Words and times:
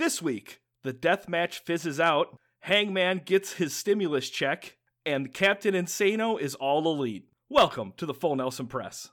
This 0.00 0.22
week, 0.22 0.62
the 0.82 0.94
death 0.94 1.28
match 1.28 1.58
fizzes 1.58 2.00
out, 2.00 2.38
Hangman 2.60 3.20
gets 3.26 3.52
his 3.52 3.76
stimulus 3.76 4.30
check, 4.30 4.78
and 5.04 5.34
Captain 5.34 5.74
Insano 5.74 6.40
is 6.40 6.54
all 6.54 6.90
elite. 6.90 7.26
Welcome 7.50 7.92
to 7.98 8.06
the 8.06 8.14
Full 8.14 8.34
Nelson 8.34 8.66
Press. 8.66 9.10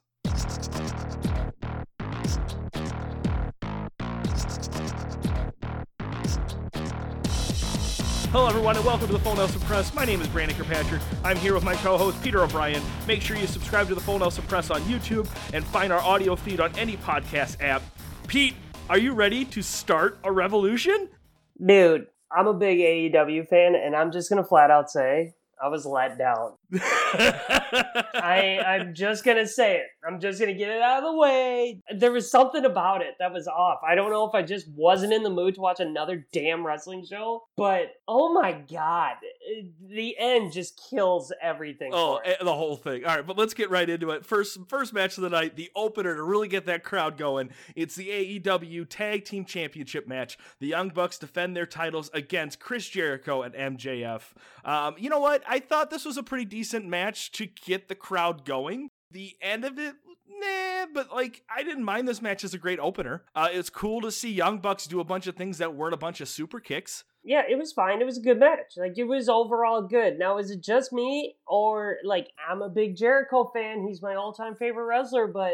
Hello, 8.32 8.48
everyone, 8.48 8.78
and 8.78 8.86
welcome 8.86 9.08
to 9.08 9.14
the 9.14 9.20
Full 9.20 9.36
Nelson 9.36 9.60
Press. 9.60 9.94
My 9.94 10.06
name 10.06 10.22
is 10.22 10.30
Brandon 10.30 10.56
Kirkpatrick. 10.56 11.02
I'm 11.22 11.36
here 11.36 11.54
with 11.54 11.66
my 11.66 11.76
co-host 11.76 12.24
Peter 12.24 12.42
O'Brien. 12.44 12.82
Make 13.06 13.22
sure 13.22 13.36
you 13.36 13.48
subscribe 13.48 13.90
to 13.90 13.96
the 13.96 14.00
Full 14.00 14.20
Nelson 14.20 14.46
Press 14.46 14.72
on 14.72 14.80
YouTube 14.84 15.28
and 15.52 15.66
find 15.66 15.92
our 15.92 16.00
audio 16.00 16.38
feed 16.38 16.62
on 16.62 16.74
any 16.78 16.96
podcast 16.96 17.62
app. 17.62 17.82
Pete, 18.28 18.56
are 18.90 18.98
you 18.98 19.14
ready 19.14 19.44
to 19.44 19.62
start 19.62 20.18
a 20.24 20.32
revolution? 20.32 21.10
Dude, 21.64 22.08
I'm 22.32 22.48
a 22.48 22.54
big 22.54 22.80
AEW 22.80 23.48
fan, 23.50 23.76
and 23.76 23.95
I'm 23.95 24.12
just 24.12 24.30
gonna 24.30 24.44
flat 24.44 24.72
out 24.72 24.90
say 24.90 25.34
I 25.62 25.68
was 25.68 25.86
let 25.86 26.18
down. 26.18 26.54
I 26.73 28.62
I'm 28.66 28.94
just 28.94 29.23
gonna 29.23 29.48
say 29.48 29.77
it. 29.77 29.85
I'm 30.05 30.20
just 30.20 30.39
gonna 30.39 30.53
get 30.53 30.70
it 30.70 30.81
out 30.81 30.98
of 30.98 31.03
the 31.05 31.17
way. 31.17 31.81
There 31.95 32.12
was 32.12 32.30
something 32.30 32.66
about 32.66 33.02
it 33.02 33.16
that 33.20 33.31
was 33.31 33.48
off. 33.48 33.80
I 33.88 33.95
don't 33.95 34.12
know 34.12 34.27
if 34.27 34.35
I 34.35 34.41
just 34.41 34.67
wasn't 34.70 35.13
in 35.13 35.23
the 35.23 35.30
mood 35.30 35.55
to 35.55 35.61
watch 35.61 35.80
another 35.80 36.27
damn 36.34 36.66
wrestling 36.66 37.05
show, 37.05 37.44
but 37.55 37.94
oh 38.08 38.34
my 38.34 38.52
god, 38.52 39.16
the 39.88 40.17
end 40.17 40.52
just 40.52 40.81
kills 40.89 41.31
everything. 41.41 41.91
Oh, 41.94 42.17
eh, 42.17 42.35
the 42.41 42.53
whole 42.53 42.75
thing. 42.75 43.05
All 43.05 43.16
right, 43.16 43.25
but 43.25 43.38
let's 43.38 43.53
get 43.53 43.70
right 43.70 43.89
into 43.89 44.11
it. 44.11 44.25
First, 44.25 44.59
first 44.67 44.94
match 44.94 45.17
of 45.17 45.23
the 45.23 45.30
night, 45.30 45.55
the 45.55 45.70
opener 45.75 46.16
to 46.16 46.23
really 46.23 46.47
get 46.47 46.66
that 46.66 46.84
crowd 46.84 47.17
going. 47.17 47.52
It's 47.75 47.95
the 47.95 48.09
AEW 48.39 48.88
Tag 48.89 49.23
Team 49.23 49.45
Championship 49.45 50.08
match. 50.08 50.38
The 50.59 50.67
Young 50.67 50.89
Bucks 50.89 51.17
defend 51.17 51.55
their 51.55 51.66
titles 51.66 52.09
against 52.13 52.59
Chris 52.59 52.88
Jericho 52.89 53.41
and 53.41 53.53
MJF. 53.53 54.22
Um, 54.66 54.95
you 54.97 55.09
know 55.09 55.20
what? 55.20 55.44
I 55.47 55.59
thought 55.59 55.89
this 55.89 56.03
was 56.03 56.17
a 56.17 56.23
pretty 56.23 56.45
decent 56.58 56.86
match 56.88 57.31
to 57.33 57.45
get 57.45 57.88
the 57.88 57.94
crowd 57.94 58.44
going. 58.44 58.89
The 59.11 59.36
end 59.44 59.63
of 59.63 59.77
it, 59.77 59.94
nah, 60.27 60.88
but 60.91 61.14
like 61.14 61.44
I 61.55 61.61
didn't 61.61 61.83
mind 61.83 62.08
this 62.08 62.19
match 62.19 62.44
as 62.44 62.55
a 62.55 62.58
great 62.58 62.80
opener. 62.80 63.23
Uh, 63.36 63.49
it's 63.52 63.69
cool 63.69 64.02
to 64.02 64.11
see 64.11 64.31
Young 64.31 64.58
Bucks 64.58 64.88
do 64.88 64.99
a 64.99 65.03
bunch 65.03 65.27
of 65.27 65.36
things 65.36 65.59
that 65.59 65.75
weren't 65.75 65.94
a 65.94 65.97
bunch 65.97 66.19
of 66.19 66.27
super 66.27 66.59
kicks. 66.59 67.03
yeah, 67.23 67.44
it 67.47 67.59
was 67.59 67.72
fine. 67.73 68.02
It 68.02 68.05
was 68.05 68.17
a 68.17 68.22
good 68.22 68.39
match. 68.39 68.73
Like 68.75 68.97
it 68.97 69.03
was 69.03 69.30
overall 69.30 69.83
good. 69.83 70.17
Now, 70.17 70.39
is 70.39 70.49
it 70.49 70.61
just 70.61 70.91
me 70.91 71.36
or 71.45 71.97
like 72.03 72.30
I'm 72.49 72.64
a 72.64 72.69
big 72.69 72.95
Jericho 72.95 73.52
fan? 73.53 73.86
He's 73.88 74.02
my 74.02 74.16
all-time 74.16 74.55
favorite 74.55 74.86
wrestler, 74.86 75.27
but 75.27 75.53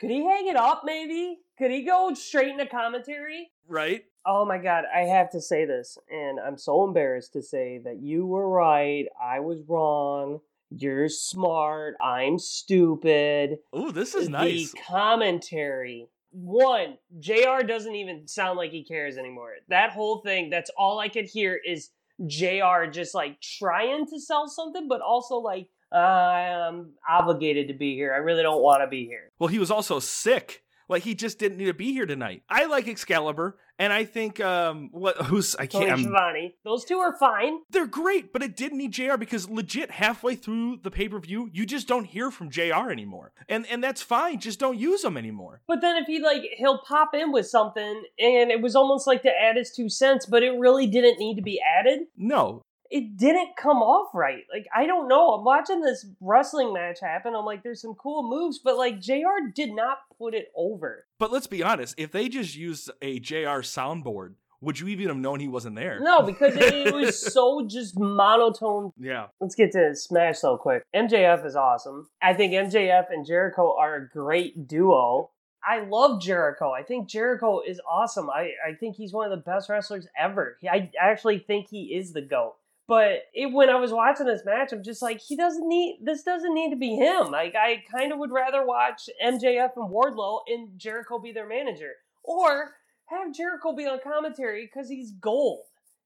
could 0.00 0.10
he 0.10 0.24
hang 0.24 0.46
it 0.46 0.56
up? 0.56 0.82
Maybe 0.84 1.38
could 1.58 1.72
he 1.72 1.82
go 1.82 2.14
straight 2.14 2.48
into 2.50 2.66
commentary? 2.66 3.50
Right? 3.66 4.04
Oh 4.26 4.44
my 4.44 4.58
god, 4.58 4.84
I 4.94 5.00
have 5.00 5.30
to 5.32 5.40
say 5.40 5.66
this, 5.66 5.98
and 6.10 6.40
I'm 6.40 6.56
so 6.56 6.84
embarrassed 6.84 7.34
to 7.34 7.42
say 7.42 7.80
that 7.84 8.00
you 8.00 8.26
were 8.26 8.48
right. 8.48 9.06
I 9.22 9.40
was 9.40 9.60
wrong. 9.68 10.40
You're 10.70 11.08
smart. 11.08 11.94
I'm 12.02 12.38
stupid. 12.38 13.58
Oh, 13.72 13.90
this 13.90 14.14
is 14.14 14.28
nice. 14.28 14.72
The 14.72 14.78
commentary. 14.88 16.08
One, 16.32 16.98
JR 17.20 17.62
doesn't 17.64 17.94
even 17.94 18.26
sound 18.26 18.56
like 18.56 18.72
he 18.72 18.82
cares 18.82 19.18
anymore. 19.18 19.52
That 19.68 19.90
whole 19.90 20.18
thing, 20.18 20.50
that's 20.50 20.70
all 20.76 20.98
I 20.98 21.08
could 21.08 21.26
hear 21.26 21.60
is 21.64 21.90
JR 22.26 22.86
just 22.90 23.14
like 23.14 23.40
trying 23.40 24.06
to 24.06 24.18
sell 24.18 24.48
something, 24.48 24.88
but 24.88 25.00
also 25.00 25.36
like, 25.36 25.68
uh, 25.92 25.98
I'm 25.98 26.94
obligated 27.08 27.68
to 27.68 27.74
be 27.74 27.94
here. 27.94 28.12
I 28.12 28.16
really 28.16 28.42
don't 28.42 28.62
want 28.62 28.82
to 28.82 28.88
be 28.88 29.06
here. 29.06 29.30
Well, 29.38 29.48
he 29.48 29.60
was 29.60 29.70
also 29.70 30.00
sick. 30.00 30.63
Like 30.88 31.02
he 31.02 31.14
just 31.14 31.38
didn't 31.38 31.58
need 31.58 31.66
to 31.66 31.74
be 31.74 31.92
here 31.92 32.06
tonight. 32.06 32.42
I 32.48 32.66
like 32.66 32.86
Excalibur, 32.88 33.56
and 33.78 33.92
I 33.92 34.04
think 34.04 34.40
um 34.40 34.88
what 34.92 35.16
who's 35.16 35.54
I 35.56 35.66
Tony 35.66 35.86
can't. 35.86 35.98
I'm- 35.98 36.04
Schiavone. 36.04 36.54
Those 36.64 36.84
two 36.84 36.98
are 36.98 37.16
fine. 37.18 37.58
they're 37.70 37.86
great, 37.86 38.32
but 38.32 38.42
it 38.42 38.56
didn't 38.56 38.78
need 38.78 38.92
Jr. 38.92 39.16
because 39.16 39.48
legit 39.48 39.90
halfway 39.90 40.34
through 40.34 40.78
the 40.82 40.90
pay 40.90 41.08
per 41.08 41.18
view, 41.18 41.48
you 41.52 41.64
just 41.66 41.88
don't 41.88 42.04
hear 42.04 42.30
from 42.30 42.50
Jr. 42.50 42.90
anymore, 42.90 43.32
and 43.48 43.66
and 43.66 43.82
that's 43.82 44.02
fine. 44.02 44.40
Just 44.40 44.60
don't 44.60 44.78
use 44.78 45.02
them 45.02 45.16
anymore. 45.16 45.60
But 45.66 45.80
then 45.80 45.96
if 45.96 46.06
he 46.06 46.20
like 46.20 46.42
he'll 46.56 46.78
pop 46.86 47.14
in 47.14 47.32
with 47.32 47.46
something 47.46 48.02
and 48.18 48.50
it 48.50 48.60
was 48.60 48.76
almost 48.76 49.06
like 49.06 49.22
to 49.22 49.30
add 49.30 49.56
his 49.56 49.70
two 49.72 49.88
cents, 49.88 50.26
but 50.26 50.42
it 50.42 50.50
really 50.58 50.86
didn't 50.86 51.18
need 51.18 51.36
to 51.36 51.42
be 51.42 51.60
added. 51.60 52.00
No, 52.16 52.62
It 52.98 53.16
didn't 53.16 53.56
come 53.56 53.78
off 53.78 54.14
right. 54.14 54.44
Like 54.52 54.66
I 54.74 54.86
don't 54.86 55.08
know. 55.08 55.30
I'm 55.34 55.44
watching 55.44 55.80
this 55.80 56.06
wrestling 56.20 56.72
match 56.72 57.00
happen. 57.00 57.34
I'm 57.34 57.44
like, 57.44 57.62
there's 57.64 57.82
some 57.82 57.94
cool 57.96 58.22
moves, 58.28 58.60
but 58.62 58.76
like 58.76 59.00
JR 59.00 59.50
did 59.52 59.72
not 59.74 59.98
put 60.16 60.32
it 60.32 60.46
over. 60.54 61.04
but 61.18 61.32
let's 61.32 61.48
be 61.48 61.62
honest. 61.62 61.96
If 61.98 62.12
they 62.12 62.28
just 62.28 62.54
used 62.56 62.90
a 63.02 63.18
Jr. 63.18 63.60
soundboard, 63.66 64.34
would 64.60 64.78
you 64.78 64.86
even 64.88 65.08
have 65.08 65.16
known 65.16 65.40
he 65.40 65.48
wasn't 65.48 65.74
there? 65.76 65.98
No, 66.00 66.22
because 66.22 66.54
it, 66.56 66.72
it 66.72 66.94
was 66.94 67.20
so 67.34 67.66
just 67.66 67.98
monotone. 67.98 68.92
Yeah, 68.98 69.26
Let's 69.40 69.54
get 69.56 69.72
to 69.72 69.94
Smash 69.96 70.38
so 70.38 70.56
quick. 70.56 70.84
MJF 70.94 71.44
is 71.44 71.56
awesome. 71.56 72.08
I 72.22 72.32
think 72.34 72.52
MJF 72.52 73.06
and 73.10 73.26
Jericho 73.26 73.74
are 73.78 73.96
a 73.96 74.08
great 74.08 74.68
duo. 74.68 75.30
I 75.66 75.80
love 75.80 76.20
Jericho. 76.20 76.72
I 76.72 76.82
think 76.82 77.08
Jericho 77.08 77.60
is 77.66 77.80
awesome. 77.90 78.28
I, 78.30 78.50
I 78.68 78.74
think 78.78 78.96
he's 78.96 79.12
one 79.12 79.30
of 79.30 79.36
the 79.36 79.42
best 79.50 79.68
wrestlers 79.68 80.06
ever. 80.18 80.58
He- 80.60 80.68
I 80.68 80.90
actually 81.00 81.38
think 81.38 81.68
he 81.70 81.94
is 81.94 82.12
the 82.12 82.20
GOAT. 82.22 82.54
But 82.86 83.22
it, 83.32 83.52
when 83.52 83.70
I 83.70 83.76
was 83.76 83.92
watching 83.92 84.26
this 84.26 84.44
match, 84.44 84.72
I'm 84.72 84.82
just 84.82 85.00
like, 85.00 85.20
he 85.20 85.36
doesn't 85.36 85.66
need, 85.66 86.00
this 86.02 86.22
doesn't 86.22 86.54
need 86.54 86.70
to 86.70 86.76
be 86.76 86.96
him. 86.96 87.30
Like, 87.30 87.54
I 87.54 87.82
kind 87.90 88.12
of 88.12 88.18
would 88.18 88.30
rather 88.30 88.64
watch 88.66 89.08
MJF 89.24 89.70
and 89.76 89.90
Wardlow 89.90 90.40
and 90.48 90.78
Jericho 90.78 91.18
be 91.18 91.32
their 91.32 91.48
manager. 91.48 91.92
Or 92.22 92.72
have 93.06 93.34
Jericho 93.34 93.74
be 93.74 93.86
on 93.86 94.00
commentary 94.02 94.66
because 94.66 94.88
he's 94.88 95.12
gold. 95.12 95.64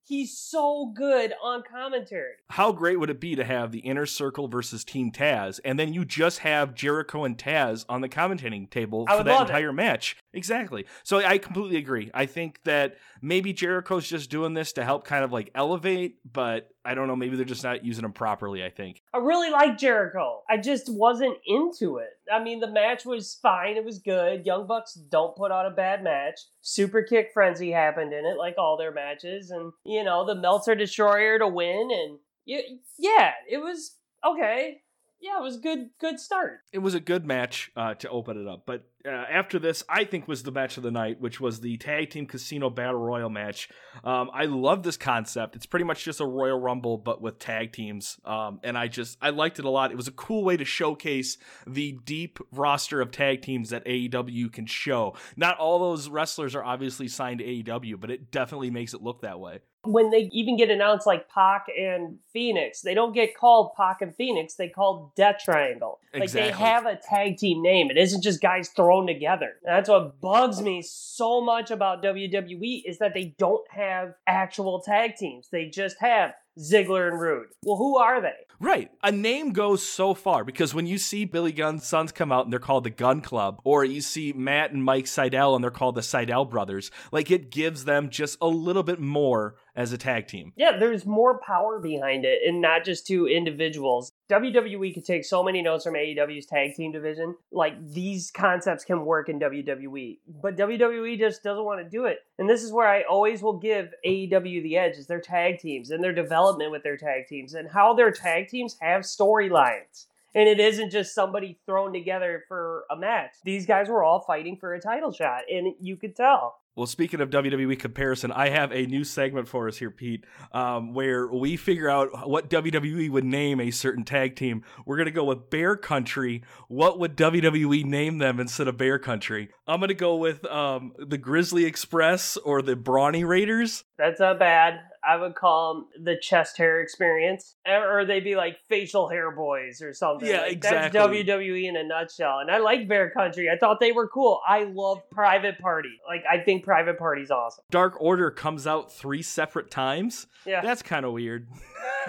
He's 0.09 0.37
so 0.39 0.93
good 0.95 1.35
on 1.43 1.63
commentary. 1.71 2.33
how 2.51 2.73
great 2.73 2.99
would 2.99 3.11
it 3.11 3.21
be 3.21 3.37
to 3.37 3.45
have 3.45 3.73
the 3.73 3.81
Inner 3.81 4.07
Circle 4.07 4.49
versus 4.49 4.83
Team 4.85 5.13
Taz, 5.13 5.61
and 5.65 5.79
then 5.79 5.93
you 5.93 6.05
just 6.05 6.39
have 6.41 6.75
Jericho 6.75 7.25
and 7.25 7.37
Taz 7.37 7.85
on 7.89 8.01
the 8.01 8.09
commentating 8.09 8.71
table 8.71 9.05
I 9.07 9.19
for 9.19 9.25
that 9.25 9.31
love 9.31 9.41
it. 9.43 9.51
entire 9.51 9.73
match? 9.73 10.17
Exactly. 10.33 10.87
So 11.03 11.19
I 11.19 11.37
completely 11.39 11.77
agree. 11.77 12.11
I 12.15 12.27
think 12.27 12.61
that 12.65 12.97
maybe 13.21 13.53
Jericho's 13.53 14.09
just 14.09 14.31
doing 14.31 14.55
this 14.55 14.73
to 14.75 14.85
help 14.85 15.05
kind 15.05 15.25
of 15.25 15.33
like 15.33 15.51
elevate, 15.55 16.17
but 16.31 16.71
I 16.88 16.94
don't 16.94 17.06
know. 17.06 17.16
Maybe 17.16 17.37
they're 17.37 17.44
just 17.44 17.65
not 17.65 17.84
using 17.84 18.04
him 18.04 18.12
properly. 18.12 18.65
I 18.65 18.71
think. 18.71 19.03
I 19.12 19.19
really 19.19 19.50
like 19.50 19.76
Jericho. 19.78 20.43
I 20.49 20.56
just 20.56 20.88
wasn't 20.88 21.37
into 21.47 21.99
it. 21.99 22.10
I 22.32 22.43
mean, 22.43 22.60
the 22.60 22.71
match 22.71 23.04
was 23.04 23.38
fine. 23.43 23.76
It 23.76 23.84
was 23.84 23.99
good. 23.99 24.47
Young 24.47 24.66
Bucks 24.66 24.94
don't 24.94 25.37
put 25.37 25.50
on 25.50 25.66
a 25.66 25.71
bad 25.71 26.03
match. 26.03 26.41
Super 26.62 27.03
kick 27.03 27.31
frenzy 27.34 27.71
happened 27.71 28.12
in 28.12 28.25
it, 28.25 28.38
like 28.38 28.54
all 28.59 28.76
their 28.76 28.93
matches, 28.93 29.50
and 29.50 29.72
you 29.84 30.03
know 30.03 30.26
the 30.26 30.34
Meltzer 30.34 30.75
Destroyer 30.75 31.38
to 31.38 31.47
win, 31.47 31.91
and 31.93 32.19
yeah, 32.47 33.32
it 33.49 33.59
was 33.59 33.97
okay. 34.26 34.81
Yeah, 35.20 35.38
it 35.38 35.43
was 35.43 35.59
good. 35.59 35.91
Good 36.00 36.20
start. 36.20 36.60
it 36.72 36.78
was 36.78 36.94
a 36.94 37.00
good 37.00 37.26
match 37.26 37.70
uh, 37.76 37.94
to 37.94 38.09
open 38.09 38.41
it 38.41 38.49
up. 38.49 38.62
But 38.66 38.84
uh, 39.07 39.11
after 39.11 39.59
this, 39.59 39.85
I 39.89 40.05
think 40.05 40.27
was 40.27 40.43
the 40.43 40.51
match 40.51 40.77
of 40.77 40.83
the 40.83 40.91
night, 40.91 41.21
which 41.21 41.41
was 41.41 41.61
the 41.61 41.77
tag 41.77 42.11
team 42.11 42.27
casino 42.27 42.69
battle 42.69 43.01
royal 43.01 43.31
match. 43.31 43.69
Um, 44.03 44.31
I 44.35 44.47
love 44.47 44.83
this 44.83 44.97
concept. 44.97 45.55
It's 45.55 45.67
pretty 45.67 45.85
much 45.85 46.05
just 46.05 46.21
a 46.21 46.27
Royal 46.27 46.59
Rumble, 46.59 46.99
but 46.99 47.23
with 47.23 47.39
tag 47.39 47.73
teams. 47.73 48.19
Um, 48.25 48.61
and 48.65 48.77
I 48.77 48.89
just 48.89 49.17
I 49.23 49.31
liked 49.31 49.59
it 49.59 49.65
a 49.65 49.71
lot. 49.71 49.93
It 49.93 49.97
was 49.97 50.09
a 50.09 50.13
cool 50.13 50.45
way 50.45 50.57
to 50.57 50.65
showcase 50.65 51.39
the 51.67 51.99
deep 52.05 52.39
roster 52.53 53.01
of 53.01 53.13
tag 53.13 53.43
teams 53.43 53.71
that 53.71 53.85
AEW 53.85 54.53
can 54.53 54.67
show. 54.67 55.15
Not 55.37 55.59
all 55.59 55.79
those 55.79 56.09
wrestlers 56.09 56.55
are 56.55 56.65
obviously 56.65 57.09
signed 57.09 57.39
to 57.39 57.45
AEW, 57.45 58.01
but 58.01 58.11
it 58.11 58.31
definitely 58.31 58.71
makes 58.71 58.95
it 58.95 59.03
look 59.03 59.23
that 59.23 59.39
way. 59.39 59.61
When 59.85 60.11
they 60.11 60.29
even 60.33 60.57
get 60.57 60.71
announced 60.71 61.07
like 61.07 61.31
Pac 61.31 61.67
and 61.79 62.19
Fenix, 62.33 62.83
they 62.83 62.95
don't 62.95 63.15
get 63.15 63.37
called 63.37 63.75
Pac 63.77 64.03
and 64.03 64.15
Fenix. 64.15 64.55
They 64.55 64.69
called 64.69 65.15
Death 65.15 65.37
Triangle. 65.45 66.01
Like 66.13 66.33
they 66.33 66.51
have 66.51 66.85
a 66.85 66.97
tag 66.97 67.39
team 67.39 67.63
name. 67.63 67.91
It 67.91 67.97
isn't 67.97 68.23
just 68.23 68.41
guys 68.41 68.69
thrown 68.88 69.06
together. 69.06 69.53
And 69.65 69.76
that's 69.76 69.88
what 69.88 70.21
bugs 70.21 70.62
me 70.62 70.82
so 70.82 71.41
much 71.43 71.71
about 71.71 72.03
WWE 72.03 72.82
is 72.87 72.99
that 72.99 73.15
they 73.15 73.34
don't 73.38 73.66
have 73.71 74.15
actual 74.26 74.81
tag 74.81 75.17
teams. 75.17 75.49
They 75.52 75.67
just 75.67 75.96
have 76.00 76.32
Ziggler 76.58 77.08
and 77.08 77.20
Roode. 77.20 77.49
Well, 77.64 77.76
who 77.76 77.99
are 77.99 78.20
they? 78.20 78.35
Right. 78.61 78.90
A 79.05 79.12
name 79.12 79.52
goes 79.52 79.82
so 79.85 80.14
far 80.14 80.43
because 80.43 80.75
when 80.75 80.87
you 80.87 80.99
see 80.99 81.25
Billy 81.25 81.52
Gunn's 81.52 81.87
sons 81.87 82.11
come 82.11 82.32
out 82.32 82.44
and 82.44 82.52
they're 82.52 82.58
called 82.58 82.85
the 82.85 82.90
Gunn 82.90 83.20
Club, 83.20 83.61
or 83.62 83.85
you 83.85 84.00
see 84.00 84.32
Matt 84.32 84.73
and 84.73 84.82
Mike 84.82 85.05
Sydal 85.05 85.55
and 85.55 85.62
they're 85.62 85.70
called 85.70 85.94
the 85.94 86.00
Sydal 86.00 86.50
Brothers, 86.50 86.91
like 87.12 87.31
it 87.31 87.50
gives 87.50 87.84
them 87.84 88.11
just 88.11 88.37
a 88.41 88.49
little 88.49 88.82
bit 88.82 88.99
more 88.99 89.55
as 89.79 89.93
a 89.93 89.97
tag 89.97 90.27
team. 90.27 90.53
Yeah, 90.57 90.77
there's 90.77 91.07
more 91.07 91.39
power 91.39 91.79
behind 91.79 92.25
it 92.25 92.41
and 92.45 92.61
not 92.61 92.85
just 92.85 93.07
two 93.07 93.29
individuals. 93.29 94.11
WWE 94.29 94.93
could 94.93 95.07
take 95.07 95.25
so 95.25 95.45
many 95.45 95.63
notes 95.63 95.85
from 95.85 95.95
AEW's 95.95 96.47
tag 96.47 96.75
team 96.75 96.91
division. 96.91 97.37
Like 97.53 97.75
these 97.89 98.33
concepts 98.33 98.85
can 98.85 99.05
work 99.05 99.29
in 99.29 99.39
WWE, 99.39 100.19
but 100.43 100.57
WWE 100.57 101.17
just 101.17 101.45
doesn't 101.45 101.65
want 101.65 101.81
to 101.81 101.89
do 101.89 102.07
it. 102.07 102.19
And 102.41 102.51
this 102.51 102.65
is 102.65 102.73
where 102.73 102.89
I 102.89 103.03
always 103.03 103.41
will 103.41 103.57
give 103.57 103.95
AEW 104.05 104.65
the 104.65 104.77
edge 104.77 104.97
is 104.97 105.07
their 105.07 105.21
tag 105.21 105.61
teams 105.61 105.91
and 105.91 106.03
their 106.03 106.13
development 106.13 106.73
with 106.73 106.83
their 106.83 106.97
tag 106.97 107.29
teams 107.29 107.55
and 107.55 107.71
how 107.71 107.95
their 107.95 108.11
tag 108.11 108.49
teams 108.49 108.77
have 108.81 109.03
storylines. 109.03 110.07
And 110.35 110.49
it 110.49 110.59
isn't 110.59 110.91
just 110.91 111.15
somebody 111.15 111.57
thrown 111.67 111.93
together 111.93 112.45
for 112.49 112.85
a 112.91 112.97
match. 112.97 113.31
These 113.45 113.65
guys 113.65 113.89
were 113.89 114.03
all 114.03 114.21
fighting 114.21 114.57
for 114.57 114.75
a 114.75 114.81
title 114.81 115.13
shot, 115.13 115.43
and 115.51 115.75
you 115.81 115.97
could 115.97 116.15
tell. 116.17 116.57
Well, 116.79 116.87
speaking 116.87 117.21
of 117.21 117.31
WWE 117.31 117.77
comparison, 117.77 118.31
I 118.31 118.51
have 118.51 118.71
a 118.71 118.87
new 118.87 119.03
segment 119.03 119.49
for 119.49 119.67
us 119.67 119.79
here, 119.79 119.91
Pete, 119.91 120.23
um, 120.53 120.95
where 120.95 121.27
we 121.27 121.57
figure 121.57 121.91
out 121.91 122.29
what 122.29 122.49
WWE 122.49 123.11
would 123.11 123.25
name 123.25 123.59
a 123.59 123.73
certain 123.73 124.05
tag 124.05 124.37
team. 124.37 124.63
We're 124.87 124.95
going 124.95 125.07
to 125.07 125.11
go 125.11 125.25
with 125.25 125.51
Bear 125.51 125.75
Country. 125.75 126.45
What 126.69 127.01
would 127.01 127.17
WWE 127.17 127.85
name 127.85 128.19
them 128.19 128.39
instead 128.39 128.69
of 128.69 128.77
Bear 128.77 129.01
Country? 129.01 129.49
I'm 129.67 129.81
going 129.81 129.89
to 129.89 129.95
go 129.95 130.19
with 130.19 130.45
um, 130.45 130.93
the 130.97 131.19
Grizzly 131.19 131.65
Express 131.65 132.37
or 132.37 132.63
the 132.63 132.77
Brawny 132.77 133.25
Raiders. 133.25 133.83
That's 133.99 134.21
not 134.21 134.39
bad. 134.39 134.79
I 135.06 135.17
would 135.17 135.35
call 135.35 135.75
them 135.75 136.05
the 136.05 136.17
chest 136.17 136.56
hair 136.56 136.81
experience, 136.81 137.56
or 137.67 138.05
they'd 138.05 138.25
be 138.25 138.37
like 138.37 138.59
facial 138.69 139.09
hair 139.09 139.31
boys 139.31 139.83
or 139.83 139.93
something. 139.93 140.29
Yeah, 140.29 140.43
Like, 140.43 140.53
exactly. 140.53 140.99
That's 140.99 141.11
WWE 141.11 141.69
in 141.69 141.77
a 141.77 141.85
nutshell. 141.85 142.39
And 142.41 142.50
I 142.50 142.59
like 142.59 142.89
Bear 142.89 143.11
Country. 143.11 143.49
I 143.50 143.56
thought 143.59 143.81
they 143.81 143.93
were 143.93 144.09
cool. 144.09 144.41
I 144.47 144.65
love 144.65 145.09
Private 145.11 145.59
Party. 145.59 145.99
Like 146.06 146.25
I 146.31 146.39
think 146.39 146.65
Private 146.65 146.99
Party's 146.99 147.31
awesome. 147.31 147.65
Dark 147.71 148.00
Order 148.00 148.31
comes 148.31 148.67
out 148.67 148.93
three 148.93 149.23
separate 149.23 149.71
times. 149.71 150.27
Yeah, 150.47 150.61
That's 150.62 150.83
kind 150.83 151.05
of 151.05 151.12
weird. 151.12 151.49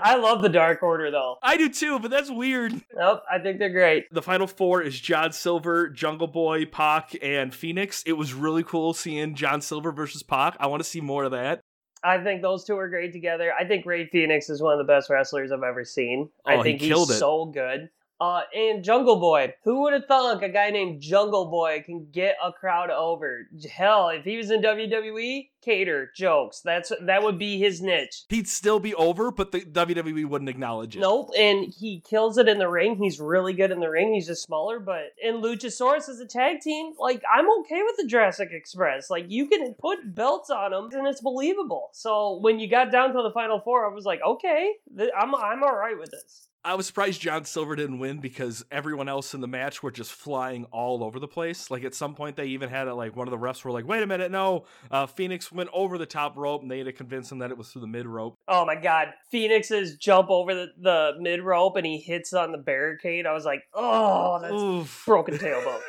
I 0.03 0.17
love 0.17 0.43
the 0.43 0.49
Dark 0.49 0.83
Order 0.83 1.11
though. 1.11 1.37
I 1.43 1.57
do 1.57 1.69
too, 1.69 1.99
but 1.99 2.11
that's 2.11 2.31
weird. 2.31 2.73
Nope, 2.95 3.23
I 3.31 3.39
think 3.39 3.59
they're 3.59 3.71
great. 3.71 4.13
The 4.13 4.23
final 4.23 4.47
four 4.47 4.83
is 4.83 4.99
John 5.01 5.33
Silver, 5.33 5.89
Jungle 5.89 6.27
Boy, 6.27 6.67
Pac, 6.67 7.17
and 7.23 7.55
Fenix. 7.55 8.03
It 8.07 8.13
was 8.13 8.33
really 8.35 8.63
cool 8.63 8.95
seeing 8.95 9.35
John 9.35 9.61
Silver 9.61 9.93
versus 9.93 10.23
Pac. 10.23 10.57
I 10.61 10.67
want 10.67 10.83
to 10.83 10.89
see 10.89 11.01
more 11.01 11.25
of 11.25 11.33
that. 11.33 11.61
I 12.05 12.23
think 12.23 12.43
those 12.43 12.65
two 12.65 12.77
are 12.77 12.89
great 12.89 13.13
together. 13.13 13.53
I 13.59 13.65
think 13.65 13.87
Rey 13.87 14.07
Fenix 14.07 14.51
is 14.51 14.61
one 14.61 14.73
of 14.73 14.79
the 14.79 14.93
best 14.93 15.09
wrestlers 15.09 15.51
I've 15.51 15.63
ever 15.63 15.85
seen. 15.85 16.29
Oh, 16.47 16.51
I 16.51 16.63
think 16.63 16.81
killed 16.81 17.09
he's 17.09 17.17
it. 17.17 17.19
so 17.19 17.47
good. 17.47 17.89
Uh, 18.21 18.43
and 18.55 18.85
Jungle 18.85 19.17
Boy. 19.17 19.55
Who 19.65 19.83
would 19.83 19.93
have 19.93 20.07
thunk 20.07 20.43
a 20.43 20.49
guy 20.49 20.71
named 20.71 21.01
Jungle 21.01 21.47
Boy 21.51 21.83
can 21.85 22.09
get 22.13 22.37
a 22.43 22.53
crowd 22.53 22.91
over? 22.91 23.49
Hell, 23.71 24.09
if 24.11 24.25
he 24.25 24.37
was 24.37 24.51
in 24.51 24.63
WWE, 24.63 25.49
cater 25.65 26.11
jokes. 26.15 26.61
That's 26.61 26.93
that 27.03 27.23
would 27.23 27.39
be 27.39 27.59
his 27.59 27.81
niche. 27.81 28.25
He'd 28.29 28.49
still 28.49 28.79
be 28.79 28.95
over, 28.95 29.31
but 29.31 29.51
the 29.53 29.61
WWE 29.61 30.27
wouldn't 30.27 30.49
acknowledge 30.49 30.97
it. 30.97 31.01
Nope, 31.01 31.31
and 31.37 31.73
he 31.73 32.01
kills 32.01 32.39
it 32.39 32.49
in 32.49 32.59
the 32.59 32.69
ring. 32.69 32.97
He's 32.97 33.19
really 33.19 33.53
good 33.53 33.71
in 33.71 33.81
the 33.81 33.91
ring. 33.91 34.15
He's 34.15 34.27
just 34.27 34.45
smaller, 34.45 34.79
but 34.79 35.13
in 35.23 35.43
Luchasaurus 35.43 36.09
as 36.09 36.21
a 36.21 36.27
tag 36.27 36.61
team, 36.61 36.93
like 36.99 37.23
I'm 37.33 37.51
okay 37.61 37.83
with 37.83 37.97
the 37.97 38.07
Jurassic 38.07 38.51
Express. 38.53 39.11
Like 39.11 39.27
you 39.29 39.49
can 39.49 39.75
put 39.75 40.15
belts 40.15 40.51
on 40.51 40.71
them, 40.71 40.89
and 40.93 41.07
it's 41.07 41.21
believable. 41.21 41.91
So 41.93 42.39
when 42.41 42.59
you 42.59 42.69
got 42.69 42.93
down 42.93 43.13
to 43.15 43.23
the 43.23 43.33
final 43.33 43.61
four, 43.61 43.91
I 43.91 43.95
was 43.95 44.05
like, 44.05 44.21
okay, 44.25 44.73
th- 44.97 45.11
I'm 45.19 45.35
I'm 45.35 45.63
all 45.63 45.77
right 45.77 45.99
with 45.99 46.11
this. 46.11 46.49
I 46.65 46.75
was 46.77 46.87
surprised 46.87 47.21
John 47.21 47.45
Silver 47.45 47.77
didn't 47.77 47.99
win 47.99 48.21
because 48.21 48.65
everyone 48.71 49.07
else 49.09 49.35
in 49.35 49.43
the 49.43 49.47
match 49.47 49.83
were 49.83 49.91
just 49.91 50.13
flying 50.13 50.65
all 50.73 51.05
over 51.05 51.21
the 51.21 51.29
place. 51.29 51.71
Like 51.71 51.85
at 51.85 51.95
some 51.95 52.15
point, 52.15 52.37
they 52.37 52.47
even 52.47 52.71
had 52.71 52.89
it 52.89 52.95
like 52.95 53.15
one 53.15 53.29
of 53.29 53.33
the 53.33 53.39
refs 53.39 53.65
were 53.65 53.71
like, 53.71 53.87
"Wait 53.87 54.03
a 54.03 54.07
minute, 54.07 54.31
no!" 54.31 54.65
Uh, 54.91 55.05
Fenix 55.07 55.53
went 55.53 55.69
over 55.75 55.99
the 55.99 56.07
top 56.07 56.39
rope, 56.39 56.63
and 56.63 56.71
they 56.71 56.79
had 56.79 56.87
to 56.87 56.93
convince 56.93 57.31
him 57.31 57.39
that 57.41 57.51
it 57.51 57.59
was 57.59 57.69
through 57.69 57.83
the 57.83 57.87
mid 57.87 58.07
rope. 58.07 58.39
Oh 58.49 58.65
my 58.65 58.77
god, 58.77 59.09
Fenix's 59.31 59.97
jump 59.97 60.31
over 60.31 60.55
the, 60.55 60.69
the 60.81 61.13
mid 61.21 61.43
rope 61.43 61.77
and 61.77 61.85
he 61.85 61.99
hits 61.99 62.33
on 62.33 62.53
the 62.53 62.59
barricade. 62.59 63.27
I 63.27 63.33
was 63.33 63.45
like, 63.45 63.65
oh, 63.75 64.39
that's 64.41 64.55
Oof. 64.55 65.03
broken 65.07 65.37
tailbone. 65.37 65.81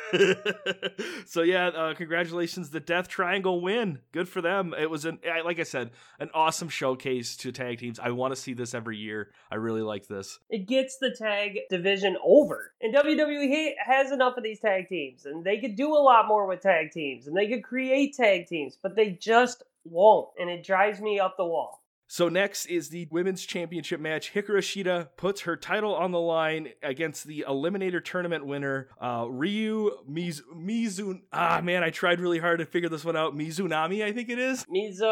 so 1.26 1.42
yeah, 1.42 1.68
uh, 1.68 1.94
congratulations, 1.94 2.70
the 2.70 2.80
Death 2.80 3.08
Triangle 3.08 3.62
win. 3.62 4.00
Good 4.12 4.28
for 4.28 4.42
them. 4.42 4.74
It 4.78 4.90
was 4.90 5.04
an 5.04 5.20
like 5.44 5.58
I 5.58 5.64
said, 5.64 5.90
an 6.20 6.28
awesome 6.34 6.68
showcase 6.68 7.36
to 7.38 7.50
tag 7.52 7.78
teams. 7.78 7.98
I 7.98 8.10
want 8.10 8.34
to 8.34 8.40
see 8.40 8.52
this 8.52 8.74
every 8.74 8.98
year. 8.98 9.30
I 9.50 9.54
really 9.54 9.82
like 9.82 10.06
this. 10.06 10.38
it 10.50 10.65
gets 10.66 10.98
the 10.98 11.10
tag 11.10 11.60
division 11.70 12.16
over. 12.24 12.72
And 12.80 12.94
WWE 12.94 13.72
has 13.84 14.12
enough 14.12 14.36
of 14.36 14.42
these 14.42 14.60
tag 14.60 14.88
teams, 14.88 15.26
and 15.26 15.44
they 15.44 15.58
could 15.58 15.76
do 15.76 15.94
a 15.94 15.98
lot 15.98 16.28
more 16.28 16.46
with 16.46 16.60
tag 16.60 16.90
teams, 16.92 17.26
and 17.26 17.36
they 17.36 17.48
could 17.48 17.62
create 17.62 18.14
tag 18.14 18.46
teams, 18.46 18.78
but 18.80 18.96
they 18.96 19.10
just 19.10 19.62
won't, 19.84 20.28
and 20.38 20.50
it 20.50 20.64
drives 20.64 21.00
me 21.00 21.18
up 21.20 21.36
the 21.36 21.44
wall. 21.44 21.82
So 22.08 22.28
next 22.28 22.66
is 22.66 22.88
the 22.88 23.08
women's 23.10 23.44
championship 23.44 23.98
match. 23.98 24.32
Hikaru 24.32 24.58
Shida 24.58 25.08
puts 25.16 25.40
her 25.40 25.56
title 25.56 25.92
on 25.92 26.12
the 26.12 26.20
line 26.20 26.68
against 26.80 27.26
the 27.26 27.44
Eliminator 27.48 28.04
tournament 28.04 28.46
winner, 28.46 28.88
uh, 29.00 29.26
Ryo 29.28 30.04
Miz- 30.06 30.44
Mizun. 30.54 31.22
Ah 31.32 31.60
man, 31.64 31.82
I 31.82 31.90
tried 31.90 32.20
really 32.20 32.38
hard 32.38 32.60
to 32.60 32.64
figure 32.64 32.88
this 32.88 33.04
one 33.04 33.16
out. 33.16 33.36
Mizunami, 33.36 34.04
I 34.04 34.12
think 34.12 34.28
it 34.28 34.38
is. 34.38 34.64
Mizu, 34.66 35.02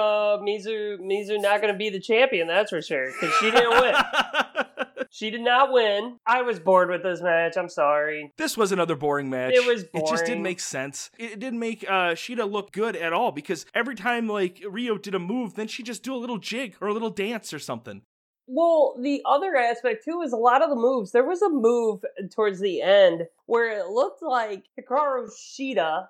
Mizu, 0.41 1.01
Mizu 1.01 1.41
not 1.41 1.61
going 1.61 1.73
to 1.73 1.79
be 1.79 1.91
the 1.91 1.99
champion, 1.99 2.47
that's 2.47 2.71
for 2.71 2.81
sure, 2.81 3.07
because 3.07 3.35
she 3.41 3.51
didn't 3.51 3.71
win. 3.71 3.95
She 5.11 5.31
did 5.31 5.43
not 5.43 5.73
win. 5.73 6.17
I 6.27 6.43
was 6.43 6.59
bored 6.59 6.91
with 6.91 7.03
this 7.03 7.21
match. 7.21 7.57
I'm 7.57 7.69
sorry. 7.69 8.33
This 8.39 8.57
was 8.57 8.73
another 8.73 8.97
boring 8.97 9.29
match. 9.29 9.53
It 9.55 9.67
was 9.67 9.85
It 9.93 10.07
just 10.09 10.25
didn't 10.25 10.43
make 10.43 10.61
sense. 10.61 11.11
It 11.19 11.35
it 11.35 11.41
didn't 11.41 11.59
make 11.59 11.85
uh, 11.89 12.15
Shida 12.15 12.49
look 12.49 12.71
good 12.71 12.95
at 12.95 13.13
all 13.13 13.33
because 13.33 13.67
every 13.75 13.97
time 13.97 14.29
like 14.29 14.63
Ryo 14.65 14.97
did 14.99 15.17
a 15.17 15.19
move, 15.19 15.55
then 15.55 15.67
she 15.67 15.83
just 15.83 16.05
do 16.05 16.15
a 16.15 16.17
little 16.17 16.39
jig 16.39 16.77
or 16.81 16.87
a 16.87 16.93
little 16.93 17.11
dance 17.11 17.53
or 17.53 17.59
something. 17.59 18.03
Well, 18.47 18.95
the 19.01 19.21
other 19.25 19.57
aspect 19.57 20.05
too 20.05 20.21
is 20.23 20.33
a 20.33 20.37
lot 20.37 20.63
of 20.63 20.71
the 20.71 20.77
moves. 20.77 21.11
There 21.11 21.27
was 21.27 21.43
a 21.43 21.51
move 21.51 22.05
towards 22.33 22.61
the 22.61 22.83
end 22.83 23.27
where 23.47 23.81
it 23.81 23.89
looked 23.89 24.23
like 24.23 24.67
Hikaru 24.79 25.29
Shida 25.29 26.07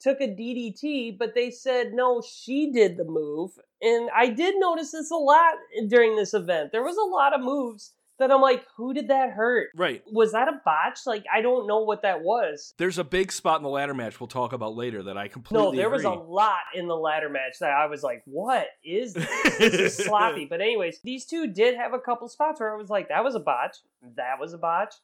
took 0.00 0.22
a 0.22 0.28
DDT, 0.28 1.18
but 1.18 1.34
they 1.34 1.50
said 1.50 1.92
no, 1.92 2.22
she 2.22 2.72
did 2.72 2.96
the 2.96 3.04
move. 3.04 3.50
And 3.82 4.08
I 4.16 4.28
did 4.28 4.54
notice 4.56 4.92
this 4.92 5.10
a 5.10 5.16
lot 5.16 5.54
during 5.86 6.16
this 6.16 6.32
event. 6.32 6.72
There 6.72 6.82
was 6.82 6.96
a 6.96 7.14
lot 7.14 7.34
of 7.34 7.42
moves 7.42 7.92
that 8.18 8.30
I'm 8.30 8.40
like, 8.40 8.64
who 8.76 8.94
did 8.94 9.08
that 9.08 9.30
hurt? 9.30 9.68
Right. 9.74 10.02
Was 10.12 10.32
that 10.32 10.48
a 10.48 10.60
botch? 10.64 11.00
Like, 11.06 11.24
I 11.32 11.40
don't 11.40 11.66
know 11.66 11.80
what 11.80 12.02
that 12.02 12.22
was. 12.22 12.74
There's 12.78 12.98
a 12.98 13.04
big 13.04 13.32
spot 13.32 13.58
in 13.58 13.62
the 13.62 13.68
ladder 13.68 13.94
match 13.94 14.20
we'll 14.20 14.28
talk 14.28 14.52
about 14.52 14.76
later 14.76 15.02
that 15.04 15.16
I 15.16 15.28
completely 15.28 15.64
No, 15.64 15.74
there 15.74 15.90
was 15.90 16.04
a 16.04 16.10
lot 16.10 16.60
in 16.74 16.86
the 16.88 16.96
ladder 16.96 17.28
match 17.28 17.58
that 17.60 17.70
I 17.70 17.86
was 17.86 18.02
like, 18.02 18.22
what 18.26 18.66
is 18.84 19.14
this? 19.14 19.58
this 19.58 19.74
is 19.74 19.96
sloppy. 19.96 20.46
But 20.48 20.60
anyways, 20.60 21.00
these 21.02 21.24
two 21.24 21.48
did 21.52 21.76
have 21.76 21.94
a 21.94 21.98
couple 21.98 22.28
spots 22.28 22.60
where 22.60 22.72
I 22.72 22.76
was 22.76 22.90
like, 22.90 23.08
that 23.08 23.24
was 23.24 23.34
a 23.34 23.40
botch. 23.40 23.76
That 24.16 24.38
was 24.40 24.52
a 24.52 24.58
botch. 24.58 24.94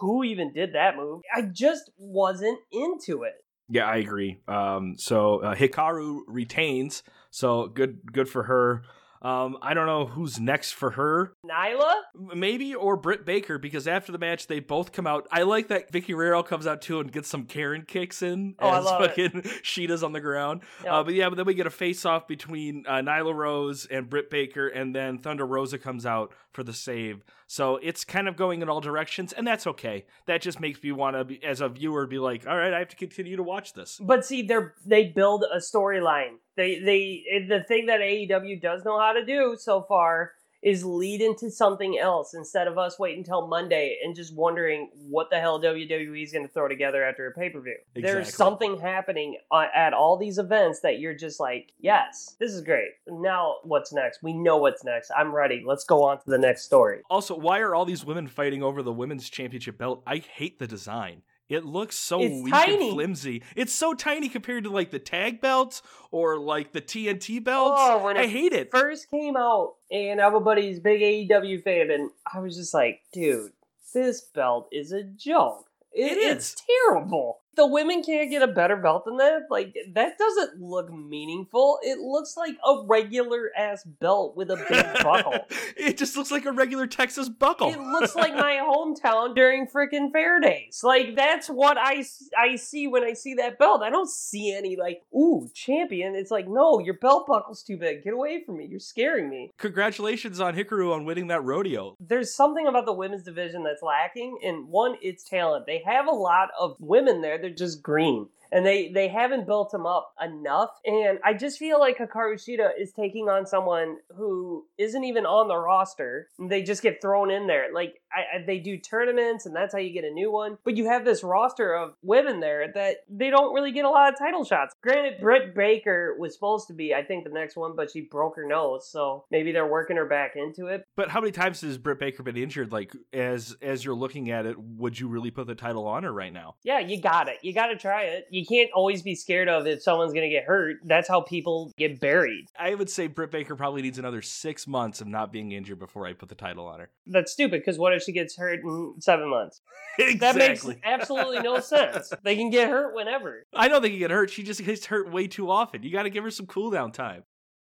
Who 0.00 0.24
even 0.24 0.52
did 0.52 0.74
that 0.74 0.96
move? 0.96 1.22
I 1.34 1.42
just 1.42 1.90
wasn't 1.98 2.58
into 2.70 3.24
it. 3.24 3.34
Yeah, 3.68 3.86
I 3.86 3.96
agree. 3.96 4.38
Um, 4.48 4.94
so 4.98 5.38
uh, 5.42 5.54
Hikaru 5.54 6.20
retains, 6.26 7.02
so 7.30 7.68
good, 7.68 8.00
good 8.10 8.28
for 8.28 8.42
her. 8.44 8.82
Um, 9.22 9.56
I 9.62 9.72
don't 9.72 9.86
know 9.86 10.04
who's 10.06 10.40
next 10.40 10.72
for 10.72 10.90
her. 10.90 11.32
Nyla? 11.48 11.94
Maybe 12.34 12.74
or 12.74 12.96
Britt 12.96 13.24
Baker 13.24 13.56
because 13.56 13.86
after 13.86 14.10
the 14.10 14.18
match 14.18 14.48
they 14.48 14.58
both 14.58 14.90
come 14.90 15.06
out. 15.06 15.28
I 15.30 15.42
like 15.42 15.68
that 15.68 15.92
Vickie 15.92 16.08
Guerrero 16.08 16.42
comes 16.42 16.66
out 16.66 16.82
too 16.82 16.98
and 16.98 17.10
gets 17.12 17.28
some 17.28 17.44
Karen 17.44 17.84
kicks 17.86 18.20
in 18.22 18.56
Oh, 18.58 18.70
as 18.70 18.84
it. 18.84 18.88
fucking 18.88 19.42
Shida's 19.62 20.02
on 20.02 20.12
the 20.12 20.20
ground. 20.20 20.62
Yep. 20.82 20.92
Uh, 20.92 21.02
but 21.04 21.14
yeah, 21.14 21.28
but 21.28 21.36
then 21.36 21.46
we 21.46 21.54
get 21.54 21.66
a 21.68 21.70
face 21.70 22.04
off 22.04 22.26
between 22.26 22.84
uh, 22.88 22.94
Nyla 22.96 23.32
Rose 23.34 23.86
and 23.86 24.10
Britt 24.10 24.28
Baker, 24.28 24.66
and 24.66 24.92
then 24.94 25.18
Thunder 25.18 25.46
Rosa 25.46 25.78
comes 25.78 26.04
out 26.04 26.32
for 26.52 26.64
the 26.64 26.72
save. 26.72 27.22
So 27.52 27.76
it's 27.82 28.02
kind 28.02 28.28
of 28.28 28.36
going 28.36 28.62
in 28.62 28.70
all 28.70 28.80
directions, 28.80 29.34
and 29.34 29.46
that's 29.46 29.66
okay. 29.66 30.06
That 30.24 30.40
just 30.40 30.58
makes 30.58 30.82
me 30.82 30.90
want 30.90 31.28
to, 31.28 31.44
as 31.44 31.60
a 31.60 31.68
viewer, 31.68 32.06
be 32.06 32.18
like, 32.18 32.46
all 32.46 32.56
right, 32.56 32.72
I 32.72 32.78
have 32.78 32.88
to 32.88 32.96
continue 32.96 33.36
to 33.36 33.42
watch 33.42 33.74
this. 33.74 34.00
But 34.00 34.24
see, 34.24 34.40
they're 34.40 34.72
they 34.86 35.08
build 35.08 35.44
a 35.52 35.58
storyline. 35.58 36.36
They 36.56 36.78
they 36.78 37.46
the 37.46 37.62
thing 37.68 37.84
that 37.88 38.00
AEW 38.00 38.62
does 38.62 38.86
know 38.86 38.98
how 38.98 39.12
to 39.12 39.22
do 39.22 39.54
so 39.58 39.82
far 39.82 40.32
is 40.62 40.84
lead 40.84 41.20
into 41.20 41.50
something 41.50 41.98
else 41.98 42.34
instead 42.34 42.68
of 42.68 42.78
us 42.78 42.98
waiting 42.98 43.18
until 43.18 43.46
Monday 43.48 43.98
and 44.02 44.14
just 44.14 44.34
wondering 44.34 44.90
what 45.08 45.28
the 45.28 45.40
hell 45.40 45.60
WWE 45.60 46.22
is 46.22 46.32
going 46.32 46.46
to 46.46 46.52
throw 46.52 46.68
together 46.68 47.02
after 47.04 47.26
a 47.26 47.32
pay 47.32 47.50
per 47.50 47.60
view. 47.60 47.76
There's 47.94 48.34
something 48.34 48.78
happening 48.78 49.38
uh, 49.50 49.66
at 49.74 49.92
all 49.92 50.16
these 50.16 50.38
events 50.38 50.80
that 50.80 51.00
you're 51.00 51.14
just 51.14 51.40
like, 51.40 51.72
yes, 51.80 52.36
this 52.38 52.52
is 52.52 52.62
great. 52.62 52.90
Now 53.08 53.56
what's 53.64 53.92
next? 53.92 54.22
We 54.22 54.32
know 54.32 54.58
what's 54.58 54.84
next. 54.84 55.10
I'm 55.16 55.34
ready. 55.34 55.62
Let's 55.66 55.84
go 55.84 56.04
on 56.04 56.18
to 56.18 56.30
the 56.30 56.38
next 56.38 56.62
story. 56.62 57.00
Also, 57.10 57.36
why 57.36 57.58
are 57.60 57.74
all 57.74 57.84
these 57.84 58.04
women 58.04 58.28
fighting 58.28 58.62
over 58.62 58.82
the 58.82 58.92
women's 58.92 59.28
championship 59.28 59.78
belt? 59.78 60.02
I 60.06 60.18
hate 60.18 60.58
the 60.58 60.68
design. 60.68 61.22
It 61.52 61.66
looks 61.66 61.96
so 61.96 62.20
It's 62.22 62.42
weak 62.42 62.54
tiny. 62.54 62.86
and 62.88 62.94
flimsy. 62.94 63.42
It's 63.54 63.72
so 63.74 63.92
tiny 63.92 64.28
compared 64.30 64.64
to 64.64 64.70
like 64.70 64.90
the 64.90 64.98
tag 64.98 65.40
belts 65.42 65.82
or 66.10 66.38
like 66.38 66.72
the 66.72 66.80
TNT 66.80 67.44
belts. 67.44 67.76
Oh, 67.78 68.02
when 68.04 68.16
I 68.16 68.22
it 68.22 68.30
hate 68.30 68.52
it. 68.54 68.70
first 68.70 69.10
came 69.10 69.36
out, 69.36 69.74
and 69.90 70.18
everybody's 70.18 70.80
big 70.80 71.02
AEW 71.02 71.62
fan, 71.62 71.90
and 71.90 72.10
I 72.32 72.40
was 72.40 72.56
just 72.56 72.72
like, 72.72 73.00
dude, 73.12 73.52
this 73.92 74.22
belt 74.22 74.68
is 74.72 74.92
a 74.92 75.02
joke. 75.02 75.66
It 75.92 76.16
it's 76.16 76.54
is. 76.54 76.62
terrible. 76.88 77.40
The 77.54 77.66
women 77.66 78.02
can't 78.02 78.30
get 78.30 78.42
a 78.42 78.46
better 78.46 78.76
belt 78.76 79.04
than 79.04 79.18
that. 79.18 79.42
Like 79.50 79.74
that 79.92 80.18
doesn't 80.18 80.60
look 80.60 80.92
meaningful. 80.92 81.78
It 81.82 81.98
looks 81.98 82.36
like 82.36 82.56
a 82.64 82.84
regular 82.86 83.50
ass 83.56 83.84
belt 83.84 84.36
with 84.36 84.50
a 84.50 84.56
big 84.68 85.02
buckle. 85.02 85.34
it 85.76 85.98
just 85.98 86.16
looks 86.16 86.30
like 86.30 86.46
a 86.46 86.52
regular 86.52 86.86
Texas 86.86 87.28
buckle. 87.28 87.68
It 87.68 87.80
looks 87.80 88.14
like 88.14 88.34
my 88.34 88.54
hometown 88.62 89.34
during 89.34 89.66
freaking 89.66 90.10
fair 90.12 90.40
days. 90.40 90.80
Like 90.82 91.14
that's 91.16 91.48
what 91.48 91.76
I 91.78 92.04
I 92.38 92.56
see 92.56 92.86
when 92.86 93.04
I 93.04 93.12
see 93.12 93.34
that 93.34 93.58
belt. 93.58 93.82
I 93.82 93.90
don't 93.90 94.10
see 94.10 94.54
any 94.54 94.76
like 94.76 95.02
ooh 95.14 95.50
champion. 95.54 96.14
It's 96.14 96.30
like 96.30 96.48
no, 96.48 96.78
your 96.78 96.94
belt 96.94 97.26
buckle's 97.26 97.62
too 97.62 97.76
big. 97.76 98.02
Get 98.02 98.14
away 98.14 98.42
from 98.44 98.58
me. 98.58 98.66
You're 98.66 98.80
scaring 98.80 99.28
me. 99.28 99.52
Congratulations 99.58 100.40
on 100.40 100.54
Hikaru 100.54 100.94
on 100.94 101.04
winning 101.04 101.26
that 101.28 101.44
rodeo. 101.44 101.96
There's 102.00 102.34
something 102.34 102.66
about 102.66 102.86
the 102.86 102.92
women's 102.92 103.24
division 103.24 103.62
that's 103.62 103.82
lacking, 103.82 104.38
and 104.42 104.68
one, 104.68 104.96
it's 105.02 105.24
talent. 105.24 105.66
They 105.66 105.82
have 105.84 106.06
a 106.06 106.12
lot 106.12 106.48
of 106.58 106.76
women 106.78 107.20
there. 107.20 107.41
They're 107.42 107.50
just 107.50 107.82
green. 107.82 108.30
And 108.52 108.64
they 108.64 108.88
they 108.88 109.08
haven't 109.08 109.46
built 109.46 109.72
him 109.72 109.86
up 109.86 110.14
enough. 110.22 110.70
And 110.84 111.18
I 111.24 111.34
just 111.34 111.58
feel 111.58 111.80
like 111.80 111.98
Hikaru 111.98 112.34
Shida 112.34 112.70
is 112.78 112.92
taking 112.92 113.28
on 113.28 113.46
someone 113.46 113.96
who 114.14 114.66
isn't 114.78 115.04
even 115.04 115.24
on 115.24 115.48
the 115.48 115.56
roster. 115.56 116.28
They 116.38 116.62
just 116.62 116.82
get 116.82 117.00
thrown 117.00 117.30
in 117.30 117.46
there. 117.46 117.68
Like 117.72 118.00
I, 118.12 118.38
I, 118.38 118.46
they 118.46 118.58
do 118.58 118.76
tournaments, 118.76 119.46
and 119.46 119.56
that's 119.56 119.72
how 119.72 119.80
you 119.80 119.92
get 119.92 120.04
a 120.04 120.10
new 120.10 120.30
one. 120.30 120.58
But 120.64 120.76
you 120.76 120.86
have 120.86 121.04
this 121.04 121.24
roster 121.24 121.74
of 121.74 121.94
women 122.02 122.40
there 122.40 122.70
that 122.74 122.98
they 123.08 123.30
don't 123.30 123.54
really 123.54 123.72
get 123.72 123.86
a 123.86 123.90
lot 123.90 124.12
of 124.12 124.18
title 124.18 124.44
shots. 124.44 124.74
Granted, 124.82 125.20
Britt 125.20 125.54
Baker 125.54 126.14
was 126.18 126.34
supposed 126.34 126.66
to 126.68 126.74
be, 126.74 126.94
I 126.94 127.02
think, 127.02 127.24
the 127.24 127.30
next 127.30 127.56
one, 127.56 127.74
but 127.74 127.90
she 127.90 128.02
broke 128.02 128.36
her 128.36 128.46
nose, 128.46 128.88
so 128.88 129.24
maybe 129.30 129.52
they're 129.52 129.66
working 129.66 129.96
her 129.96 130.06
back 130.06 130.36
into 130.36 130.66
it. 130.66 130.84
But 130.94 131.08
how 131.08 131.20
many 131.20 131.32
times 131.32 131.62
has 131.62 131.78
Britt 131.78 131.98
Baker 131.98 132.22
been 132.22 132.36
injured? 132.36 132.70
Like 132.70 132.92
as 133.12 133.56
as 133.62 133.84
you're 133.84 133.94
looking 133.94 134.30
at 134.30 134.44
it, 134.44 134.58
would 134.58 135.00
you 135.00 135.08
really 135.08 135.30
put 135.30 135.46
the 135.46 135.54
title 135.54 135.86
on 135.86 136.02
her 136.02 136.12
right 136.12 136.32
now? 136.32 136.56
Yeah, 136.62 136.80
you 136.80 137.00
got 137.00 137.28
it. 137.28 137.38
You 137.42 137.54
got 137.54 137.68
to 137.68 137.76
try 137.76 138.04
it. 138.04 138.26
You 138.30 138.41
can't 138.46 138.70
always 138.74 139.02
be 139.02 139.14
scared 139.14 139.48
of 139.48 139.66
if 139.66 139.82
someone's 139.82 140.12
going 140.12 140.28
to 140.28 140.34
get 140.34 140.44
hurt. 140.44 140.76
That's 140.84 141.08
how 141.08 141.20
people 141.20 141.72
get 141.76 142.00
buried. 142.00 142.46
I 142.58 142.74
would 142.74 142.90
say 142.90 143.06
Britt 143.06 143.30
Baker 143.30 143.56
probably 143.56 143.82
needs 143.82 143.98
another 143.98 144.22
six 144.22 144.66
months 144.66 145.00
of 145.00 145.06
not 145.06 145.32
being 145.32 145.52
injured 145.52 145.78
before 145.78 146.06
I 146.06 146.12
put 146.12 146.28
the 146.28 146.34
title 146.34 146.66
on 146.66 146.80
her. 146.80 146.90
That's 147.06 147.32
stupid 147.32 147.60
because 147.60 147.78
what 147.78 147.92
if 147.92 148.02
she 148.02 148.12
gets 148.12 148.36
hurt 148.36 148.60
in 148.62 148.94
seven 149.00 149.28
months? 149.28 149.60
exactly. 149.98 150.16
That 150.18 150.36
makes 150.36 150.66
absolutely 150.84 151.40
no 151.40 151.60
sense. 151.60 152.12
They 152.22 152.36
can 152.36 152.50
get 152.50 152.68
hurt 152.68 152.94
whenever. 152.94 153.46
I 153.54 153.68
know 153.68 153.80
they 153.80 153.90
can 153.90 153.98
get 153.98 154.10
hurt. 154.10 154.30
She 154.30 154.42
just 154.42 154.64
gets 154.64 154.86
hurt 154.86 155.10
way 155.10 155.26
too 155.26 155.50
often. 155.50 155.82
You 155.82 155.90
got 155.90 156.04
to 156.04 156.10
give 156.10 156.24
her 156.24 156.30
some 156.30 156.46
cooldown 156.46 156.92
time. 156.92 157.24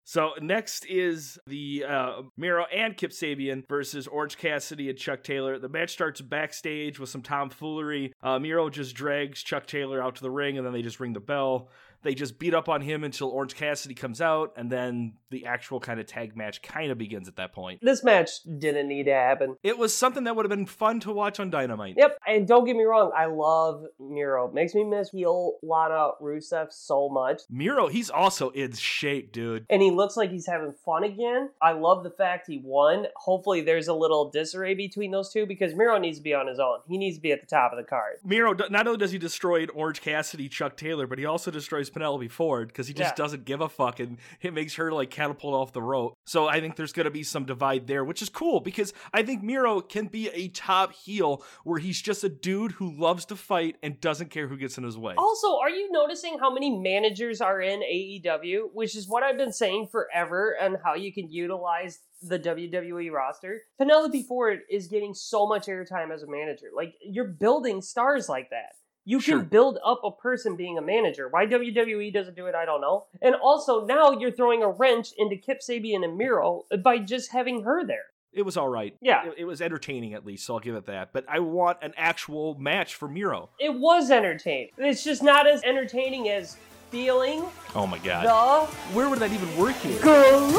So 0.08 0.34
next 0.40 0.86
is 0.86 1.36
the 1.48 1.84
uh, 1.84 2.22
Miro 2.36 2.64
and 2.66 2.96
Kip 2.96 3.10
Sabian 3.10 3.66
versus 3.68 4.06
Orange 4.06 4.38
Cassidy 4.38 4.88
and 4.88 4.96
Chuck 4.96 5.24
Taylor. 5.24 5.58
The 5.58 5.68
match 5.68 5.90
starts 5.90 6.20
backstage 6.20 7.00
with 7.00 7.08
some 7.08 7.22
tomfoolery. 7.22 8.12
Uh, 8.22 8.38
Miro 8.38 8.70
just 8.70 8.94
drags 8.94 9.42
Chuck 9.42 9.66
Taylor 9.66 10.00
out 10.00 10.14
to 10.14 10.22
the 10.22 10.30
ring, 10.30 10.58
and 10.58 10.64
then 10.64 10.72
they 10.72 10.82
just 10.82 11.00
ring 11.00 11.12
the 11.12 11.18
bell. 11.18 11.70
They 12.02 12.14
just 12.14 12.38
beat 12.38 12.54
up 12.54 12.68
on 12.68 12.80
him 12.80 13.04
until 13.04 13.28
Orange 13.28 13.54
Cassidy 13.54 13.94
comes 13.94 14.20
out, 14.20 14.52
and 14.56 14.70
then 14.70 15.14
the 15.30 15.46
actual 15.46 15.80
kind 15.80 15.98
of 15.98 16.06
tag 16.06 16.36
match 16.36 16.62
kind 16.62 16.92
of 16.92 16.98
begins 16.98 17.28
at 17.28 17.36
that 17.36 17.52
point. 17.52 17.80
This 17.82 18.04
match 18.04 18.30
didn't 18.58 18.88
need 18.88 19.04
to 19.04 19.14
happen. 19.14 19.56
It 19.62 19.76
was 19.76 19.94
something 19.94 20.24
that 20.24 20.36
would 20.36 20.44
have 20.44 20.50
been 20.50 20.66
fun 20.66 21.00
to 21.00 21.12
watch 21.12 21.40
on 21.40 21.50
Dynamite. 21.50 21.94
Yep, 21.96 22.18
and 22.26 22.46
don't 22.46 22.64
get 22.64 22.76
me 22.76 22.84
wrong, 22.84 23.10
I 23.16 23.26
love 23.26 23.84
Miro. 23.98 24.50
Makes 24.52 24.74
me 24.74 24.84
miss 24.84 25.10
heel 25.10 25.54
Lana 25.62 26.12
Rusev 26.22 26.72
so 26.72 27.08
much. 27.08 27.42
Miro, 27.50 27.88
he's 27.88 28.10
also 28.10 28.50
in 28.50 28.72
shape, 28.72 29.32
dude. 29.32 29.66
And 29.70 29.82
he 29.82 29.90
looks 29.90 30.16
like 30.16 30.30
he's 30.30 30.46
having 30.46 30.74
fun 30.84 31.04
again. 31.04 31.50
I 31.60 31.72
love 31.72 32.04
the 32.04 32.10
fact 32.10 32.46
he 32.46 32.60
won. 32.62 33.06
Hopefully, 33.16 33.62
there's 33.62 33.88
a 33.88 33.94
little 33.94 34.30
disarray 34.30 34.74
between 34.74 35.10
those 35.10 35.32
two 35.32 35.46
because 35.46 35.74
Miro 35.74 35.98
needs 35.98 36.18
to 36.18 36.22
be 36.22 36.34
on 36.34 36.46
his 36.46 36.58
own. 36.58 36.78
He 36.88 36.98
needs 36.98 37.16
to 37.16 37.22
be 37.22 37.32
at 37.32 37.40
the 37.40 37.46
top 37.46 37.72
of 37.72 37.78
the 37.78 37.84
card. 37.84 38.16
Miro, 38.24 38.54
not 38.70 38.86
only 38.86 38.98
does 38.98 39.12
he 39.12 39.18
destroy 39.18 39.66
Orange 39.66 40.00
Cassidy, 40.00 40.48
Chuck 40.48 40.76
Taylor, 40.76 41.06
but 41.06 41.18
he 41.18 41.24
also 41.24 41.50
destroys 41.50 41.85
Penelope 41.90 42.28
Ford 42.28 42.68
because 42.68 42.86
he 42.88 42.94
just 42.94 43.12
Yeah. 43.12 43.14
doesn't 43.24 43.44
give 43.44 43.60
a 43.60 43.68
fuck 43.68 44.00
and 44.00 44.18
it 44.40 44.52
makes 44.52 44.74
her 44.76 44.92
like 44.92 45.10
catapult 45.10 45.54
off 45.54 45.72
the 45.72 45.82
rope. 45.82 46.14
So 46.26 46.46
I 46.48 46.60
think 46.60 46.76
there's 46.76 46.92
going 46.92 47.04
to 47.04 47.10
be 47.10 47.22
some 47.22 47.44
divide 47.44 47.86
there, 47.86 48.04
which 48.04 48.22
is 48.22 48.28
cool 48.28 48.60
because 48.60 48.92
I 49.12 49.22
think 49.22 49.42
Miro 49.42 49.80
can 49.80 50.06
be 50.06 50.28
a 50.30 50.48
top 50.48 50.92
heel 50.92 51.42
where 51.64 51.78
he's 51.78 52.00
just 52.00 52.24
a 52.24 52.28
dude 52.28 52.72
who 52.72 52.90
loves 52.90 53.24
to 53.26 53.36
fight 53.36 53.76
and 53.82 54.00
doesn't 54.00 54.30
care 54.30 54.48
who 54.48 54.56
gets 54.56 54.78
in 54.78 54.84
his 54.84 54.96
way. 54.98 55.14
Also, 55.16 55.58
are 55.58 55.70
you 55.70 55.90
noticing 55.92 56.38
how 56.38 56.52
many 56.52 56.70
managers 56.70 57.40
are 57.40 57.60
in 57.60 57.80
AEW? 57.82 58.70
Which 58.72 58.96
is 58.96 59.08
what 59.08 59.22
I've 59.22 59.36
been 59.38 59.52
saying 59.52 59.88
forever 59.88 60.56
and 60.60 60.76
how 60.84 60.94
you 60.94 61.12
can 61.12 61.30
utilize 61.30 62.00
the 62.22 62.38
WWE 62.38 63.12
roster. 63.12 63.62
Penelope 63.78 64.22
Ford 64.22 64.60
is 64.70 64.88
getting 64.88 65.12
so 65.14 65.46
much 65.46 65.66
airtime 65.66 66.10
as 66.12 66.22
a 66.22 66.26
manager. 66.26 66.68
Like, 66.74 66.94
you're 67.02 67.28
building 67.28 67.82
stars 67.82 68.28
like 68.28 68.50
that. 68.50 68.72
You 69.08 69.20
can 69.20 69.44
build 69.44 69.78
up 69.84 70.00
a 70.04 70.10
person 70.10 70.56
being 70.56 70.76
a 70.78 70.82
manager. 70.82 71.28
Why 71.28 71.46
WWE 71.46 72.12
doesn't 72.12 72.34
do 72.36 72.46
it, 72.46 72.54
I 72.56 72.64
don't 72.64 72.80
know. 72.80 73.06
And 73.22 73.36
also, 73.36 73.86
now 73.86 74.10
you're 74.10 74.32
throwing 74.32 74.62
a 74.64 74.68
wrench 74.68 75.12
into 75.16 75.36
Kip 75.36 75.60
Sabian 75.60 76.04
and 76.04 76.18
Miro 76.18 76.64
by 76.82 76.98
just 76.98 77.30
having 77.30 77.62
her 77.62 77.86
there. 77.86 78.06
It 78.32 78.42
was 78.42 78.56
all 78.56 78.68
right. 78.68 78.94
Yeah. 79.00 79.28
It, 79.28 79.34
it 79.38 79.44
was 79.44 79.62
entertaining 79.62 80.12
at 80.12 80.26
least, 80.26 80.44
so 80.44 80.54
I'll 80.54 80.60
give 80.60 80.74
it 80.74 80.86
that. 80.86 81.12
But 81.12 81.24
I 81.28 81.38
want 81.38 81.78
an 81.82 81.94
actual 81.96 82.54
match 82.58 82.96
for 82.96 83.08
Miro. 83.08 83.48
It 83.58 83.72
was 83.78 84.10
entertaining. 84.10 84.70
It's 84.76 85.04
just 85.04 85.22
not 85.22 85.46
as 85.46 85.62
entertaining 85.62 86.28
as 86.28 86.56
feeling 86.90 87.44
Oh 87.74 87.86
my 87.86 87.98
god. 87.98 88.26
the 88.26 88.72
Where 88.94 89.08
would 89.08 89.20
that 89.20 89.32
even 89.32 89.56
work 89.56 89.74
here? 89.76 90.00
garage. 90.00 90.52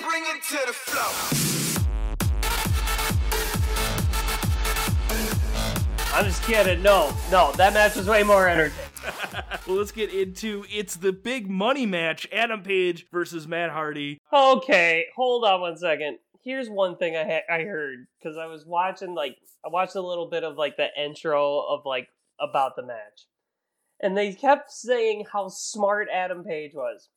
Bring 0.00 0.24
it 0.26 0.42
to 0.48 0.58
the 0.66 0.72
flow. 0.72 1.51
I'm 6.14 6.26
just 6.26 6.42
kidding. 6.42 6.82
No, 6.82 7.10
no, 7.30 7.52
that 7.52 7.72
match 7.72 7.96
was 7.96 8.06
way 8.06 8.22
more 8.22 8.46
entertaining. 8.46 8.90
well, 9.66 9.76
let's 9.78 9.92
get 9.92 10.12
into 10.12 10.66
it's 10.70 10.96
the 10.96 11.10
big 11.10 11.48
money 11.48 11.86
match: 11.86 12.28
Adam 12.30 12.62
Page 12.62 13.06
versus 13.10 13.48
Matt 13.48 13.70
Hardy. 13.70 14.20
Okay, 14.30 15.06
hold 15.16 15.44
on 15.44 15.62
one 15.62 15.78
second. 15.78 16.18
Here's 16.44 16.68
one 16.68 16.98
thing 16.98 17.16
I 17.16 17.24
ha- 17.24 17.54
I 17.54 17.62
heard 17.62 18.06
because 18.18 18.36
I 18.36 18.44
was 18.44 18.66
watching 18.66 19.14
like 19.14 19.38
I 19.64 19.68
watched 19.68 19.94
a 19.94 20.02
little 20.02 20.28
bit 20.28 20.44
of 20.44 20.58
like 20.58 20.76
the 20.76 20.88
intro 21.02 21.60
of 21.60 21.86
like 21.86 22.08
about 22.38 22.76
the 22.76 22.84
match, 22.84 23.26
and 23.98 24.14
they 24.14 24.34
kept 24.34 24.70
saying 24.70 25.24
how 25.32 25.48
smart 25.48 26.08
Adam 26.12 26.44
Page 26.44 26.72
was. 26.74 27.08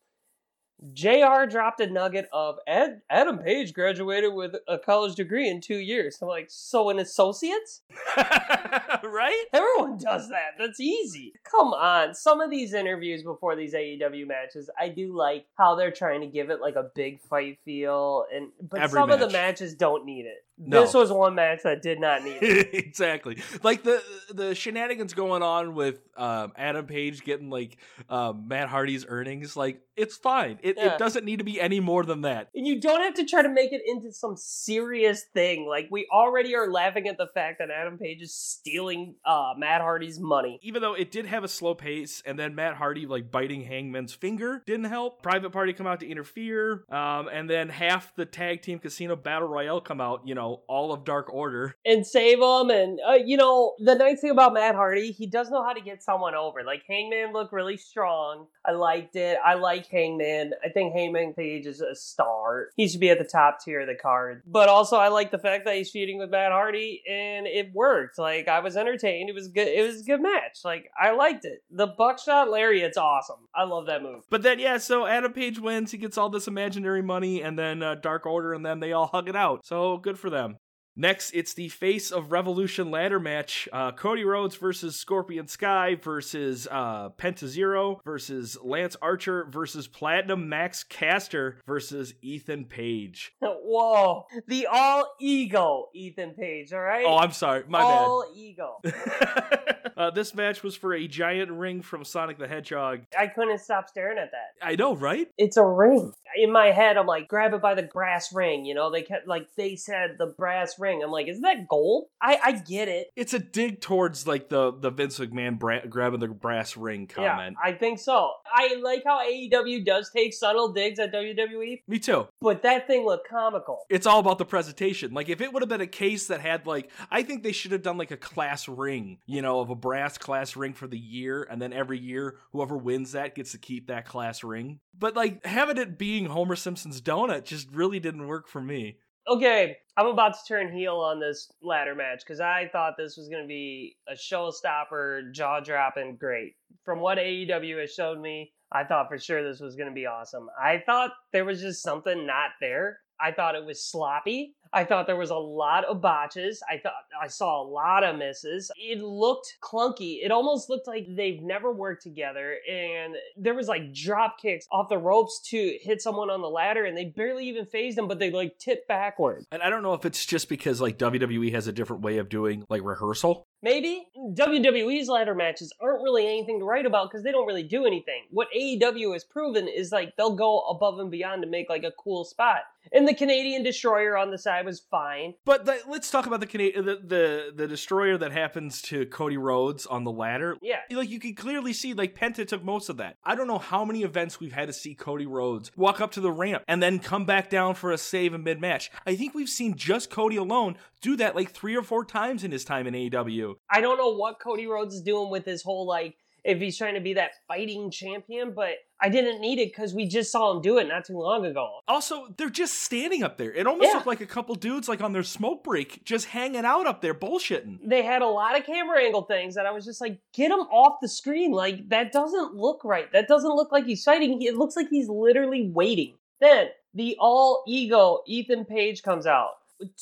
Jr. 0.94 1.46
dropped 1.50 1.80
a 1.80 1.88
nugget 1.88 2.28
of 2.34 2.58
Ed, 2.68 3.02
Adam 3.10 3.38
Page 3.40 3.74
graduated 3.74 4.34
with 4.34 4.56
a 4.68 4.78
college 4.78 5.16
degree 5.16 5.50
in 5.50 5.62
two 5.62 5.78
years. 5.78 6.18
I'm 6.22 6.28
like, 6.28 6.48
so 6.50 6.90
an 6.90 7.00
associate's? 7.00 7.82
right? 8.18 9.46
Everyone 9.54 9.98
does 9.98 10.30
that. 10.30 10.56
That's 10.60 10.80
easy. 10.80 11.34
Come 11.44 11.70
on. 11.70 12.14
Some 12.14 12.42
of 12.42 12.50
these 12.50 12.74
interviews 12.74 13.24
before 13.24 13.56
these 13.56 13.74
AEW 13.74 14.28
matches, 14.28 14.70
I 14.80 14.90
do 14.90 15.16
like 15.16 15.46
how 15.58 15.76
they're 15.76 15.92
trying 15.92 16.22
to 16.22 16.28
give 16.28 16.50
it 16.50 16.60
like 16.62 16.76
a 16.76 16.92
big 16.94 17.22
fight 17.22 17.58
feel 17.64 18.26
and 18.34 18.50
but 18.62 18.82
Every 18.82 18.98
some 19.00 19.12
of 19.12 19.20
the 19.20 19.30
matches 19.30 19.74
don't 19.74 20.06
need 20.06 20.26
it. 20.26 20.44
No. 20.58 20.82
This 20.82 20.94
was 20.94 21.12
one 21.12 21.36
match 21.36 21.64
that 21.64 21.82
did 21.82 22.00
not 22.00 22.24
need 22.24 22.38
it. 22.42 22.70
exactly. 22.74 23.42
Like 23.62 23.84
the 23.84 24.02
the 24.34 24.56
shenanigans 24.56 25.14
going 25.14 25.44
on 25.44 25.76
with 25.76 26.00
um, 26.16 26.54
Adam 26.56 26.86
Page 26.86 27.24
getting 27.24 27.50
like 27.50 27.78
um, 28.10 28.48
Matt 28.48 28.70
Hardy's 28.70 29.06
earnings. 29.08 29.58
Like 29.58 29.82
it's 29.98 30.16
fine. 30.16 30.60
It, 30.64 30.76
Yeah. 30.78 30.94
it 30.94 30.98
doesn't 30.98 31.26
need 31.26 31.40
to 31.40 31.44
be 31.46 31.60
any 31.60 31.80
more 31.82 32.04
than 32.06 32.22
that. 32.22 32.50
And 32.56 32.66
you 32.66 32.80
don't 32.80 33.02
have 33.02 33.16
to 33.16 33.26
try 33.26 33.42
to 33.42 33.50
make 33.50 33.74
it 33.74 33.82
into 33.86 34.12
some 34.14 34.38
serious 34.38 35.24
thing. 35.34 35.68
Like 35.68 35.88
we 35.92 36.08
already 36.12 36.56
are 36.56 36.72
laughing 36.72 37.08
at 37.08 37.18
the 37.18 37.28
fact 37.34 37.60
that 37.60 37.70
Adam 37.70 37.98
Page 37.98 38.22
is 38.22 38.34
stealing 38.34 39.16
uh, 39.26 39.54
Matt 39.58 39.82
Hardy's 39.82 40.20
money. 40.20 40.60
Even 40.64 40.82
though 40.82 40.94
it 40.94 41.12
did 41.12 41.26
have 41.26 41.44
a 41.44 41.48
slow 41.50 41.76
pace, 41.76 42.24
and 42.26 42.40
then 42.40 42.56
Matt 42.56 42.76
Hardy 42.76 43.06
like 43.06 43.30
biting 43.30 43.62
Hangman's 43.64 44.14
finger 44.14 44.64
didn't 44.66 44.86
help. 44.86 45.22
Private 45.22 45.52
Party 45.52 45.74
come 45.74 45.88
out 45.88 46.00
to 46.00 46.08
interfere, 46.08 46.86
um, 46.90 47.28
and 47.28 47.50
then 47.50 47.68
half 47.70 48.16
the 48.16 48.26
tag 48.26 48.62
team 48.62 48.80
Casino 48.80 49.16
Battle 49.18 49.48
Royale 49.50 49.82
come 49.82 50.00
out. 50.00 50.22
You 50.26 50.36
know, 50.36 50.45
all 50.68 50.94
of 50.94 51.04
Dark 51.04 51.34
Order. 51.34 51.76
and 51.86 52.06
save 52.06 52.40
them. 52.40 52.70
And 52.70 53.00
uh, 53.08 53.14
you 53.14 53.38
know, 53.38 53.74
the 53.80 53.96
nice 53.96 54.22
thing 54.22 54.32
about 54.32 54.54
Matt 54.54 54.76
Hardy, 54.76 55.12
he 55.12 55.28
does 55.28 55.50
know 55.50 55.64
how 55.64 55.74
to 55.74 55.82
get 55.82 56.04
someone 56.04 56.36
over. 56.36 56.64
Like 56.64 56.84
Hangman 56.88 57.34
looked 57.34 57.54
really 57.54 57.78
strong. 57.78 58.48
I 58.66 58.72
liked 58.72 59.16
it. 59.16 59.38
I 59.46 59.54
like 59.56 59.88
Hangman. 59.88 60.54
I 60.64 60.70
think 60.70 60.94
Hangman 60.94 61.34
Page 61.34 61.66
is 61.68 61.82
a 61.82 61.96
star. 61.96 62.70
He 62.76 62.88
should 62.88 63.00
be 63.00 63.10
at 63.12 63.20
the 63.20 63.26
top 63.26 63.60
tier 63.64 63.82
of 63.82 63.88
the 63.88 63.96
card. 63.96 64.42
But 64.48 64.70
also, 64.70 64.98
I 64.98 65.10
like 65.10 65.32
the 65.32 65.38
fact 65.38 65.66
that 65.66 65.76
he's 65.76 65.92
feuding 65.92 66.18
with 66.18 66.30
Matt 66.32 66.52
Hardy, 66.52 67.04
and 67.10 67.46
it 67.48 67.72
worked. 67.74 68.18
Like 68.18 68.48
I 68.48 68.60
was 68.60 68.76
entertained. 68.76 69.30
It 69.30 69.36
was 69.36 69.48
good. 69.50 69.68
It 69.68 69.86
was 69.86 70.02
a 70.02 70.04
good 70.04 70.22
match. 70.22 70.60
Like 70.64 70.90
I 71.00 71.12
liked 71.12 71.46
it. 71.46 71.64
The 71.72 71.88
buckshot 71.88 72.50
lariat's 72.50 72.98
awesome. 72.98 73.48
I 73.54 73.64
love 73.66 73.86
that 73.88 74.02
move. 74.02 74.24
But 74.30 74.42
then, 74.42 74.60
yeah, 74.60 74.78
so 74.78 75.06
Adam 75.06 75.32
Page 75.34 75.60
wins. 75.60 75.92
He 75.92 75.98
gets 75.98 76.18
all 76.18 76.30
this 76.30 76.48
imaginary 76.48 77.02
money, 77.02 77.42
and 77.42 77.58
then 77.58 77.84
uh, 77.84 77.96
Dark 77.96 78.26
Order, 78.26 78.54
and 78.54 78.66
then 78.66 78.80
they 78.80 78.94
all 78.94 79.08
hug 79.08 79.30
it 79.30 79.36
out. 79.36 79.66
So 79.66 79.98
good 79.98 80.18
for 80.18 80.30
them 80.30 80.35
them. 80.36 80.58
Next, 80.98 81.32
it's 81.32 81.54
the 81.54 81.68
Face 81.68 82.10
of 82.10 82.32
Revolution 82.32 82.90
ladder 82.90 83.20
match. 83.20 83.68
Uh, 83.74 83.92
Cody 83.92 84.24
Rhodes 84.24 84.56
versus 84.56 84.96
Scorpio 84.96 85.46
Sky 85.46 85.96
versus 85.96 86.70
uh, 86.72 87.10
Penta 87.10 87.48
Zero 87.48 88.00
versus 88.06 88.58
Lance 88.64 88.96
Archer 89.02 89.46
versus 89.52 89.90
Platinum 89.90 90.48
Max 90.48 90.86
Caster 90.86 91.60
versus 91.68 92.14
Ethan 92.22 92.64
Page. 92.66 93.34
Whoa, 93.42 94.26
the 94.48 94.68
all 94.68 95.16
ego 95.20 95.90
Ethan 95.94 96.34
Page. 96.34 96.72
All 96.72 96.80
right. 96.80 97.04
Oh, 97.06 97.18
I'm 97.18 97.32
sorry. 97.32 97.66
My 97.68 97.82
all 97.82 98.32
ego. 98.34 98.80
bad. 98.82 99.92
uh, 99.98 100.12
this 100.12 100.34
match 100.34 100.64
was 100.64 100.78
for 100.78 100.94
a 100.94 101.08
giant 101.10 101.52
ring 101.52 101.82
from 101.82 102.06
Sonic 102.06 102.38
the 102.38 102.48
Hedgehog. 102.48 103.02
I 103.18 103.28
couldn't 103.28 103.60
stop 103.60 103.90
staring 103.90 104.18
at 104.18 104.32
that. 104.32 104.66
I 104.66 104.76
know, 104.76 104.96
right? 104.96 105.28
It's 105.38 105.58
a 105.58 105.66
ring. 105.66 106.14
in 106.38 106.54
my 106.54 106.68
head, 106.68 106.96
I'm 106.96 107.06
like, 107.06 107.28
grab 107.28 107.54
it 107.54 107.62
by 107.62 107.76
the 107.76 107.84
brass 107.84 108.34
ring. 108.34 108.64
You 108.64 108.76
know, 108.76 108.90
they 108.92 109.02
kept 109.02 109.28
like 109.28 109.48
they 109.58 109.76
said 109.76 110.16
the 110.18 110.28
brass 110.28 110.80
ring. 110.80 110.85
I'm 111.04 111.12
like, 111.12 111.28
is 111.28 111.42
that 111.42 111.68
gold? 111.70 112.06
I 112.22 112.40
I 112.44 112.52
get 112.54 112.88
it. 112.88 113.08
It's 113.16 113.34
a 113.34 113.40
dig 113.40 113.82
towards 113.82 114.28
like 114.28 114.50
the 114.50 114.72
the 114.78 114.90
Vince 114.90 115.20
McMahon 115.20 115.58
bra- 115.60 115.86
grabbing 115.90 116.20
the 116.20 116.28
brass 116.28 116.78
ring 116.78 117.08
comment. 117.08 117.56
Yeah, 117.64 117.72
I 117.72 117.74
think 117.78 118.00
so. 118.00 118.32
I 118.54 118.76
like 118.82 119.04
how 119.06 119.20
AEW 119.26 119.86
does 119.86 120.10
take 120.12 120.34
subtle 120.34 120.72
digs 120.74 121.00
at 121.00 121.14
WWE, 121.14 121.82
Me 121.88 122.00
too. 122.00 122.28
but 122.42 122.64
that 122.64 122.88
thing 122.88 123.06
looked 123.06 123.28
comical. 123.30 123.80
It's 123.90 124.06
all 124.08 124.20
about 124.20 124.38
the 124.38 124.46
presentation. 124.46 125.14
Like 125.14 125.30
if 125.30 125.42
it 125.42 125.52
would 125.52 125.62
have 125.62 125.70
been 125.70 125.82
a 125.82 125.88
case 125.88 126.28
that 126.28 126.42
had 126.42 126.66
like 126.66 126.92
I 127.12 127.24
think 127.24 127.44
they 127.44 127.52
should 127.52 127.72
have 127.72 127.82
done 127.82 127.98
like 127.98 128.12
a 128.12 128.18
class 128.18 128.68
ring, 128.68 129.20
you 129.26 129.42
know, 129.42 129.60
of 129.60 129.70
a 129.70 129.76
brass 129.76 130.18
class 130.18 130.56
ring 130.56 130.74
for 130.74 130.88
the 130.88 130.98
year 130.98 131.48
and 131.50 131.62
then 131.62 131.74
every 131.74 132.00
year 132.00 132.38
whoever 132.52 132.78
wins 132.78 133.12
that 133.14 133.36
gets 133.36 133.52
to 133.52 133.58
keep 133.58 133.88
that 133.88 134.06
class 134.06 134.44
ring. 134.44 134.80
But 134.98 135.16
like 135.16 135.46
having 135.46 135.78
it 135.78 135.98
being 135.98 136.26
Homer 136.28 136.56
Simpson's 136.56 137.02
donut 137.02 137.44
just 137.46 137.70
really 137.72 138.00
didn't 138.00 138.28
work 138.28 138.48
for 138.48 138.62
me. 138.62 138.98
Okay, 139.28 139.78
I'm 139.98 140.06
about 140.06 140.34
to 140.34 140.40
turn 140.48 140.72
heel 140.72 140.98
on 140.98 141.20
this 141.20 141.52
ladder 141.64 141.96
match 141.96 142.20
because 142.20 142.40
I 142.40 142.70
thought 142.72 142.94
this 142.96 143.18
was 143.18 143.28
going 143.28 143.42
to 143.42 143.48
be 143.48 143.98
a 144.08 144.14
showstopper, 144.14 145.32
jaw 145.34 145.62
dropping, 145.62 146.18
great. 146.18 146.54
From 146.84 147.00
what 147.00 147.18
AEW 147.18 147.82
has 147.82 147.92
showed 147.92 148.20
me, 148.20 148.54
I 148.72 148.84
thought 148.84 149.10
for 149.10 149.18
sure 149.18 149.44
this 149.44 149.60
was 149.60 149.76
going 149.76 149.90
to 149.90 149.96
be 149.96 150.06
awesome. 150.06 150.48
I 150.62 150.84
thought 150.86 151.10
there 151.34 151.44
was 151.44 151.60
just 151.60 151.82
something 151.82 152.28
not 152.28 152.52
there. 152.62 153.00
I 153.20 153.32
thought 153.32 153.56
it 153.56 153.66
was 153.66 153.84
sloppy. 153.90 154.54
I 154.76 154.84
thought 154.84 155.08
there 155.08 155.16
was 155.16 155.30
a 155.30 155.36
lot 155.36 155.86
of 155.86 156.02
botches. 156.02 156.62
I 156.70 156.78
thought 156.78 156.94
I 157.20 157.28
saw 157.28 157.62
a 157.62 157.66
lot 157.66 158.04
of 158.04 158.18
misses. 158.18 158.70
It 158.76 159.02
looked 159.02 159.56
clunky. 159.62 160.20
It 160.22 160.32
almost 160.32 160.70
looked 160.70 160.86
like 160.86 161.08
they've 161.10 161.42
never 161.42 161.72
worked 161.72 162.04
together. 162.04 162.58
And 162.70 163.16
there 163.38 163.54
was 163.54 163.70
like 163.70 163.94
drop 163.94 164.38
kicks 164.38 164.68
off 164.72 164.90
the 164.90 164.98
ropes 164.98 165.40
to 165.52 165.78
hit 165.82 166.02
someone 166.02 166.30
on 166.30 166.42
the 166.42 166.50
ladder, 166.50 166.84
and 166.84 166.98
they 166.98 167.06
barely 167.06 167.48
even 167.48 167.66
phased 167.66 167.98
them, 167.98 168.10
but 168.10 168.20
they 168.20 168.32
like 168.32 168.60
tipped 168.60 168.90
backward. 168.90 169.46
And 169.50 169.64
I 169.64 169.70
don't 169.70 169.82
know 169.82 169.94
if 169.94 170.06
it's 170.06 170.26
just 170.26 170.50
because 170.50 170.82
like 170.82 170.98
WWE 170.98 171.54
has 171.54 171.68
a 171.68 171.72
different 171.72 172.02
way 172.02 172.18
of 172.18 172.28
doing 172.28 172.66
like 172.70 172.84
rehearsal. 172.84 173.48
Maybe 173.62 174.06
WWE's 174.16 175.08
ladder 175.08 175.34
matches 175.34 175.74
aren't 175.82 176.04
really 176.04 176.28
anything 176.28 176.60
to 176.60 176.66
write 176.66 176.86
about 176.86 177.10
because 177.10 177.24
they 177.24 177.32
don't 177.32 177.48
really 177.48 177.64
do 177.64 177.86
anything. 177.86 178.24
What 178.30 178.50
AEW 178.56 179.14
has 179.14 179.24
proven 179.24 179.68
is 179.68 179.92
like 179.92 180.16
they'll 180.18 180.36
go 180.36 180.62
above 180.62 181.00
and 181.00 181.10
beyond 181.10 181.42
to 181.44 181.48
make 181.48 181.70
like 181.70 181.84
a 181.84 181.92
cool 181.92 182.26
spot. 182.26 182.60
And 182.92 183.08
the 183.08 183.16
Canadian 183.16 183.64
Destroyer 183.64 184.18
on 184.18 184.30
the 184.30 184.38
side 184.38 184.65
was 184.66 184.82
fine. 184.92 185.34
But 185.46 185.66
the, 185.66 185.80
let's 185.88 186.12
talk 186.12 186.26
about 186.26 186.40
the, 186.40 186.48
Cana- 186.48 186.82
the 186.82 187.00
the 187.04 187.54
the 187.56 187.68
destroyer 187.68 188.18
that 188.18 188.32
happens 188.32 188.82
to 188.84 189.06
Cody 189.06 189.38
Rhodes 189.38 189.86
on 189.86 190.04
the 190.04 190.12
ladder. 190.12 190.58
Yeah. 190.62 190.80
Like 190.92 191.10
you 191.10 191.20
can 191.20 191.36
clearly 191.36 191.74
see, 191.74 191.94
like 191.94 192.16
Penta 192.16 192.48
took 192.48 192.64
most 192.64 192.90
of 192.90 192.98
that. 192.98 193.18
I 193.24 193.36
don't 193.36 193.48
know 193.48 193.60
how 193.60 193.86
many 193.86 194.04
events 194.04 194.40
we've 194.40 194.54
had 194.54 194.68
to 194.68 194.74
see 194.74 194.96
Cody 194.96 195.26
Rhodes 195.26 195.72
walk 195.76 196.02
up 196.02 196.12
to 196.14 196.22
the 196.22 196.32
ramp 196.32 196.64
and 196.68 196.82
then 196.82 197.00
come 197.00 197.26
back 197.26 197.50
down 197.50 197.76
for 197.76 197.92
a 197.92 197.98
save 197.98 198.34
in 198.34 198.44
mid 198.44 198.60
match. 198.60 198.92
I 199.06 199.16
think 199.16 199.34
we've 199.34 199.50
seen 199.50 199.76
just 199.76 200.10
Cody 200.10 200.36
alone 200.38 200.78
do 201.02 201.16
that 201.18 201.36
like 201.36 201.52
three 201.52 201.76
or 201.76 201.84
four 201.84 202.04
times 202.04 202.44
in 202.44 202.52
his 202.52 202.66
time 202.66 202.88
in 202.88 202.94
AEW. 202.94 203.56
I 203.70 203.82
don't 203.82 203.98
know 203.98 204.16
what 204.16 204.40
Cody 204.40 204.68
Rhodes 204.68 204.96
is 204.96 205.02
doing 205.02 205.30
with 205.30 205.46
his 205.46 205.62
whole 205.62 205.86
like 205.86 206.16
if 206.46 206.60
he's 206.60 206.78
trying 206.78 206.94
to 206.94 207.02
be 207.02 207.14
that 207.16 207.32
fighting 207.48 207.90
champion, 207.92 208.54
but 208.54 208.76
I 209.02 209.10
didn't 209.10 209.42
need 209.42 209.60
it 209.60 209.70
because 209.70 209.94
we 209.94 210.08
just 210.08 210.32
saw 210.32 210.52
him 210.52 210.62
do 210.62 210.78
it 210.78 210.88
not 210.88 211.04
too 211.06 211.18
long 211.18 211.46
ago. 211.46 211.80
Also, 211.88 212.28
they're 212.38 212.50
just 212.50 212.84
standing 212.84 213.24
up 213.24 213.38
there. 213.38 213.52
It 213.52 213.66
almost 213.68 213.88
Yeah. 213.90 213.96
looked 213.96 214.08
like 214.08 214.22
a 214.22 214.26
couple 214.26 214.56
dudes 214.56 214.88
like 214.88 215.02
on 215.02 215.12
their 215.12 215.24
smoke 215.24 215.64
break, 215.64 216.04
just 216.06 216.28
hanging 216.28 216.64
out 216.64 216.86
up 216.88 217.02
there 217.02 217.14
bullshitting. 217.16 217.80
They 217.84 218.04
had 218.04 218.22
a 218.22 218.28
lot 218.28 218.58
of 218.58 218.66
camera 218.66 219.02
angle 219.04 219.24
things 219.24 219.56
that 219.56 219.66
I 219.66 219.72
was 219.72 219.84
just 219.86 220.00
like, 220.00 220.20
get 220.34 220.52
him 220.52 220.60
off 220.72 221.00
the 221.02 221.10
screen. 221.10 221.52
Like 221.52 221.90
that 221.90 222.12
doesn't 222.12 222.54
look 222.56 222.84
right. 222.86 223.12
That 223.12 223.28
doesn't 223.28 223.56
look 223.56 223.72
like 223.72 223.86
he's 223.86 224.04
fighting. 224.04 224.42
It 224.42 224.56
looks 224.56 224.76
like 224.76 224.88
he's 224.90 225.10
literally 225.10 225.70
waiting. 225.74 226.14
Then 226.40 226.68
the 226.94 227.18
all 227.20 227.64
ego 227.68 228.22
Ethan 228.28 228.66
Page 228.66 229.02
comes 229.04 229.26
out 229.26 229.52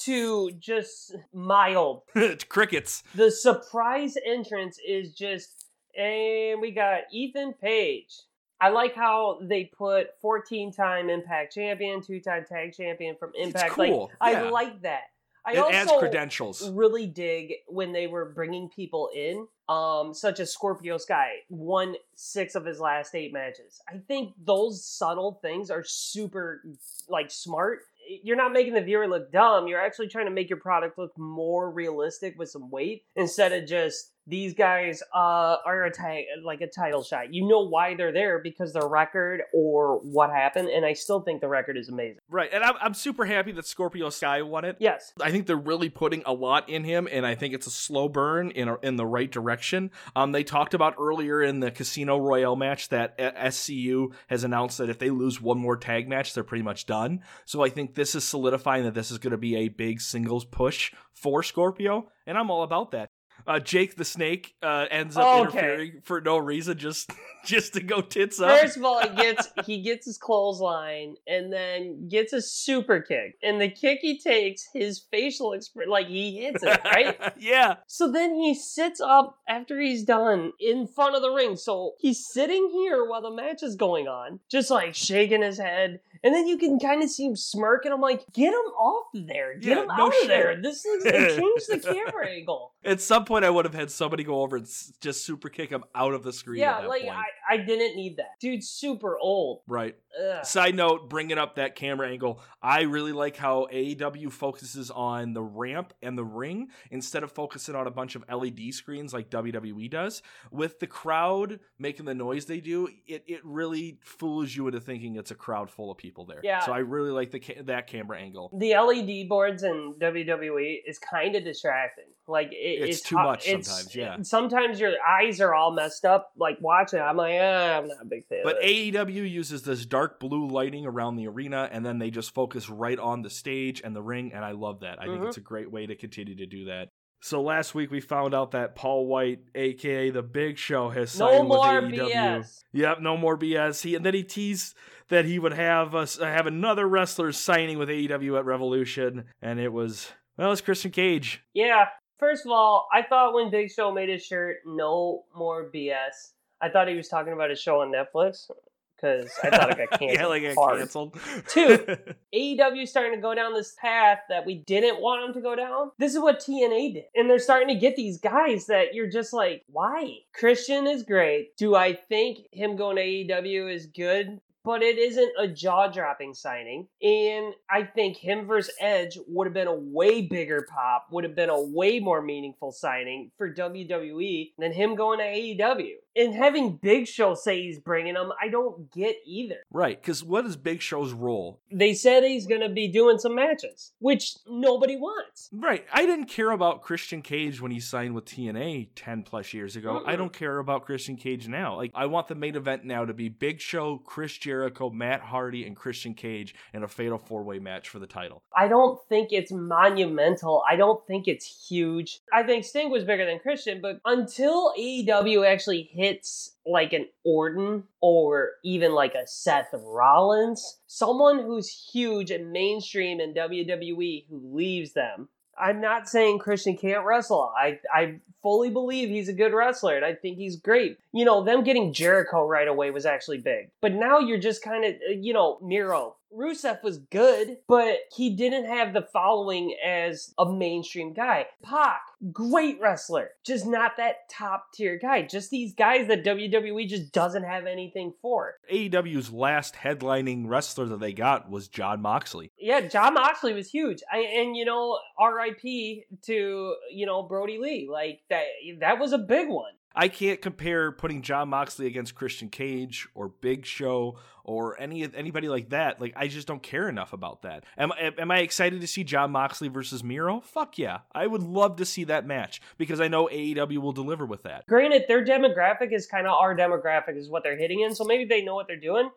to 0.01 0.51
just 0.59 1.15
mild 1.33 2.01
Crickets. 2.49 3.01
the 3.15 3.31
surprise 3.31 4.15
entrance 4.25 4.77
is 4.87 5.13
just 5.13 5.62
and 5.97 6.61
we 6.61 6.71
got 6.71 7.01
Ethan 7.11 7.53
Page. 7.53 8.13
I 8.61 8.69
like 8.69 8.95
how 8.95 9.39
they 9.41 9.65
put 9.65 10.07
14 10.21 10.71
time 10.71 11.09
Impact 11.09 11.53
champion, 11.53 12.01
two 12.01 12.19
time 12.21 12.45
tag 12.47 12.73
champion 12.73 13.15
from 13.15 13.31
Impact. 13.35 13.71
cool, 13.73 14.11
Like 14.21 14.33
yeah. 14.33 14.43
I 14.43 14.49
like 14.49 14.81
that. 14.83 15.03
I 15.45 15.53
It 15.53 15.73
adds 15.73 15.91
credentials. 15.99 16.69
really 16.69 17.05
dig 17.05 17.55
when 17.67 17.91
they 17.91 18.07
were 18.07 18.31
bringing 18.33 18.69
people 18.69 19.09
in, 19.13 19.45
um, 19.67 20.13
such 20.13 20.39
as 20.39 20.53
Scorpio 20.53 20.97
Sky, 20.97 21.39
won 21.49 21.95
six 22.15 22.55
of 22.55 22.65
his 22.65 22.79
last 22.79 23.13
eight 23.13 23.33
matches. 23.33 23.81
I 23.89 23.97
think 24.07 24.33
those 24.41 24.85
subtle 24.85 25.39
things 25.41 25.69
are 25.69 25.83
super 25.83 26.63
like 27.09 27.29
smart. 27.29 27.79
You're 28.23 28.37
not 28.37 28.53
making 28.53 28.73
the 28.73 28.81
viewer 28.81 29.07
look 29.07 29.31
dumb. 29.31 29.67
You're 29.67 29.81
actually 29.81 30.07
trying 30.07 30.25
to 30.25 30.31
make 30.31 30.49
your 30.49 30.59
product 30.59 30.97
look 30.97 31.17
more 31.17 31.69
realistic 31.69 32.39
with 32.39 32.49
some 32.49 32.69
weight 32.69 33.03
instead 33.17 33.51
of 33.51 33.67
just 33.67 34.11
these 34.27 34.53
guys 34.53 35.03
uh, 35.13 35.57
are 35.65 35.83
a 35.83 35.91
ti- 35.91 36.27
like 36.43 36.61
a 36.61 36.67
title 36.67 37.03
shot. 37.03 37.33
You 37.33 37.47
know 37.47 37.67
why 37.67 37.95
they're 37.95 38.11
there 38.11 38.39
because 38.39 38.73
their 38.73 38.87
record 38.87 39.41
or 39.53 39.99
what 39.99 40.29
happened, 40.29 40.69
and 40.69 40.85
I 40.85 40.93
still 40.93 41.21
think 41.21 41.41
the 41.41 41.47
record 41.47 41.77
is 41.77 41.89
amazing. 41.89 42.19
Right, 42.29 42.49
and 42.53 42.63
I'm, 42.63 42.75
I'm 42.81 42.93
super 42.93 43.25
happy 43.25 43.51
that 43.53 43.65
Scorpio 43.65 44.09
Sky 44.09 44.41
won 44.41 44.65
it. 44.65 44.77
Yes, 44.79 45.13
I 45.21 45.31
think 45.31 45.47
they're 45.47 45.57
really 45.57 45.89
putting 45.89 46.23
a 46.25 46.33
lot 46.33 46.69
in 46.69 46.83
him, 46.83 47.07
and 47.11 47.25
I 47.25 47.35
think 47.35 47.53
it's 47.53 47.67
a 47.67 47.71
slow 47.71 48.07
burn 48.07 48.51
in 48.51 48.69
a, 48.69 48.77
in 48.81 48.95
the 48.95 49.05
right 49.05 49.31
direction. 49.31 49.91
Um, 50.15 50.31
they 50.31 50.43
talked 50.43 50.73
about 50.73 50.95
earlier 50.99 51.41
in 51.41 51.59
the 51.59 51.71
Casino 51.71 52.17
Royale 52.17 52.55
match 52.55 52.89
that 52.89 53.15
uh, 53.19 53.31
SCU 53.47 54.13
has 54.27 54.43
announced 54.43 54.77
that 54.77 54.89
if 54.89 54.99
they 54.99 55.09
lose 55.09 55.41
one 55.41 55.57
more 55.57 55.77
tag 55.77 56.07
match, 56.07 56.33
they're 56.33 56.43
pretty 56.43 56.63
much 56.63 56.85
done. 56.85 57.21
So 57.45 57.63
I 57.63 57.69
think 57.69 57.95
this 57.95 58.15
is 58.15 58.23
solidifying 58.23 58.83
that 58.85 58.93
this 58.93 59.11
is 59.11 59.17
going 59.17 59.31
to 59.31 59.37
be 59.37 59.55
a 59.55 59.67
big 59.67 60.01
singles 60.01 60.45
push 60.45 60.93
for 61.13 61.43
Scorpio, 61.43 62.09
and 62.25 62.37
I'm 62.37 62.49
all 62.49 62.63
about 62.63 62.91
that. 62.91 63.09
Uh, 63.45 63.59
Jake 63.59 63.95
the 63.95 64.05
Snake 64.05 64.55
uh, 64.63 64.85
ends 64.89 65.17
up 65.17 65.27
Okay. 65.27 65.39
interfering 65.39 66.01
for 66.03 66.21
no 66.21 66.37
reason, 66.37 66.77
just 66.77 67.11
just 67.45 67.73
to 67.73 67.81
go 67.81 68.01
tits 68.01 68.39
up. 68.39 68.59
First 68.59 68.77
of 68.77 68.85
all, 68.85 69.01
he 69.01 69.09
gets 69.15 69.47
he 69.65 69.81
gets 69.81 70.05
his 70.05 70.17
clothesline 70.17 71.15
and 71.27 71.51
then 71.51 72.07
gets 72.07 72.31
a 72.33 72.41
super 72.41 73.01
kick. 73.01 73.35
And 73.43 73.59
the 73.59 73.69
kick 73.69 73.99
he 74.01 74.17
takes, 74.19 74.67
his 74.73 75.05
facial 75.11 75.53
expression, 75.53 75.91
like 75.91 76.07
he 76.07 76.37
hits 76.39 76.63
it, 76.63 76.79
right? 76.85 77.17
yeah. 77.39 77.75
so 77.87 78.11
then 78.11 78.35
he 78.35 78.53
sits 78.55 79.01
up 79.01 79.37
after 79.47 79.79
he's 79.79 80.03
done 80.03 80.51
in 80.59 80.87
front 80.87 81.15
of 81.15 81.21
the 81.21 81.31
ring. 81.31 81.55
So 81.57 81.93
he's 81.99 82.25
sitting 82.25 82.69
here 82.71 83.05
while 83.05 83.21
the 83.21 83.31
match 83.31 83.61
is 83.63 83.75
going 83.75 84.07
on, 84.07 84.39
just 84.49 84.71
like 84.71 84.95
shaking 84.95 85.41
his 85.41 85.57
head. 85.57 85.99
And 86.23 86.33
then 86.33 86.47
you 86.47 86.57
can 86.57 86.79
kind 86.79 87.03
of 87.03 87.09
see 87.09 87.25
him 87.25 87.35
smirk, 87.35 87.83
and 87.85 87.93
I'm 87.93 87.99
like, 88.01 88.23
get 88.33 88.49
him 88.53 88.71
off 88.77 89.07
there. 89.13 89.55
Get 89.57 89.69
Yeah, 89.77 89.81
him 89.83 89.87
no 89.87 90.05
out 90.07 90.13
shit. 90.13 90.23
of 90.23 90.27
there. 90.29 90.61
This 90.61 90.85
looks 90.85 91.05
like 91.05 91.13
change 91.37 91.65
the 91.67 91.79
camera 91.93 92.27
angle. 92.29 92.71
At 92.85 93.01
some 93.01 93.25
point, 93.25 93.43
I 93.45 93.49
would 93.49 93.65
have 93.65 93.73
had 93.73 93.91
somebody 93.91 94.23
go 94.23 94.41
over 94.41 94.55
and 94.57 94.65
s- 94.65 94.93
just 95.01 95.25
super 95.25 95.49
kick 95.49 95.69
him 95.69 95.83
out 95.95 96.13
of 96.13 96.23
the 96.23 96.31
screen. 96.33 96.61
at 96.63 96.81
Yeah, 96.83 96.87
like. 96.87 97.03
I, 97.03 97.23
I 97.49 97.57
didn't 97.57 97.95
need 97.97 98.17
that. 98.17 98.39
Dude's 98.39 98.69
super 98.69 99.17
old. 99.17 99.61
right. 99.67 99.95
Ugh. 100.23 100.45
Side 100.45 100.75
note, 100.75 101.09
bringing 101.09 101.39
up 101.39 101.55
that 101.55 101.75
camera 101.75 102.07
angle, 102.07 102.39
I 102.61 102.81
really 102.83 103.13
like 103.13 103.35
how 103.35 103.67
AEW 103.73 104.31
focuses 104.31 104.91
on 104.91 105.33
the 105.33 105.41
ramp 105.41 105.91
and 106.03 106.15
the 106.15 106.23
ring 106.23 106.67
instead 106.91 107.23
of 107.23 107.31
focusing 107.31 107.73
on 107.73 107.87
a 107.87 107.91
bunch 107.91 108.15
of 108.15 108.23
LED 108.31 108.75
screens 108.75 109.11
like 109.11 109.31
WWE 109.31 109.89
does. 109.89 110.21
With 110.51 110.79
the 110.79 110.85
crowd 110.85 111.59
making 111.79 112.05
the 112.05 112.13
noise 112.13 112.45
they 112.45 112.59
do, 112.59 112.89
it, 113.07 113.23
it 113.27 113.41
really 113.43 113.97
fools 114.03 114.55
you 114.55 114.67
into 114.67 114.79
thinking 114.79 115.15
it's 115.15 115.31
a 115.31 115.35
crowd 115.35 115.71
full 115.71 115.89
of 115.89 115.97
people 115.97 116.12
there. 116.25 116.39
Yeah. 116.43 116.59
So 116.59 116.71
I 116.71 116.79
really 116.79 117.11
like 117.11 117.31
the 117.31 117.39
ca- 117.39 117.61
that 117.63 117.87
camera 117.87 118.19
angle. 118.19 118.51
the 118.57 118.75
LED 118.75 119.27
boards 119.27 119.63
in 119.63 119.95
WWE 119.99 120.81
is 120.85 120.99
kind 120.99 121.35
of 121.35 121.43
distracting. 121.43 122.05
Like 122.27 122.51
it, 122.53 122.55
It's 122.55 122.99
it's, 122.99 123.09
too 123.09 123.15
much 123.15 123.47
it's- 123.47 123.65
sometimes, 123.67 123.95
yeah. 123.95 124.17
Sometimes 124.21 124.79
your 124.79 124.93
eyes 125.05 125.41
are 125.41 125.53
all 125.53 125.71
messed 125.73 126.05
up. 126.05 126.31
Like 126.37 126.57
watching, 126.61 126.99
I'm 127.01 127.17
like, 127.17 127.33
ah, 127.41 127.77
I'm 127.79 127.87
not 127.87 127.97
a 128.01 128.05
big 128.05 128.25
fan. 128.27 128.41
But. 128.43 128.61
AEW 128.61 129.29
uses 129.29 129.63
this 129.63 129.85
dark 129.85 130.19
blue 130.19 130.47
lighting 130.47 130.85
around 130.85 131.15
the 131.17 131.27
arena, 131.27 131.67
and 131.71 131.85
then 131.85 131.99
they 131.99 132.11
just 132.11 132.33
focus 132.33 132.69
right 132.69 132.99
on 132.99 133.23
the 133.23 133.29
stage 133.29 133.81
and 133.83 133.95
the 133.95 134.01
ring, 134.03 134.31
and 134.33 134.45
I 134.45 134.51
love 134.51 134.81
that. 134.81 135.01
I 135.01 135.05
think 135.07 135.21
Mhm. 135.21 135.27
it's 135.27 135.37
a 135.37 135.41
great 135.41 135.69
way 135.71 135.85
to 135.85 135.95
continue 135.95 136.35
to 136.35 136.45
do 136.45 136.65
that. 136.65 136.89
So 137.21 137.41
last 137.41 137.73
week 137.73 137.89
we 137.89 138.01
found 138.01 138.33
out 138.35 138.51
that 138.51 138.75
Paul 138.75 139.07
Wight, 139.07 139.39
aka 139.55 140.09
the 140.09 140.21
Big 140.21 140.57
Show, 140.57 140.89
has 140.89 141.17
no 141.17 141.29
signed 141.31 141.47
more 141.47 141.81
with 141.81 141.93
AEW. 141.93 142.09
BS. 142.13 142.63
Yep, 142.73 142.99
no 142.99 143.15
more 143.15 143.37
BS. 143.37 143.81
He 143.81 143.95
and 143.95 144.05
then 144.05 144.13
he 144.13 144.23
teased 144.23 144.75
that 145.13 145.25
he 145.25 145.39
would 145.39 145.53
have 145.53 145.95
us 145.95 146.19
uh, 146.19 146.25
have 146.25 146.47
another 146.47 146.87
wrestler 146.87 147.31
signing 147.31 147.77
with 147.77 147.89
AEW 147.89 148.37
at 148.37 148.45
Revolution, 148.45 149.25
and 149.41 149.59
it 149.59 149.71
was 149.71 150.09
well, 150.37 150.51
it's 150.51 150.61
Christian 150.61 150.91
Cage. 150.91 151.43
Yeah. 151.53 151.85
First 152.19 152.45
of 152.45 152.51
all, 152.51 152.87
I 152.91 153.01
thought 153.03 153.33
when 153.33 153.51
Big 153.51 153.71
Show 153.71 153.91
made 153.91 154.09
his 154.09 154.25
shirt, 154.25 154.57
no 154.65 155.23
more 155.35 155.69
BS. 155.73 156.31
I 156.61 156.69
thought 156.69 156.87
he 156.87 156.95
was 156.95 157.09
talking 157.09 157.33
about 157.33 157.49
his 157.49 157.61
show 157.61 157.81
on 157.81 157.91
Netflix 157.91 158.49
because 158.95 159.29
I 159.43 159.49
thought 159.49 159.71
it 159.71 159.77
got 159.77 159.99
canceled. 159.99 160.11
yeah, 160.19 160.25
like 160.27 160.43
it 160.43 160.55
hard. 160.55 160.77
canceled. 160.77 161.17
Two. 161.47 161.85
AEW 162.33 162.87
starting 162.87 163.15
to 163.15 163.21
go 163.21 163.35
down 163.35 163.53
this 163.53 163.75
path 163.79 164.19
that 164.29 164.45
we 164.45 164.55
didn't 164.65 165.01
want 165.01 165.21
them 165.21 165.33
to 165.33 165.41
go 165.41 165.55
down. 165.55 165.91
This 165.99 166.13
is 166.13 166.21
what 166.21 166.39
TNA 166.39 166.93
did. 166.93 167.03
And 167.15 167.29
they're 167.29 167.39
starting 167.39 167.67
to 167.67 167.75
get 167.75 167.95
these 167.95 168.19
guys 168.19 168.67
that 168.67 168.93
you're 168.93 169.09
just 169.09 169.33
like, 169.33 169.63
why? 169.67 170.19
Christian 170.33 170.87
is 170.87 171.03
great. 171.03 171.57
Do 171.57 171.75
I 171.75 171.93
think 171.93 172.39
him 172.51 172.77
going 172.77 172.95
to 172.95 173.01
AEW 173.03 173.73
is 173.73 173.87
good? 173.87 174.39
But 174.63 174.81
it 174.81 174.97
isn't 174.97 175.31
a 175.39 175.47
jaw 175.47 175.87
dropping 175.87 176.33
signing. 176.33 176.87
And 177.01 177.53
I 177.69 177.83
think 177.83 178.17
him 178.17 178.47
versus 178.47 178.73
Edge 178.79 179.17
would 179.27 179.47
have 179.47 179.53
been 179.53 179.67
a 179.67 179.75
way 179.75 180.21
bigger 180.21 180.67
pop, 180.69 181.07
would 181.11 181.23
have 181.23 181.35
been 181.35 181.49
a 181.49 181.61
way 181.61 181.99
more 181.99 182.21
meaningful 182.21 182.71
signing 182.71 183.31
for 183.37 183.53
WWE 183.53 184.51
than 184.57 184.71
him 184.71 184.95
going 184.95 185.19
to 185.19 185.25
AEW. 185.25 185.95
And 186.15 186.33
having 186.33 186.77
Big 186.77 187.07
Show 187.07 187.33
say 187.33 187.61
he's 187.63 187.79
bringing 187.79 188.13
them, 188.13 188.31
I 188.41 188.47
don't 188.49 188.91
get 188.91 189.15
either. 189.25 189.57
Right, 189.71 189.99
because 189.99 190.23
what 190.23 190.45
is 190.45 190.55
Big 190.55 190.81
Show's 190.81 191.11
role? 191.11 191.59
They 191.71 191.93
said 191.93 192.23
he's 192.23 192.45
going 192.47 192.61
to 192.61 192.69
be 192.69 192.87
doing 192.87 193.17
some 193.17 193.35
matches, 193.35 193.93
which 193.99 194.35
nobody 194.47 194.95
wants. 194.95 195.49
Right. 195.51 195.85
I 195.91 196.05
didn't 196.05 196.25
care 196.25 196.51
about 196.51 196.81
Christian 196.83 197.21
Cage 197.21 197.61
when 197.61 197.71
he 197.71 197.79
signed 197.79 198.13
with 198.13 198.25
TNA 198.25 198.89
10 198.95 199.23
plus 199.23 199.53
years 199.53 199.75
ago. 199.75 200.03
I 200.05 200.13
Mm-mm. 200.13 200.17
don't 200.17 200.33
care 200.33 200.59
about 200.59 200.85
Christian 200.85 201.15
Cage 201.15 201.47
now. 201.47 201.75
Like, 201.77 201.91
I 201.95 202.05
want 202.05 202.27
the 202.27 202.35
main 202.35 202.55
event 202.55 202.85
now 202.85 203.05
to 203.05 203.13
be 203.13 203.29
Big 203.29 203.59
Show, 203.59 203.97
Chris 204.05 204.37
Jericho, 204.37 204.89
Matt 204.89 205.21
Hardy, 205.21 205.65
and 205.65 205.75
Christian 205.75 206.13
Cage 206.13 206.53
in 206.73 206.83
a 206.83 206.87
fatal 206.87 207.17
four 207.17 207.43
way 207.43 207.59
match 207.59 207.89
for 207.89 207.99
the 207.99 208.07
title. 208.07 208.43
I 208.55 208.67
don't 208.67 208.99
think 209.09 209.29
it's 209.31 209.51
monumental. 209.51 210.63
I 210.69 210.75
don't 210.75 211.05
think 211.07 211.27
it's 211.27 211.67
huge. 211.69 212.19
I 212.31 212.43
think 212.43 212.65
Sting 212.65 212.89
was 212.91 213.03
bigger 213.03 213.25
than 213.25 213.39
Christian, 213.39 213.81
but 213.81 213.99
until 214.05 214.73
AEW 214.77 215.47
actually 215.47 215.89
hits 216.03 216.57
like 216.65 216.91
an 216.91 217.07
Orton 217.23 217.83
or 218.01 218.51
even 218.63 218.91
like 218.91 219.15
a 219.15 219.25
Seth 219.25 219.69
Rollins, 219.73 220.79
someone 220.85 221.39
who's 221.39 221.89
huge 221.93 222.29
and 222.29 222.51
mainstream 222.51 223.21
in 223.21 223.33
WWE 223.33 224.25
who 224.29 224.51
leaves 224.53 224.91
them. 224.91 225.29
I'm 225.57 225.79
not 225.79 226.09
saying 226.09 226.39
Christian 226.39 226.75
can't 226.75 227.05
wrestle. 227.05 227.53
I 227.57 227.79
I 227.93 228.19
fully 228.41 228.69
believe 228.69 229.07
he's 229.07 229.29
a 229.29 229.33
good 229.33 229.53
wrestler 229.53 229.95
and 229.95 230.03
I 230.03 230.13
think 230.13 230.37
he's 230.37 230.57
great. 230.57 230.97
You 231.13 231.23
know, 231.23 231.43
them 231.43 231.63
getting 231.63 231.93
Jericho 231.93 232.45
right 232.45 232.67
away 232.67 232.91
was 232.91 233.05
actually 233.05 233.37
big. 233.37 233.69
But 233.79 233.93
now 233.93 234.19
you're 234.19 234.39
just 234.39 234.61
kind 234.61 234.83
of, 234.83 234.95
uh, 234.95 235.13
you 235.13 235.31
know, 235.31 235.59
Miro. 235.61 236.15
Rusev 236.37 236.83
was 236.83 236.97
good, 236.97 237.57
but 237.67 237.97
he 238.15 238.35
didn't 238.35 238.65
have 238.65 238.93
the 238.93 239.07
following 239.13 239.75
as 239.83 240.33
a 240.37 240.51
mainstream 240.51 241.13
guy. 241.13 241.47
Pac, 241.61 242.01
great 242.31 242.79
wrestler, 242.79 243.31
just 243.45 243.65
not 243.65 243.97
that 243.97 244.29
top 244.29 244.73
tier 244.73 244.97
guy. 244.97 245.21
Just 245.23 245.49
these 245.49 245.73
guys 245.73 246.07
that 246.07 246.23
WWE 246.23 246.87
just 246.87 247.11
doesn't 247.11 247.43
have 247.43 247.65
anything 247.65 248.13
for. 248.21 248.55
AEW's 248.71 249.31
last 249.31 249.75
headlining 249.75 250.47
wrestler 250.47 250.85
that 250.85 250.99
they 250.99 251.13
got 251.13 251.49
was 251.49 251.67
Jon 251.67 252.01
Moxley. 252.01 252.51
Yeah, 252.57 252.81
Jon 252.81 253.13
Moxley 253.13 253.53
was 253.53 253.69
huge, 253.69 254.01
I, 254.11 254.19
and 254.19 254.55
you 254.55 254.65
know, 254.65 254.99
R.I.P. 255.17 256.05
to 256.23 256.75
you 256.91 257.05
know 257.05 257.23
Brodie 257.23 257.59
Lee. 257.59 257.87
Like 257.91 258.21
that, 258.29 258.45
that 258.79 258.99
was 258.99 259.13
a 259.13 259.17
big 259.17 259.49
one. 259.49 259.73
I 259.95 260.07
can't 260.07 260.41
compare 260.41 260.91
putting 260.91 261.21
Jon 261.21 261.49
Moxley 261.49 261.85
against 261.87 262.15
Christian 262.15 262.49
Cage 262.49 263.07
or 263.13 263.29
Big 263.29 263.65
Show 263.65 264.17
or 264.43 264.79
any 264.79 265.07
anybody 265.15 265.47
like 265.47 265.69
that. 265.69 266.01
Like 266.01 266.13
I 266.15 266.27
just 266.27 266.47
don't 266.47 266.63
care 266.63 266.89
enough 266.89 267.13
about 267.13 267.43
that. 267.43 267.63
Am 267.77 267.91
am 267.99 268.31
I 268.31 268.39
excited 268.39 268.81
to 268.81 268.87
see 268.87 269.03
Jon 269.03 269.31
Moxley 269.31 269.67
versus 269.67 270.03
Miro? 270.03 270.41
Fuck 270.41 270.77
yeah. 270.77 270.99
I 271.13 271.27
would 271.27 271.43
love 271.43 271.77
to 271.77 271.85
see 271.85 272.03
that 272.05 272.25
match 272.25 272.61
because 272.77 272.99
I 272.99 273.07
know 273.07 273.27
AEW 273.27 273.77
will 273.77 273.91
deliver 273.91 274.25
with 274.25 274.43
that. 274.43 274.65
Granted, 274.67 275.03
their 275.07 275.23
demographic 275.23 275.93
is 275.93 276.07
kind 276.07 276.27
of 276.27 276.33
our 276.33 276.55
demographic, 276.55 277.17
is 277.17 277.29
what 277.29 277.43
they're 277.43 277.57
hitting 277.57 277.81
in, 277.81 277.93
so 277.95 278.03
maybe 278.03 278.25
they 278.25 278.43
know 278.43 278.55
what 278.55 278.67
they're 278.67 278.77
doing. 278.77 279.09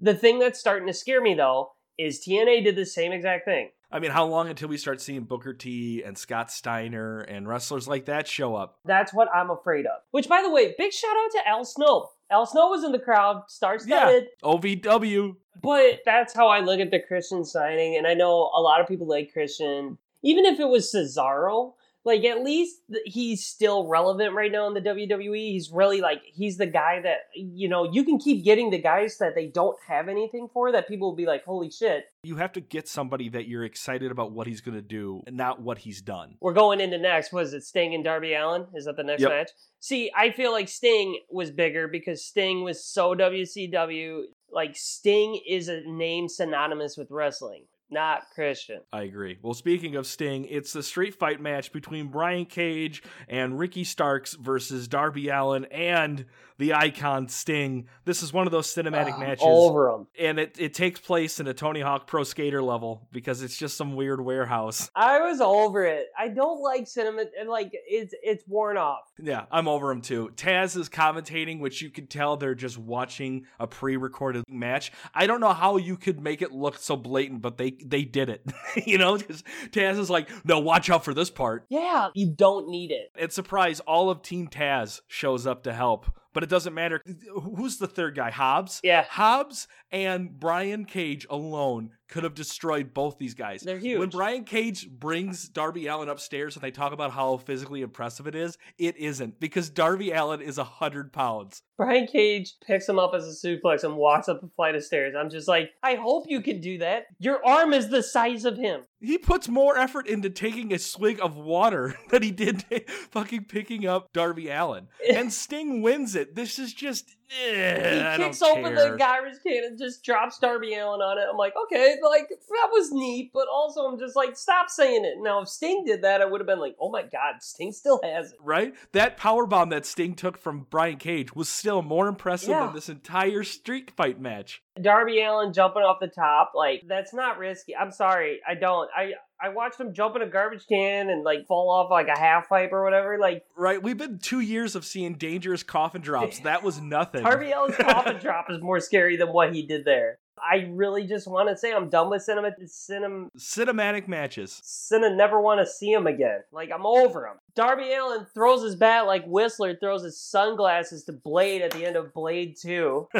The 0.00 0.14
thing 0.14 0.38
that's 0.38 0.58
starting 0.58 0.88
to 0.88 0.94
scare 0.94 1.20
me 1.20 1.34
though 1.34 1.72
is 1.98 2.24
TNA 2.26 2.64
did 2.64 2.76
the 2.76 2.86
same 2.86 3.12
exact 3.12 3.44
thing. 3.44 3.70
I 3.92 3.98
mean, 3.98 4.10
how 4.10 4.24
long 4.24 4.48
until 4.48 4.68
we 4.68 4.78
start 4.78 5.02
seeing 5.02 5.24
Booker 5.24 5.52
T 5.52 6.02
and 6.02 6.16
Scott 6.16 6.50
Steiner 6.50 7.18
and 7.20 7.46
wrestlers 7.46 7.86
like 7.86 8.06
that 8.06 8.26
show 8.26 8.56
up? 8.56 8.78
That's 8.86 9.12
what 9.12 9.28
I'm 9.34 9.50
afraid 9.50 9.84
of. 9.84 10.00
Which, 10.12 10.28
by 10.28 10.40
the 10.42 10.50
way, 10.50 10.74
big 10.78 10.92
shout 10.92 11.10
out 11.10 11.30
to 11.32 11.48
Al 11.48 11.64
Snow. 11.64 12.08
Al 12.30 12.46
Snow 12.46 12.68
was 12.68 12.84
in 12.84 12.92
the 12.92 12.98
crowd, 12.98 13.42
star 13.48 13.78
studded. 13.78 14.28
OVW. 14.42 15.36
But 15.62 16.00
that's 16.06 16.34
how 16.34 16.48
I 16.48 16.60
look 16.60 16.80
at 16.80 16.90
the 16.90 17.00
Christian 17.00 17.44
signing, 17.44 17.96
and 17.98 18.06
I 18.06 18.14
know 18.14 18.50
a 18.54 18.60
lot 18.62 18.80
of 18.80 18.88
people 18.88 19.06
like 19.06 19.32
Christian. 19.32 19.98
Even 20.22 20.46
if 20.46 20.58
it 20.58 20.68
was 20.68 20.90
Cesaro, 20.90 21.74
like 22.04 22.24
at 22.24 22.42
least 22.42 22.78
he's 23.04 23.44
still 23.46 23.86
relevant 23.86 24.34
right 24.34 24.50
now 24.50 24.66
in 24.66 24.74
the 24.74 24.80
WWE. 24.80 25.52
He's 25.52 25.70
really 25.70 26.00
like 26.00 26.22
he's 26.24 26.56
the 26.56 26.66
guy 26.66 27.00
that 27.02 27.28
you 27.34 27.68
know 27.68 27.90
you 27.90 28.04
can 28.04 28.18
keep 28.18 28.44
getting 28.44 28.70
the 28.70 28.78
guys 28.78 29.18
that 29.18 29.34
they 29.34 29.46
don't 29.46 29.76
have 29.86 30.08
anything 30.08 30.48
for 30.52 30.72
that 30.72 30.88
people 30.88 31.08
will 31.10 31.16
be 31.16 31.26
like, 31.26 31.44
holy 31.44 31.70
shit. 31.70 32.06
You 32.24 32.36
have 32.36 32.52
to 32.52 32.60
get 32.60 32.88
somebody 32.88 33.28
that 33.30 33.46
you're 33.48 33.64
excited 33.64 34.10
about 34.10 34.32
what 34.32 34.46
he's 34.46 34.60
going 34.60 34.76
to 34.76 34.82
do, 34.82 35.22
and 35.26 35.36
not 35.36 35.60
what 35.60 35.78
he's 35.78 36.00
done. 36.02 36.36
We're 36.40 36.52
going 36.52 36.80
into 36.80 36.98
next. 36.98 37.32
Was 37.32 37.52
it 37.52 37.62
Sting 37.64 37.94
and 37.94 38.04
Darby 38.04 38.34
Allin? 38.34 38.66
Is 38.74 38.84
that 38.84 38.96
the 38.96 39.02
next 39.02 39.22
Yep. 39.22 39.30
match? 39.30 39.50
See, 39.80 40.12
I 40.16 40.30
feel 40.30 40.52
like 40.52 40.68
Sting 40.68 41.18
was 41.30 41.50
bigger 41.50 41.88
because 41.88 42.24
Sting 42.24 42.62
was 42.62 42.84
so 42.84 43.14
WCW. 43.16 44.22
Like 44.52 44.76
Sting 44.76 45.40
is 45.48 45.68
a 45.68 45.80
name 45.80 46.28
synonymous 46.28 46.96
with 46.96 47.10
wrestling, 47.10 47.64
not 47.92 48.22
Christian. 48.34 48.80
I 48.92 49.02
agree. 49.02 49.38
Well, 49.42 49.54
speaking 49.54 49.96
of 49.96 50.06
Sting, 50.06 50.44
it's 50.46 50.72
the 50.72 50.82
street 50.82 51.14
fight 51.14 51.40
match 51.40 51.72
between 51.72 52.08
Brian 52.08 52.46
Cage 52.46 53.02
and 53.28 53.58
Ricky 53.58 53.84
Starks 53.84 54.34
versus 54.34 54.88
Darby 54.88 55.28
Allin 55.28 55.66
and 55.66 56.24
the 56.58 56.74
icon 56.74 57.28
Sting. 57.28 57.88
This 58.04 58.22
is 58.22 58.32
one 58.32 58.46
of 58.46 58.52
those 58.52 58.68
cinematic 58.72 59.14
Ah, 59.14 59.18
matches. 59.18 59.44
over 59.46 59.90
them. 59.90 60.06
And 60.20 60.38
it, 60.38 60.56
it 60.60 60.74
takes 60.74 61.00
place 61.00 61.40
in 61.40 61.48
a 61.48 61.54
Tony 61.54 61.80
Hawk 61.80 62.06
Pro 62.06 62.22
Skater 62.24 62.62
level 62.62 63.08
because 63.10 63.42
it's 63.42 63.56
just 63.56 63.76
some 63.76 63.96
weird 63.96 64.20
warehouse. 64.20 64.88
I 64.96 65.20
was 65.20 65.40
over 65.40 65.84
it. 65.84 66.06
I 66.16 66.28
don't 66.28 66.62
like 66.62 66.86
cinema. 66.86 67.24
And 67.38 67.48
like 67.48 67.70
it's 67.72 68.14
it's 68.22 68.44
worn 68.46 68.76
off. 68.76 69.00
Yeah, 69.20 69.46
I'm 69.50 69.66
over 69.66 69.90
him 69.90 70.02
too. 70.02 70.30
Taz 70.36 70.76
is 70.76 70.88
commentating, 70.88 71.58
which 71.58 71.82
you 71.82 71.90
can 71.90 72.06
tell 72.06 72.36
they're 72.36 72.54
just 72.54 72.78
watching 72.78 73.46
a 73.58 73.66
pre-recorded 73.66 74.44
match. 74.48 74.92
I 75.14 75.26
don't 75.26 75.40
know 75.40 75.52
how 75.52 75.78
you 75.78 75.96
could 75.96 76.20
make 76.20 76.42
it 76.42 76.52
look 76.52 76.76
so 76.78 76.96
blatant, 76.96 77.42
but 77.42 77.56
they 77.56 77.70
they 77.84 78.04
did 78.04 78.28
it. 78.28 78.44
you 78.86 78.98
know, 78.98 79.16
because 79.16 79.42
Taz 79.70 79.98
is 79.98 80.10
like, 80.10 80.28
no, 80.44 80.58
watch 80.58 80.90
out 80.90 81.04
for 81.04 81.14
this 81.14 81.30
part. 81.30 81.66
Yeah, 81.68 82.08
you 82.14 82.30
don't 82.30 82.68
need 82.68 82.90
it. 82.90 83.10
And 83.16 83.32
surprise, 83.32 83.80
all 83.80 84.10
of 84.10 84.22
Team 84.22 84.48
Taz 84.48 85.00
shows 85.06 85.46
up 85.46 85.64
to 85.64 85.72
help. 85.72 86.06
But 86.34 86.42
it 86.42 86.48
doesn't 86.48 86.72
matter. 86.72 87.02
Who's 87.42 87.76
the 87.76 87.86
third 87.86 88.16
guy? 88.16 88.30
Hobbs? 88.30 88.80
Yeah. 88.82 89.04
Hobbs 89.04 89.68
and 89.90 90.38
Brian 90.40 90.86
Cage 90.86 91.26
alone 91.28 91.90
could 92.08 92.24
have 92.24 92.34
destroyed 92.34 92.92
both 92.92 93.18
these 93.18 93.34
guys. 93.34 93.62
They're 93.62 93.78
huge. 93.78 93.98
When 93.98 94.10
Brian 94.10 94.44
Cage 94.44 94.90
brings 94.90 95.48
Darby 95.48 95.86
Allin 95.86 96.08
upstairs 96.08 96.56
and 96.56 96.62
they 96.62 96.70
talk 96.70 96.92
about 96.92 97.12
how 97.12 97.38
physically 97.38 97.82
impressive 97.82 98.26
it 98.26 98.34
is, 98.34 98.58
it 98.78 98.96
isn't 98.96 99.40
because 99.40 99.70
Darby 99.70 100.12
Allin 100.12 100.42
is 100.42 100.58
a 100.58 100.64
hundred 100.64 101.12
pounds. 101.12 101.62
Brian 101.76 102.06
Cage 102.06 102.54
picks 102.64 102.88
him 102.88 102.98
up 102.98 103.12
as 103.14 103.26
a 103.26 103.46
suplex 103.46 103.82
and 103.82 103.96
walks 103.96 104.28
up 104.28 104.42
a 104.42 104.48
flight 104.56 104.74
of 104.74 104.84
stairs. 104.84 105.14
I'm 105.18 105.30
just 105.30 105.48
like, 105.48 105.70
I 105.82 105.94
hope 105.94 106.26
you 106.28 106.40
can 106.40 106.60
do 106.60 106.78
that. 106.78 107.06
Your 107.18 107.44
arm 107.44 107.72
is 107.72 107.88
the 107.88 108.02
size 108.02 108.44
of 108.44 108.56
him. 108.56 108.82
He 109.00 109.18
puts 109.18 109.48
more 109.48 109.76
effort 109.76 110.06
into 110.06 110.30
taking 110.30 110.72
a 110.72 110.78
swig 110.78 111.18
of 111.20 111.36
water 111.36 111.96
than 112.10 112.22
he 112.22 112.30
did 112.30 112.64
fucking 113.10 113.46
picking 113.46 113.86
up 113.86 114.12
Darby 114.12 114.48
Allin. 114.48 114.88
And 115.12 115.32
Sting 115.32 115.82
wins 115.82 116.14
it. 116.14 116.34
This 116.34 116.58
is 116.58 116.72
just. 116.72 117.16
Eh, 117.40 117.94
He 117.94 118.00
I 118.02 118.16
kicks 118.16 118.42
open 118.42 118.74
care. 118.74 118.90
the 118.92 118.96
garbage 118.96 119.38
can 119.42 119.64
and 119.64 119.78
just 119.78 120.04
drops 120.04 120.38
Darby 120.38 120.74
Allin 120.74 121.00
on 121.00 121.18
it. 121.18 121.24
I'm 121.30 121.36
like, 121.36 121.54
okay, 121.64 121.96
like 122.02 122.28
that 122.28 122.68
was 122.72 122.90
neat, 122.92 123.30
but 123.32 123.46
also 123.52 123.82
I'm 123.86 123.98
just 123.98 124.16
like, 124.16 124.36
stop 124.36 124.68
saying 124.68 125.04
it. 125.04 125.14
Now, 125.20 125.40
if 125.42 125.48
Sting 125.48 125.84
did 125.86 126.02
that, 126.02 126.20
I 126.20 126.24
would 126.24 126.40
have 126.40 126.46
been 126.46 126.60
like, 126.60 126.76
oh 126.80 126.90
my 126.90 127.02
god, 127.02 127.36
Sting 127.40 127.72
still 127.72 128.00
has 128.02 128.32
it. 128.32 128.38
right? 128.42 128.74
That 128.92 129.16
power 129.16 129.46
bomb 129.46 129.70
that 129.70 129.86
Sting 129.86 130.14
took 130.14 130.36
from 130.38 130.66
Brian 130.70 130.96
Cage 130.98 131.34
was 131.34 131.48
still 131.48 131.82
more 131.82 132.06
impressive 132.08 132.50
Yeah. 132.50 132.66
than 132.66 132.74
this 132.74 132.88
entire 132.88 133.44
street 133.44 133.90
fight 133.96 134.20
match. 134.20 134.62
Darby 134.80 135.22
Allin 135.22 135.52
jumping 135.52 135.82
off 135.82 136.00
the 136.00 136.08
top, 136.08 136.52
like 136.54 136.82
that's 136.86 137.12
not 137.14 137.38
risky. 137.38 137.76
I'm 137.76 137.92
sorry, 137.92 138.40
I 138.48 138.54
don't. 138.54 138.88
I 138.96 139.12
I 139.42 139.48
watched 139.48 139.80
him 139.80 139.92
jump 139.92 140.14
in 140.14 140.22
a 140.22 140.28
garbage 140.28 140.66
can 140.68 141.10
and 141.10 141.24
like 141.24 141.46
fall 141.48 141.68
off 141.70 141.90
like 141.90 142.06
a 142.06 142.18
half 142.18 142.48
pipe 142.48 142.72
or 142.72 142.84
whatever. 142.84 143.18
Like 143.18 143.44
Right? 143.56 143.82
We've 143.82 143.98
been 143.98 144.18
two 144.18 144.40
years 144.40 144.76
of 144.76 144.84
seeing 144.84 145.14
dangerous 145.14 145.62
coffin 145.62 146.00
drops. 146.00 146.40
That 146.52 146.62
was 146.62 146.80
nothing. 146.80 147.22
Darby 147.22 147.52
Allin's 147.52 147.76
coffin 147.76 148.18
drop 148.20 148.46
is 148.50 148.60
more 148.60 148.80
scary 148.80 149.16
than 149.16 149.28
what 149.28 149.54
he 149.54 149.64
did 149.66 149.84
there. 149.84 150.18
I 150.44 150.68
really 150.70 151.06
just 151.06 151.26
want 151.28 151.48
to 151.48 151.56
say 151.56 151.72
I'm 151.72 151.88
done 151.88 152.10
with 152.10 152.22
cinema. 152.22 152.50
Cinema. 152.66 153.28
Cinematic 153.38 154.08
matches. 154.08 154.60
Cinema 154.64 155.14
never 155.14 155.40
want 155.40 155.60
to 155.60 155.66
see 155.66 155.90
him 155.92 156.06
again. 156.06 156.40
Like 156.52 156.70
I'm 156.74 156.84
over 156.86 157.26
him. 157.26 157.36
Darby 157.54 157.92
Allin 157.92 158.26
throws 158.34 158.62
his 158.62 158.76
bat 158.76 159.06
like 159.06 159.24
Whistler 159.26 159.76
throws 159.76 160.02
his 160.02 160.18
sunglasses 160.18 161.04
to 161.04 161.12
Blade 161.12 161.62
at 161.62 161.70
the 161.72 161.84
end 161.86 161.96
of 161.96 162.12
Blade 162.12 162.56
Two. 162.56 163.08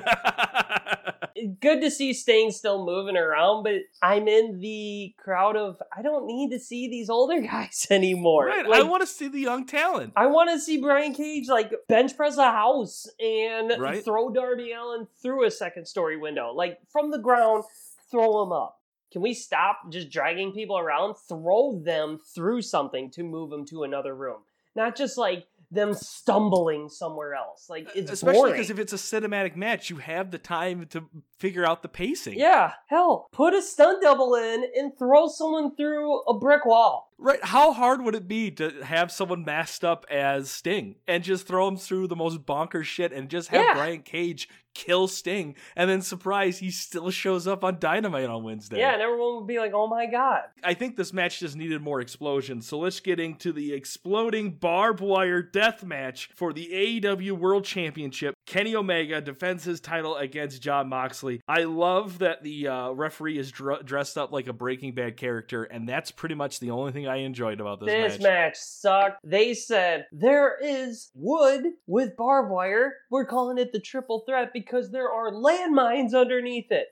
good 1.61 1.81
to 1.81 1.91
see 1.91 2.13
Sting 2.13 2.51
still 2.51 2.85
moving 2.85 3.17
around, 3.17 3.63
but 3.65 3.75
I'm 4.03 4.29
in 4.29 4.61
the 4.61 5.15
crowd 5.19 5.57
of 5.57 5.83
I 5.97 6.03
don't 6.03 6.27
need 6.27 6.51
to 6.51 6.59
see 6.59 6.89
these 6.89 7.11
older 7.11 7.41
guys 7.43 7.87
anymore. 7.91 8.47
right. 8.47 8.67
I 8.67 8.83
want 8.83 9.03
to 9.03 9.07
see 9.07 9.29
the 9.29 9.41
young 9.41 9.67
talent. 9.67 10.13
I 10.17 10.27
want 10.27 10.51
to 10.51 10.59
see 10.59 10.81
Brian 10.81 11.15
Cage 11.15 11.49
like 11.49 11.73
bench 11.89 12.17
press 12.17 12.37
a 12.39 12.51
house 12.51 13.09
and 13.21 13.73
Right. 13.79 14.05
throw 14.05 14.31
Darby 14.31 14.73
Allin 14.73 15.07
through 15.21 15.45
a 15.47 15.51
second 15.51 15.87
story 15.87 16.17
window, 16.17 16.53
like 16.53 16.79
from 16.91 17.11
the 17.13 17.19
ground, 17.19 17.65
throw 18.11 18.41
them 18.41 18.53
up. 18.53 18.79
Can 19.13 19.23
we 19.23 19.35
stop 19.35 19.91
just 19.91 20.11
dragging 20.11 20.53
people 20.53 20.79
around? 20.79 21.17
Throw 21.29 21.81
them 21.85 22.19
through 22.35 22.63
something 22.63 23.11
to 23.13 23.23
move 23.23 23.51
them 23.51 23.67
to 23.67 23.85
another 23.85 24.15
room, 24.15 24.39
not 24.75 24.97
just 24.97 25.19
like 25.19 25.47
them 25.71 25.95
stumbling 25.95 26.89
somewhere 26.89 27.35
else. 27.35 27.67
Like 27.69 27.89
it's 27.95 28.11
Especially 28.11 28.53
because 28.53 28.71
if 28.71 28.79
it's 28.79 28.93
a 28.93 28.97
cinematic 28.97 29.57
match, 29.57 29.91
you 29.91 29.97
have 29.97 30.31
the 30.31 30.39
time 30.39 30.87
to 30.91 31.05
figure 31.43 31.67
out 31.67 31.83
the 31.83 31.89
pacing. 31.89 32.39
Yeah, 32.39 32.73
hell, 32.87 33.27
put 33.33 33.53
a 33.53 33.61
stunt 33.61 34.01
double 34.01 34.37
in 34.37 34.65
and 34.77 34.97
throw 34.97 35.27
someone 35.27 35.75
through 35.75 36.21
a 36.23 36.39
brick 36.39 36.65
wall. 36.65 37.09
Right. 37.19 37.45
How 37.45 37.73
hard 37.73 38.03
would 38.03 38.17
it 38.17 38.27
be 38.27 38.51
to 38.53 38.83
have 38.85 39.13
someone 39.13 39.45
masked 39.45 39.85
up 39.85 40.05
as 40.11 40.51
Sting 40.51 40.97
and 41.07 41.23
just 41.23 41.47
throw 41.47 41.69
him 41.69 41.77
through 41.77 42.09
the 42.09 42.17
most 42.17 42.45
bonkers 42.45 42.85
shit 42.85 43.13
and 43.13 43.29
just 43.29 43.49
have 43.51 43.65
Yeah. 43.65 43.75
Brian 43.75 44.03
Cage 44.03 44.49
kill 44.75 45.07
Sting 45.07 45.55
and 45.77 45.89
then 45.89 46.01
surprise 46.03 46.59
he 46.59 46.71
still 46.71 47.11
shows 47.11 47.47
up 47.47 47.63
on 47.63 47.79
Dynamite 47.79 48.29
on 48.29 48.43
Wednesday? 48.43 48.79
Yeah, 48.79 48.95
and 48.95 49.03
everyone 49.03 49.37
would 49.37 49.47
be 49.47 49.59
like, 49.59 49.73
"Oh 49.73 49.87
my 49.87 50.07
god!" 50.07 50.43
I 50.65 50.75
think 50.75 50.97
this 50.97 51.13
match 51.13 51.39
just 51.39 51.55
needed 51.55 51.81
more 51.81 52.01
explosions. 52.01 52.67
So 52.67 52.79
let's 52.79 52.99
get 52.99 53.21
into 53.21 53.53
the 53.53 53.73
exploding 53.73 54.53
barbed 54.55 55.01
wire 55.01 55.43
death 55.43 55.85
match 55.85 56.29
for 56.35 56.53
the 56.53 56.73
AEW 56.73 57.33
World 57.33 57.65
Championship. 57.65 58.35
Kenny 58.47 58.75
Omega 58.75 59.21
defends 59.21 59.63
his 59.63 59.81
title 59.81 60.17
against 60.17 60.61
Jon 60.61 60.89
Moxley. 60.89 61.32
I 61.49 61.65
love 61.65 62.19
that 62.19 62.43
the 62.43 62.69
uh, 62.69 62.91
referee 62.91 63.39
is 63.39 63.51
dr- 63.51 63.85
dressed 63.85 64.19
up 64.19 64.33
like 64.33 64.49
a 64.49 64.53
Breaking 64.53 64.95
Bad 64.95 65.17
character, 65.17 65.65
and 65.65 65.89
that's 65.89 66.11
pretty 66.11 66.35
much 66.35 66.61
the 66.61 66.71
only 66.71 66.93
thing 66.93 67.07
I 67.09 67.17
enjoyed 67.19 67.61
about 67.61 67.81
this, 67.81 67.89
This 67.89 68.13
match. 68.15 68.23
match 68.23 68.57
sucked. 68.57 69.19
They 69.25 69.55
said 69.55 70.07
there 70.13 70.57
is 70.63 71.11
wood 71.15 71.65
with 71.87 72.17
barbed 72.17 72.51
wire. 72.51 72.95
We're 73.11 73.27
calling 73.27 73.59
it 73.59 73.73
the 73.73 73.81
triple 73.81 74.21
threat 74.21 74.53
because 74.53 74.91
there 74.91 75.11
are 75.11 75.31
landmines 75.33 76.15
underneath 76.15 76.71
it. 76.71 76.89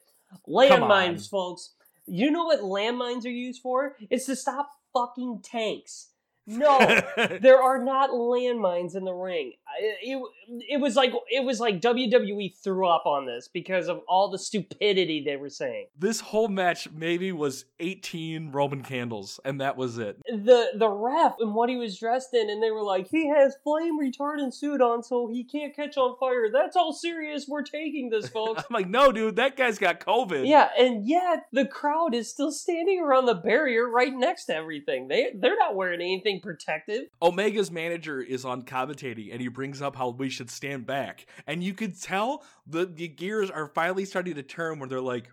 Landmines, 0.48 1.28
folks. 1.28 1.74
You 2.06 2.30
know 2.30 2.44
what 2.44 2.60
landmines 2.60 3.24
are 3.24 3.28
used 3.30 3.62
for? 3.62 3.96
It's 4.10 4.26
to 4.26 4.36
stop 4.36 4.70
fucking 4.92 5.40
tanks. 5.44 6.08
No, 6.46 6.78
there 7.40 7.62
are 7.62 7.82
not 7.84 8.10
landmines 8.10 8.96
in 8.96 9.04
the 9.04 9.12
ring. 9.12 9.52
It, 9.78 10.22
it 10.68 10.80
was 10.80 10.96
like 10.96 11.12
it 11.30 11.44
was 11.44 11.60
like 11.60 11.80
WWE 11.80 12.56
threw 12.62 12.86
up 12.88 13.06
on 13.06 13.26
this 13.26 13.48
because 13.48 13.88
of 13.88 14.00
all 14.08 14.30
the 14.30 14.38
stupidity 14.38 15.22
they 15.24 15.36
were 15.36 15.50
saying. 15.50 15.86
this 15.98 16.20
whole 16.20 16.48
match 16.48 16.90
maybe 16.90 17.32
was 17.32 17.64
18 17.80 18.52
Roman 18.52 18.82
candles, 18.82 19.40
and 19.44 19.60
that 19.60 19.76
was 19.76 19.98
it. 19.98 20.18
the 20.26 20.72
the 20.76 20.88
ref 20.88 21.34
and 21.38 21.54
what 21.54 21.68
he 21.68 21.76
was 21.76 21.98
dressed 21.98 22.34
in, 22.34 22.50
and 22.50 22.62
they 22.62 22.70
were 22.70 22.82
like, 22.82 23.08
he 23.08 23.28
has 23.28 23.56
flame 23.64 23.98
retardant 24.00 24.54
suit 24.54 24.80
on, 24.80 25.02
so 25.02 25.28
he 25.28 25.44
can't 25.44 25.74
catch 25.74 25.96
on 25.96 26.16
fire. 26.18 26.50
That's 26.52 26.76
all 26.76 26.92
serious. 26.92 27.46
We're 27.48 27.62
taking 27.62 28.10
this, 28.10 28.28
folks. 28.36 28.62
I'm 28.68 28.74
like, 28.74 28.88
no, 28.88 29.12
dude, 29.12 29.36
that 29.36 29.56
guy's 29.56 29.78
got 29.78 30.00
COVID. 30.00 30.46
yeah, 30.46 30.68
and 30.78 31.06
yet 31.06 31.46
the 31.52 31.66
crowd 31.66 32.14
is 32.14 32.28
still 32.28 32.52
standing 32.52 33.00
around 33.00 33.26
the 33.26 33.34
barrier 33.34 33.88
right 33.88 34.12
next 34.12 34.46
to 34.46 34.54
everything. 34.54 35.08
They 35.08 35.32
they're 35.34 35.56
not 35.58 35.74
wearing 35.76 36.00
anything 36.00 36.40
protective. 36.40 37.04
Omega's 37.22 37.70
manager 37.70 38.20
is 38.20 38.44
on 38.44 38.62
commentating 38.62 39.30
and 39.32 39.40
he 39.40 39.48
brings 39.60 39.82
up 39.82 39.94
how 39.94 40.08
we 40.08 40.30
should 40.30 40.48
stand 40.48 40.86
back. 40.86 41.26
And 41.46 41.62
you 41.62 41.74
could 41.74 42.00
tell 42.00 42.42
the, 42.66 42.86
the 42.86 43.08
gears 43.08 43.50
are 43.50 43.66
finally 43.66 44.06
starting 44.06 44.36
to 44.36 44.42
turn 44.42 44.78
where 44.78 44.88
they're 44.88 45.02
like, 45.02 45.30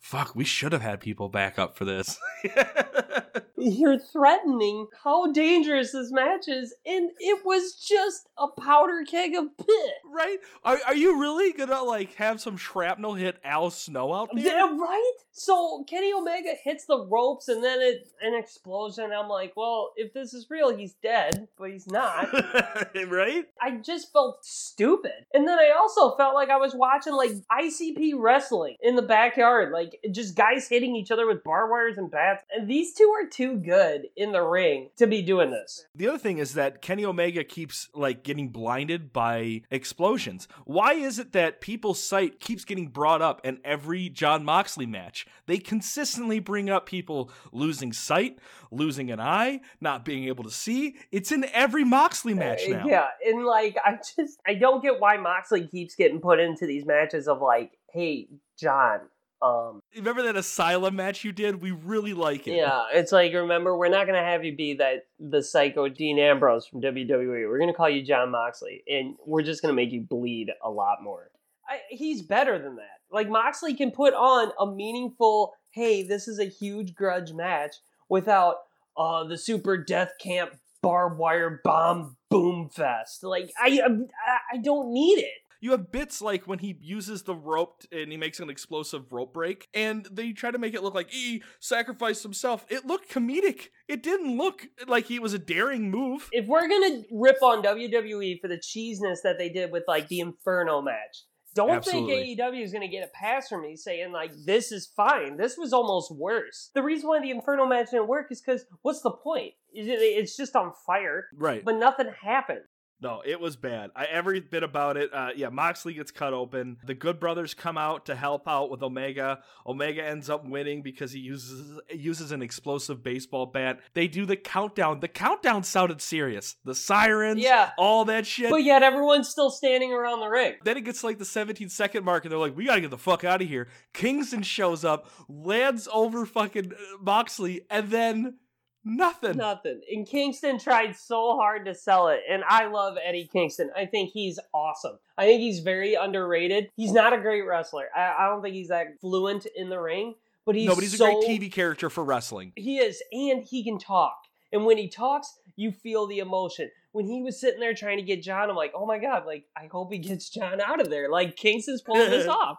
fuck, 0.00 0.34
we 0.34 0.44
should 0.44 0.72
have 0.72 0.82
had 0.82 1.00
people 1.00 1.28
back 1.28 1.58
up 1.58 1.76
for 1.76 1.84
this. 1.84 2.18
You're 3.56 3.98
threatening 3.98 4.86
how 5.02 5.32
dangerous 5.32 5.92
this 5.92 6.12
match 6.12 6.46
is, 6.46 6.74
and 6.86 7.10
it 7.18 7.44
was 7.44 7.74
just 7.74 8.28
a 8.38 8.46
powder 8.48 9.04
keg 9.08 9.34
of 9.34 9.56
pit. 9.58 9.94
right? 10.04 10.38
Are, 10.64 10.78
are 10.86 10.94
you 10.94 11.20
really 11.20 11.52
gonna 11.52 11.82
like 11.82 12.14
have 12.14 12.40
some 12.40 12.56
shrapnel 12.56 13.14
hit 13.14 13.38
Al 13.42 13.70
Snow 13.70 14.14
out 14.14 14.30
there? 14.32 14.46
Yeah, 14.46 14.76
right? 14.76 15.12
So 15.32 15.84
Kenny 15.88 16.12
Omega 16.12 16.54
hits 16.62 16.86
the 16.86 17.04
ropes 17.06 17.48
and 17.48 17.62
then 17.62 17.80
it 17.80 18.08
an 18.20 18.34
explosion. 18.34 19.12
I'm 19.12 19.28
like, 19.28 19.52
well, 19.56 19.92
if 19.96 20.12
this 20.12 20.34
is 20.34 20.46
real, 20.50 20.76
he's 20.76 20.94
dead, 20.94 21.48
but 21.56 21.70
he's 21.70 21.86
not. 21.86 22.32
right? 23.08 23.44
I 23.60 23.76
just 23.84 24.12
felt 24.12 24.44
stupid. 24.44 25.12
And 25.32 25.46
then 25.46 25.58
I 25.58 25.72
also 25.78 26.16
felt 26.16 26.34
like 26.34 26.50
I 26.50 26.56
was 26.56 26.74
watching 26.74 27.14
like 27.14 27.32
ICP 27.52 28.14
wrestling 28.16 28.76
in 28.82 28.96
the 28.96 29.02
backyard, 29.02 29.72
like 29.72 29.87
just 30.10 30.34
guys 30.36 30.68
hitting 30.68 30.96
each 30.96 31.10
other 31.10 31.26
with 31.26 31.44
bar 31.44 31.70
wires 31.70 31.98
and 31.98 32.10
bats. 32.10 32.42
And 32.54 32.68
these 32.68 32.94
two 32.94 33.12
are 33.16 33.28
too 33.28 33.56
good 33.56 34.08
in 34.16 34.32
the 34.32 34.42
ring 34.42 34.90
to 34.96 35.06
be 35.06 35.22
doing 35.22 35.50
this. 35.50 35.86
The 35.94 36.08
other 36.08 36.18
thing 36.18 36.38
is 36.38 36.54
that 36.54 36.82
Kenny 36.82 37.04
Omega 37.04 37.44
keeps 37.44 37.88
like 37.94 38.22
getting 38.22 38.48
blinded 38.48 39.12
by 39.12 39.62
explosions. 39.70 40.48
Why 40.64 40.94
is 40.94 41.18
it 41.18 41.32
that 41.32 41.60
people's 41.60 42.02
sight 42.02 42.40
keeps 42.40 42.64
getting 42.64 42.88
brought 42.88 43.22
up 43.22 43.40
in 43.44 43.58
every 43.64 44.08
Jon 44.08 44.44
Moxley 44.44 44.86
match? 44.86 45.26
They 45.46 45.58
consistently 45.58 46.38
bring 46.40 46.68
up 46.70 46.86
people 46.86 47.30
losing 47.52 47.92
sight, 47.92 48.38
losing 48.70 49.10
an 49.10 49.20
eye, 49.20 49.60
not 49.80 50.04
being 50.04 50.24
able 50.28 50.44
to 50.44 50.50
see. 50.50 50.96
It's 51.10 51.32
in 51.32 51.44
every 51.52 51.84
Moxley 51.84 52.34
match 52.34 52.62
Uh, 52.68 52.78
now. 52.78 52.86
Yeah, 52.86 53.06
and 53.26 53.44
like 53.44 53.76
I 53.84 53.98
just 54.16 54.38
I 54.46 54.54
don't 54.54 54.82
get 54.82 55.00
why 55.00 55.16
Moxley 55.16 55.66
keeps 55.66 55.94
getting 55.94 56.20
put 56.20 56.40
into 56.40 56.66
these 56.66 56.84
matches 56.84 57.28
of 57.28 57.40
like, 57.40 57.78
hey, 57.92 58.28
John, 58.58 59.00
um 59.40 59.82
Remember 59.94 60.22
that 60.22 60.36
Asylum 60.36 60.96
match 60.96 61.24
you 61.24 61.32
did? 61.32 61.60
We 61.62 61.70
really 61.70 62.14
like 62.14 62.46
it. 62.46 62.56
Yeah, 62.56 62.84
it's 62.92 63.12
like 63.12 63.32
remember 63.32 63.76
we're 63.76 63.88
not 63.88 64.06
gonna 64.06 64.24
have 64.24 64.44
you 64.44 64.56
be 64.56 64.74
that 64.74 65.06
the 65.18 65.42
psycho 65.42 65.88
Dean 65.88 66.18
Ambrose 66.18 66.66
from 66.66 66.80
WWE. 66.80 67.48
We're 67.48 67.58
gonna 67.58 67.74
call 67.74 67.88
you 67.88 68.02
Jon 68.02 68.30
Moxley, 68.30 68.82
and 68.88 69.14
we're 69.26 69.42
just 69.42 69.62
gonna 69.62 69.74
make 69.74 69.92
you 69.92 70.00
bleed 70.00 70.50
a 70.62 70.70
lot 70.70 71.02
more. 71.02 71.30
I, 71.68 71.80
he's 71.90 72.22
better 72.22 72.58
than 72.58 72.76
that. 72.76 73.00
Like 73.10 73.28
Moxley 73.28 73.74
can 73.74 73.90
put 73.90 74.14
on 74.14 74.52
a 74.58 74.66
meaningful, 74.66 75.54
hey, 75.70 76.02
this 76.02 76.26
is 76.26 76.38
a 76.38 76.46
huge 76.46 76.94
grudge 76.94 77.32
match 77.32 77.76
without 78.08 78.56
uh 78.96 79.24
the 79.24 79.38
super 79.38 79.76
death 79.76 80.12
camp 80.20 80.52
barbed 80.82 81.18
wire 81.18 81.60
bomb 81.64 82.16
boom 82.30 82.68
fest. 82.68 83.22
Like 83.22 83.50
I 83.60 83.80
I, 83.86 84.54
I 84.54 84.56
don't 84.58 84.92
need 84.92 85.18
it. 85.18 85.42
You 85.60 85.72
have 85.72 85.90
bits 85.90 86.22
like 86.22 86.46
when 86.46 86.60
he 86.60 86.76
uses 86.80 87.22
the 87.24 87.34
rope 87.34 87.82
and 87.90 88.10
he 88.12 88.16
makes 88.16 88.38
an 88.40 88.48
explosive 88.50 89.12
rope 89.12 89.34
break, 89.34 89.68
and 89.74 90.06
they 90.10 90.32
try 90.32 90.50
to 90.50 90.58
make 90.58 90.74
it 90.74 90.82
look 90.82 90.94
like 90.94 91.10
he 91.10 91.42
sacrificed 91.60 92.22
himself. 92.22 92.64
It 92.68 92.86
looked 92.86 93.10
comedic. 93.10 93.68
It 93.88 94.02
didn't 94.02 94.36
look 94.36 94.66
like 94.86 95.06
he 95.06 95.18
was 95.18 95.34
a 95.34 95.38
daring 95.38 95.90
move. 95.90 96.28
if 96.32 96.46
we're 96.46 96.68
gonna 96.68 97.02
rip 97.10 97.42
on 97.42 97.62
WWE 97.62 98.40
for 98.40 98.48
the 98.48 98.56
cheesiness 98.58 99.18
that 99.24 99.36
they 99.38 99.48
did 99.48 99.72
with 99.72 99.84
like 99.88 100.08
the 100.08 100.20
Inferno 100.20 100.80
match, 100.80 101.24
don't 101.54 101.70
Absolutely. 101.70 102.36
think 102.36 102.38
AEW 102.38 102.62
is 102.62 102.72
gonna 102.72 102.86
get 102.88 103.02
a 103.02 103.10
pass 103.18 103.48
from 103.48 103.62
me 103.62 103.74
saying 103.74 104.12
like 104.12 104.30
this 104.44 104.70
is 104.70 104.86
fine. 104.96 105.36
This 105.38 105.56
was 105.58 105.72
almost 105.72 106.14
worse. 106.14 106.70
The 106.74 106.82
reason 106.82 107.08
why 107.08 107.20
the 107.20 107.30
Inferno 107.30 107.66
match 107.66 107.90
didn't 107.90 108.06
work 108.06 108.26
is 108.30 108.40
because 108.40 108.64
what's 108.82 109.00
the 109.00 109.10
point? 109.10 109.54
It's 109.72 110.36
just 110.36 110.54
on 110.54 110.72
fire, 110.86 111.26
Right. 111.34 111.64
but 111.64 111.76
nothing 111.76 112.12
happened. 112.22 112.60
No, 113.00 113.22
it 113.24 113.40
was 113.40 113.54
bad. 113.56 113.90
I 113.94 114.06
every 114.06 114.40
bit 114.40 114.64
about 114.64 114.96
it. 114.96 115.14
Uh, 115.14 115.28
yeah, 115.36 115.50
Moxley 115.50 115.94
gets 115.94 116.10
cut 116.10 116.32
open. 116.32 116.78
The 116.84 116.94
Good 116.94 117.20
Brothers 117.20 117.54
come 117.54 117.78
out 117.78 118.06
to 118.06 118.16
help 118.16 118.48
out 118.48 118.70
with 118.70 118.82
Omega. 118.82 119.38
Omega 119.64 120.04
ends 120.04 120.28
up 120.28 120.44
winning 120.44 120.82
because 120.82 121.12
he 121.12 121.20
uses 121.20 121.78
uses 121.94 122.32
an 122.32 122.42
explosive 122.42 123.04
baseball 123.04 123.46
bat. 123.46 123.78
They 123.94 124.08
do 124.08 124.26
the 124.26 124.36
countdown. 124.36 124.98
The 124.98 125.06
countdown 125.06 125.62
sounded 125.62 126.00
serious. 126.00 126.56
The 126.64 126.74
sirens, 126.74 127.40
Yeah. 127.40 127.70
all 127.78 128.04
that 128.06 128.26
shit. 128.26 128.50
But 128.50 128.64
yet 128.64 128.82
everyone's 128.82 129.28
still 129.28 129.50
standing 129.50 129.92
around 129.92 130.18
the 130.20 130.28
ring. 130.28 130.54
Then 130.64 130.76
it 130.76 130.84
gets 130.84 131.04
like 131.04 131.18
the 131.18 131.24
17 131.24 131.68
second 131.68 132.04
mark, 132.04 132.24
and 132.24 132.32
they're 132.32 132.38
like, 132.38 132.56
"We 132.56 132.64
gotta 132.66 132.80
get 132.80 132.90
the 132.90 132.98
fuck 132.98 133.22
out 133.22 133.40
of 133.40 133.46
here." 133.48 133.68
Kingston 133.94 134.42
shows 134.42 134.84
up, 134.84 135.08
lands 135.28 135.88
over 135.92 136.26
fucking 136.26 136.72
uh, 136.72 136.76
Moxley, 137.00 137.62
and 137.70 137.90
then 137.90 138.38
nothing. 138.84 139.36
Nothing. 139.36 139.80
And 139.90 140.06
Kingston 140.06 140.58
tried 140.58 140.96
so 140.96 141.36
hard 141.36 141.66
to 141.66 141.74
sell 141.74 142.08
it. 142.08 142.20
And 142.28 142.42
I 142.48 142.66
love 142.66 142.96
Eddie 143.02 143.28
Kingston. 143.32 143.70
I 143.76 143.86
think 143.86 144.10
he's 144.10 144.38
awesome. 144.54 144.98
I 145.16 145.26
think 145.26 145.40
he's 145.40 145.60
very 145.60 145.94
underrated. 145.94 146.70
He's 146.76 146.92
not 146.92 147.12
a 147.12 147.18
great 147.18 147.42
wrestler. 147.42 147.86
I, 147.94 148.14
I 148.18 148.28
don't 148.28 148.42
think 148.42 148.54
he's 148.54 148.68
that 148.68 149.00
fluent 149.00 149.46
in 149.56 149.68
the 149.68 149.80
ring, 149.80 150.14
but 150.46 150.54
he's 150.54 150.68
no, 150.68 150.74
but 150.74 150.82
he's 150.82 150.96
so, 150.96 151.06
a 151.06 151.26
great 151.26 151.40
TV 151.40 151.52
character 151.52 151.90
for 151.90 152.04
wrestling. 152.04 152.52
He 152.56 152.78
is, 152.78 153.02
and 153.12 153.42
he 153.44 153.64
can 153.64 153.78
talk. 153.78 154.16
And 154.52 154.64
when 154.64 154.78
he 154.78 154.88
talks, 154.88 155.38
you 155.56 155.72
feel 155.72 156.06
the 156.06 156.20
emotion. 156.20 156.70
When 156.92 157.06
he 157.06 157.22
was 157.22 157.38
sitting 157.38 157.60
there 157.60 157.74
trying 157.74 157.98
to 157.98 158.02
get 158.02 158.22
John, 158.22 158.48
I'm 158.48 158.56
like, 158.56 158.72
oh 158.74 158.86
my 158.86 158.98
god, 158.98 159.26
like 159.26 159.44
I 159.56 159.68
hope 159.70 159.92
he 159.92 159.98
gets 159.98 160.30
John 160.30 160.60
out 160.60 160.80
of 160.80 160.88
there. 160.88 161.10
Like 161.10 161.36
Kingston's 161.36 161.82
pulling 161.82 162.10
this 162.10 162.26
off. 162.28 162.58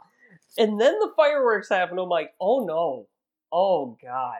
And 0.57 0.79
then 0.79 0.99
the 0.99 1.11
fireworks 1.15 1.69
happen. 1.69 1.97
I'm 1.97 2.09
like, 2.09 2.31
oh 2.39 2.65
no, 2.65 3.07
oh 3.51 3.97
god, 4.01 4.39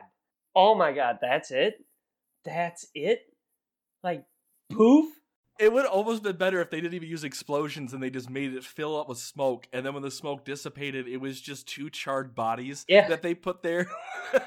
oh 0.54 0.74
my 0.74 0.92
god, 0.92 1.18
that's 1.20 1.50
it, 1.50 1.74
that's 2.44 2.86
it. 2.94 3.20
Like 4.02 4.24
poof. 4.72 5.12
It 5.58 5.70
would 5.70 5.84
almost 5.84 6.22
been 6.22 6.36
better 6.36 6.62
if 6.62 6.70
they 6.70 6.80
didn't 6.80 6.94
even 6.94 7.08
use 7.10 7.22
explosions 7.22 7.92
and 7.92 8.02
they 8.02 8.08
just 8.08 8.30
made 8.30 8.54
it 8.54 8.64
fill 8.64 8.98
up 8.98 9.10
with 9.10 9.18
smoke. 9.18 9.66
And 9.74 9.84
then 9.84 9.92
when 9.92 10.02
the 10.02 10.10
smoke 10.10 10.42
dissipated, 10.46 11.06
it 11.06 11.18
was 11.18 11.38
just 11.38 11.68
two 11.68 11.90
charred 11.90 12.34
bodies 12.34 12.86
Yeah. 12.88 13.06
that 13.08 13.20
they 13.20 13.34
put 13.34 13.62
there. 13.62 13.86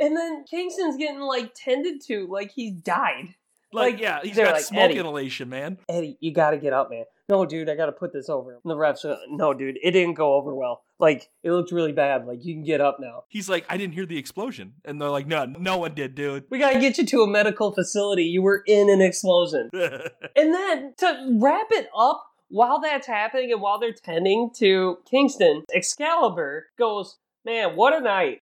And 0.00 0.16
then 0.16 0.44
Kingston's 0.48 0.96
getting 0.96 1.18
like 1.18 1.52
tended 1.56 2.00
to, 2.06 2.28
like 2.30 2.52
he's 2.52 2.72
died. 2.72 3.34
like, 3.72 3.94
Like, 3.94 4.00
yeah, 4.00 4.20
he's 4.22 4.36
got 4.36 4.52
like, 4.52 4.62
smoke 4.62 4.80
Eddie. 4.84 4.98
inhalation, 4.98 5.48
man. 5.48 5.76
Eddie, 5.88 6.16
you 6.20 6.32
gotta 6.32 6.56
get 6.56 6.72
up, 6.72 6.88
man. 6.88 7.02
No, 7.28 7.44
dude, 7.44 7.68
I 7.68 7.74
gotta 7.74 7.90
put 7.92 8.12
this 8.12 8.28
over. 8.28 8.52
And 8.52 8.70
the 8.70 8.76
refs, 8.76 9.04
are, 9.04 9.18
no, 9.28 9.52
dude, 9.52 9.76
it 9.82 9.90
didn't 9.90 10.14
go 10.14 10.34
over 10.34 10.54
well. 10.54 10.82
Like, 11.00 11.28
it 11.42 11.52
looked 11.52 11.70
really 11.70 11.92
bad. 11.92 12.26
Like, 12.26 12.44
you 12.44 12.54
can 12.54 12.64
get 12.64 12.80
up 12.80 12.98
now. 13.00 13.24
He's 13.28 13.48
like, 13.48 13.64
I 13.68 13.76
didn't 13.76 13.94
hear 13.94 14.06
the 14.06 14.18
explosion. 14.18 14.74
And 14.84 15.00
they're 15.00 15.10
like, 15.10 15.26
no, 15.26 15.44
no 15.44 15.78
one 15.78 15.94
did, 15.94 16.14
dude. 16.14 16.44
We 16.50 16.58
gotta 16.58 16.80
get 16.80 16.98
you 16.98 17.06
to 17.06 17.22
a 17.22 17.26
medical 17.26 17.72
facility. 17.72 18.24
You 18.24 18.42
were 18.42 18.62
in 18.66 18.90
an 18.90 19.00
explosion. 19.00 19.70
And 20.36 20.54
then 20.54 20.94
to 20.98 21.38
wrap 21.40 21.66
it 21.70 21.88
up 21.96 22.24
while 22.48 22.80
that's 22.80 23.06
happening 23.06 23.50
and 23.50 23.60
while 23.60 23.80
they're 23.80 23.92
tending 23.92 24.50
to 24.56 24.98
Kingston, 25.10 25.64
Excalibur 25.74 26.66
goes, 26.78 27.18
Man, 27.44 27.76
what 27.76 27.94
a 27.94 28.00
night. 28.00 28.40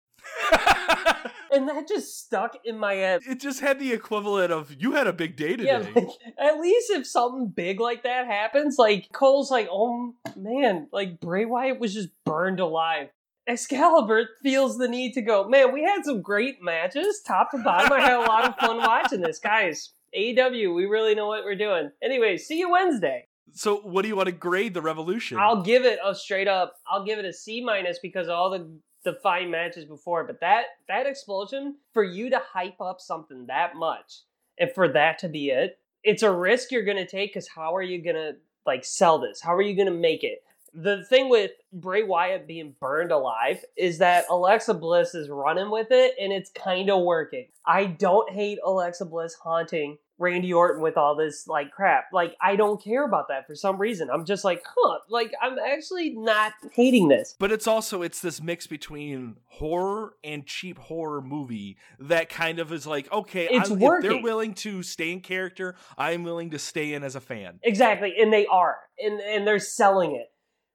and 1.52 1.68
that 1.68 1.88
just 1.88 2.18
stuck 2.18 2.56
in 2.64 2.78
my 2.78 2.94
head. 2.94 3.22
it 3.28 3.40
just 3.40 3.60
had 3.60 3.78
the 3.78 3.92
equivalent 3.92 4.52
of 4.52 4.74
you 4.78 4.92
had 4.92 5.06
a 5.06 5.12
big 5.12 5.36
day 5.36 5.56
today. 5.56 5.66
Yeah, 5.66 5.78
like, 5.94 6.08
at 6.38 6.60
least 6.60 6.90
if 6.90 7.06
something 7.06 7.48
big 7.48 7.80
like 7.80 8.02
that 8.04 8.26
happens, 8.26 8.76
like 8.78 9.08
Cole's 9.12 9.50
like, 9.50 9.68
oh 9.70 10.14
man, 10.36 10.88
like 10.92 11.20
Bray 11.20 11.44
Wyatt 11.44 11.80
was 11.80 11.94
just 11.94 12.08
burned 12.24 12.60
alive. 12.60 13.08
Excalibur 13.46 14.28
feels 14.42 14.78
the 14.78 14.86
need 14.86 15.12
to 15.14 15.22
go, 15.22 15.48
man, 15.48 15.72
we 15.72 15.82
had 15.82 16.04
some 16.04 16.22
great 16.22 16.62
matches, 16.62 17.20
top 17.26 17.50
to 17.50 17.58
bottom. 17.58 17.92
I 17.92 18.00
had 18.00 18.12
a 18.12 18.20
lot 18.20 18.44
of 18.44 18.56
fun 18.56 18.76
watching 18.78 19.20
this. 19.22 19.38
Guys, 19.40 19.92
AEW, 20.16 20.74
we 20.74 20.86
really 20.86 21.14
know 21.14 21.26
what 21.26 21.44
we're 21.44 21.56
doing. 21.56 21.90
Anyway, 22.02 22.36
see 22.36 22.58
you 22.58 22.70
Wednesday. 22.70 23.26
so 23.52 23.78
what 23.78 24.02
do 24.02 24.08
you 24.08 24.14
want 24.14 24.26
to 24.26 24.32
grade 24.32 24.74
the 24.74 24.82
Revolution? 24.82 25.38
I'll 25.38 25.62
give 25.62 25.84
it 25.84 25.98
a 26.04 26.14
straight 26.14 26.46
up, 26.48 26.74
I'll 26.88 27.04
give 27.04 27.18
it 27.18 27.24
a 27.24 27.32
C 27.32 27.64
minus 27.64 27.98
because 28.00 28.28
all 28.28 28.50
the 28.50 28.70
the 29.04 29.14
fine 29.22 29.50
matches 29.50 29.84
before, 29.84 30.24
but 30.24 30.40
that 30.40 30.64
that 30.88 31.06
explosion 31.06 31.76
for 31.92 32.04
you 32.04 32.30
to 32.30 32.40
hype 32.52 32.80
up 32.80 33.00
something 33.00 33.46
that 33.46 33.76
much 33.76 34.20
and 34.58 34.70
for 34.72 34.88
that 34.88 35.18
to 35.20 35.28
be 35.28 35.50
it, 35.50 35.78
it's 36.02 36.22
a 36.22 36.30
risk 36.30 36.70
you're 36.70 36.84
gonna 36.84 37.06
take 37.06 37.30
because 37.30 37.48
how 37.48 37.74
are 37.74 37.82
you 37.82 38.02
gonna 38.02 38.32
like 38.66 38.84
sell 38.84 39.18
this? 39.18 39.40
How 39.40 39.54
are 39.54 39.62
you 39.62 39.76
gonna 39.76 39.90
make 39.90 40.24
it? 40.24 40.42
The 40.72 41.04
thing 41.06 41.28
with 41.28 41.50
Bray 41.72 42.04
Wyatt 42.04 42.46
being 42.46 42.76
burned 42.78 43.10
alive 43.10 43.64
is 43.76 43.98
that 43.98 44.26
Alexa 44.30 44.74
Bliss 44.74 45.14
is 45.16 45.28
running 45.28 45.70
with 45.70 45.88
it 45.90 46.14
and 46.20 46.32
it's 46.32 46.50
kind 46.50 46.90
of 46.90 47.02
working. 47.02 47.48
I 47.66 47.86
don't 47.86 48.30
hate 48.30 48.58
Alexa 48.64 49.06
Bliss 49.06 49.34
haunting 49.34 49.98
Randy 50.20 50.52
Orton 50.52 50.83
with 50.83 50.96
all 50.96 51.16
this 51.16 51.48
like 51.48 51.72
crap. 51.72 52.04
Like 52.12 52.37
I 52.40 52.54
don't 52.54 52.83
care 52.83 53.04
about 53.04 53.28
that 53.28 53.46
for 53.46 53.54
some 53.54 53.78
reason. 53.78 54.11
I'm 54.11 54.24
just 54.24 54.44
like, 54.44 54.62
huh, 54.64 54.98
like 55.09 55.33
I'm 55.42 55.59
actually 55.59 56.11
not 56.11 56.52
hating 56.72 57.09
this. 57.09 57.35
but 57.38 57.50
it's 57.50 57.66
also 57.66 58.02
it's 58.02 58.20
this 58.20 58.40
mix 58.42 58.66
between 58.66 59.37
horror 59.46 60.14
and 60.22 60.46
cheap 60.46 60.78
horror 60.78 61.22
movie 61.22 61.76
that 61.98 62.28
kind 62.28 62.59
of 62.59 62.72
is 62.72 62.87
like 62.87 63.11
okay 63.12 63.48
It's 63.50 63.70
I'm, 63.70 63.80
if 63.83 64.02
they're 64.02 64.22
willing 64.22 64.54
to 64.54 64.83
stay 64.83 65.11
in 65.12 65.20
character 65.20 65.74
i'm 65.98 66.22
willing 66.22 66.50
to 66.50 66.59
stay 66.59 66.92
in 66.94 67.02
as 67.02 67.16
a 67.16 67.20
fan 67.20 67.59
Exactly, 67.62 68.14
and 68.20 68.33
they 68.33 68.46
are, 68.46 68.76
and 68.98 69.20
and 69.20 69.46
they're 69.46 69.59
selling 69.59 70.14
it. 70.16 70.30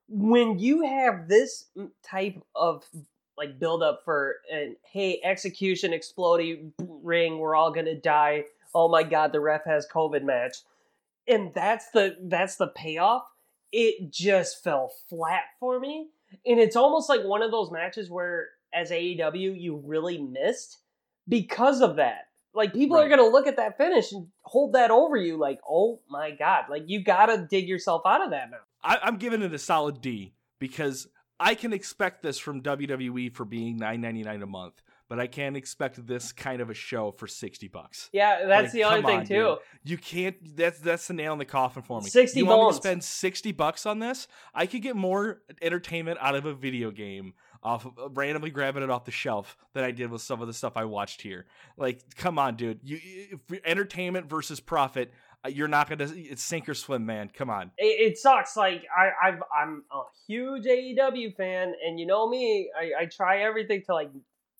When 0.07 0.59
you 0.59 0.85
have 0.85 1.27
this 1.27 1.65
type 2.03 2.41
of 2.55 2.83
like 3.37 3.59
build 3.59 3.83
up 3.83 4.01
for 4.05 4.35
and 4.51 4.75
hey, 4.91 5.19
execution, 5.23 5.93
exploding 5.93 6.73
ring, 6.79 7.37
we're 7.39 7.55
all 7.55 7.71
gonna 7.71 7.99
die. 7.99 8.43
Oh 8.75 8.89
my 8.89 9.03
god, 9.03 9.31
the 9.31 9.39
ref 9.39 9.63
has 9.65 9.87
COVID 9.87 10.23
match, 10.23 10.57
and 11.27 11.51
that's 11.53 11.89
the 11.91 12.17
that's 12.23 12.57
the 12.57 12.67
payoff. 12.67 13.23
It 13.71 14.11
just 14.11 14.63
fell 14.63 14.91
flat 15.09 15.43
for 15.59 15.79
me, 15.79 16.09
and 16.45 16.59
it's 16.59 16.75
almost 16.75 17.09
like 17.09 17.23
one 17.23 17.41
of 17.41 17.51
those 17.51 17.71
matches 17.71 18.09
where, 18.09 18.49
as 18.73 18.91
AEW, 18.91 19.59
you 19.59 19.81
really 19.85 20.17
missed 20.19 20.79
because 21.27 21.81
of 21.81 21.95
that. 21.95 22.27
Like 22.53 22.73
people 22.73 22.97
are 22.97 23.09
gonna 23.09 23.23
look 23.23 23.47
at 23.47 23.57
that 23.57 23.77
finish 23.77 24.11
and 24.11 24.27
hold 24.43 24.73
that 24.73 24.91
over 24.91 25.17
you, 25.17 25.37
like, 25.37 25.59
oh 25.67 26.01
my 26.09 26.31
god, 26.31 26.65
like 26.69 26.83
you 26.85 27.03
gotta 27.03 27.47
dig 27.49 27.67
yourself 27.67 28.03
out 28.05 28.23
of 28.23 28.31
that 28.31 28.51
now. 28.51 28.57
I, 28.85 28.99
i'm 29.01 29.17
giving 29.17 29.41
it 29.41 29.53
a 29.53 29.57
solid 29.57 29.99
d 29.99 30.33
because 30.59 31.07
i 31.39 31.55
can 31.55 31.73
expect 31.73 32.21
this 32.21 32.37
from 32.37 32.61
wwe 32.61 33.33
for 33.33 33.43
being 33.43 33.79
9.99 33.79 34.43
a 34.43 34.45
month 34.45 34.81
but 35.07 35.19
i 35.19 35.27
can't 35.27 35.55
expect 35.57 36.05
this 36.07 36.31
kind 36.31 36.61
of 36.61 36.69
a 36.69 36.73
show 36.73 37.11
for 37.11 37.27
60 37.27 37.67
bucks 37.67 38.09
Yeah, 38.13 38.45
that's 38.47 38.65
Like, 38.65 38.71
the 38.73 38.83
other 38.83 39.01
thing 39.03 39.19
on, 39.19 39.25
too. 39.25 39.33
dude. 39.35 39.57
You 39.83 39.97
can't. 39.97 40.35
That's 40.57 40.79
that's 40.79 41.07
the 41.07 41.13
nail 41.13 41.33
in 41.33 41.39
the 41.39 41.45
coffin 41.45 41.83
for 41.83 42.01
me. 42.01 42.09
60 42.09 42.39
you 42.39 42.45
want 42.47 42.61
me 42.63 42.69
to 42.71 42.75
spend 42.75 43.03
sixty 43.03 43.51
bucks 43.51 43.85
on 43.85 43.99
this? 43.99 44.27
I 44.53 44.65
could 44.65 44.81
get 44.81 44.95
more 44.95 45.41
entertainment 45.61 46.17
out 46.21 46.33
of 46.33 46.45
a 46.45 46.53
video 46.55 46.89
game 46.89 47.33
off 47.61 47.85
of 47.85 47.93
uh, 47.99 48.09
randomly 48.09 48.49
grabbing 48.49 48.81
it 48.81 48.89
off 48.89 49.05
the 49.05 49.11
shelf 49.11 49.57
than 49.73 49.83
I 49.83 49.91
did 49.91 50.09
with 50.09 50.21
some 50.23 50.41
of 50.41 50.47
the 50.47 50.53
stuff 50.53 50.73
I 50.75 50.85
watched 50.85 51.21
here. 51.21 51.45
Like, 51.77 52.01
come 52.15 52.39
on, 52.39 52.55
dude. 52.55 52.79
You 52.83 52.99
entertainment 53.63 54.27
versus 54.29 54.59
profit. 54.59 55.11
uh, 55.45 55.49
You're 55.49 55.67
not 55.67 55.87
gonna. 55.89 56.11
It's 56.15 56.41
sink 56.43 56.67
or 56.67 56.73
swim, 56.73 57.05
man. 57.05 57.29
Come 57.33 57.49
on. 57.51 57.71
It, 57.77 58.11
it 58.13 58.17
sucks. 58.17 58.57
Like 58.57 58.83
I, 58.95 59.27
I've, 59.29 59.43
I'm 59.55 59.83
a 59.91 60.01
huge 60.27 60.65
AEW 60.65 61.35
fan, 61.35 61.73
and 61.85 61.99
you 61.99 62.05
know 62.07 62.27
me, 62.27 62.71
I, 62.77 63.03
I 63.03 63.05
try 63.05 63.41
everything 63.41 63.83
to 63.85 63.93
like 63.93 64.09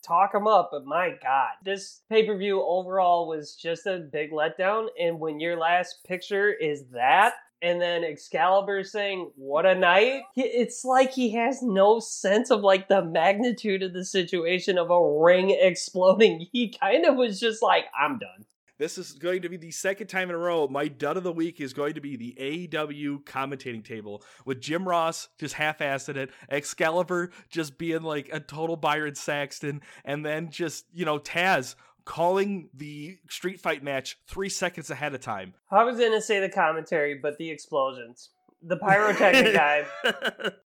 talk 0.05 0.31
them 0.31 0.47
up. 0.47 0.69
But 0.71 0.85
my 0.85 1.11
God, 1.21 1.49
this 1.63 2.01
pay 2.09 2.25
per 2.25 2.37
view 2.37 2.61
overall 2.61 3.27
was 3.27 3.55
just 3.55 3.85
a 3.85 3.99
big 3.99 4.31
letdown. 4.31 4.87
And 4.99 5.19
when 5.19 5.39
your 5.39 5.57
last 5.57 6.03
picture 6.05 6.53
is 6.53 6.85
that. 6.93 7.33
And 7.61 7.81
then 7.81 8.03
Excalibur 8.03 8.83
saying, 8.83 9.31
"What 9.37 9.65
a 9.65 9.73
night!" 9.73 10.23
It's 10.35 10.83
like 10.83 11.11
he 11.13 11.31
has 11.31 11.63
no 11.63 11.99
sense 11.99 12.51
of 12.51 12.61
like 12.61 12.89
the 12.89 13.01
magnitude 13.01 13.81
of 13.81 13.93
the 13.93 14.05
situation 14.05 14.77
of 14.77 14.91
a 14.91 15.19
ring 15.23 15.49
exploding. 15.59 16.47
He 16.51 16.69
kind 16.69 17.05
of 17.05 17.15
was 17.15 17.39
just 17.39 17.63
like, 17.63 17.85
"I'm 17.97 18.19
done." 18.19 18.45
This 18.77 18.97
is 18.97 19.13
going 19.13 19.41
to 19.43 19.49
be 19.49 19.57
the 19.57 19.71
second 19.71 20.07
time 20.07 20.29
in 20.29 20.35
a 20.35 20.37
row. 20.37 20.67
My 20.67 20.89
dud 20.89 21.15
of 21.15 21.23
the 21.23 21.31
week 21.31 21.61
is 21.61 21.73
going 21.73 21.93
to 21.93 22.01
be 22.01 22.17
the 22.17 22.35
AEW 22.37 23.23
commentating 23.23 23.85
table 23.85 24.21
with 24.43 24.59
Jim 24.59 24.87
Ross 24.87 25.29
just 25.39 25.55
half-assing 25.55 26.17
it, 26.17 26.31
Excalibur 26.49 27.31
just 27.49 27.77
being 27.77 28.01
like 28.01 28.29
a 28.33 28.39
total 28.39 28.75
Byron 28.75 29.15
Saxton, 29.15 29.81
and 30.03 30.25
then 30.25 30.49
just 30.49 30.85
you 30.93 31.05
know 31.05 31.19
Taz 31.19 31.75
calling 32.03 32.69
the 32.73 33.17
street 33.29 33.59
fight 33.59 33.83
match 33.83 34.17
three 34.27 34.49
seconds 34.49 34.89
ahead 34.89 35.13
of 35.15 35.21
time. 35.21 35.53
I 35.71 35.83
was 35.83 35.97
gonna 35.97 36.21
say 36.21 36.39
the 36.39 36.49
commentary, 36.49 37.15
but 37.15 37.37
the 37.37 37.49
explosions, 37.49 38.29
the 38.67 38.77
pyrotechnic 38.77 39.53
guy. 39.53 39.85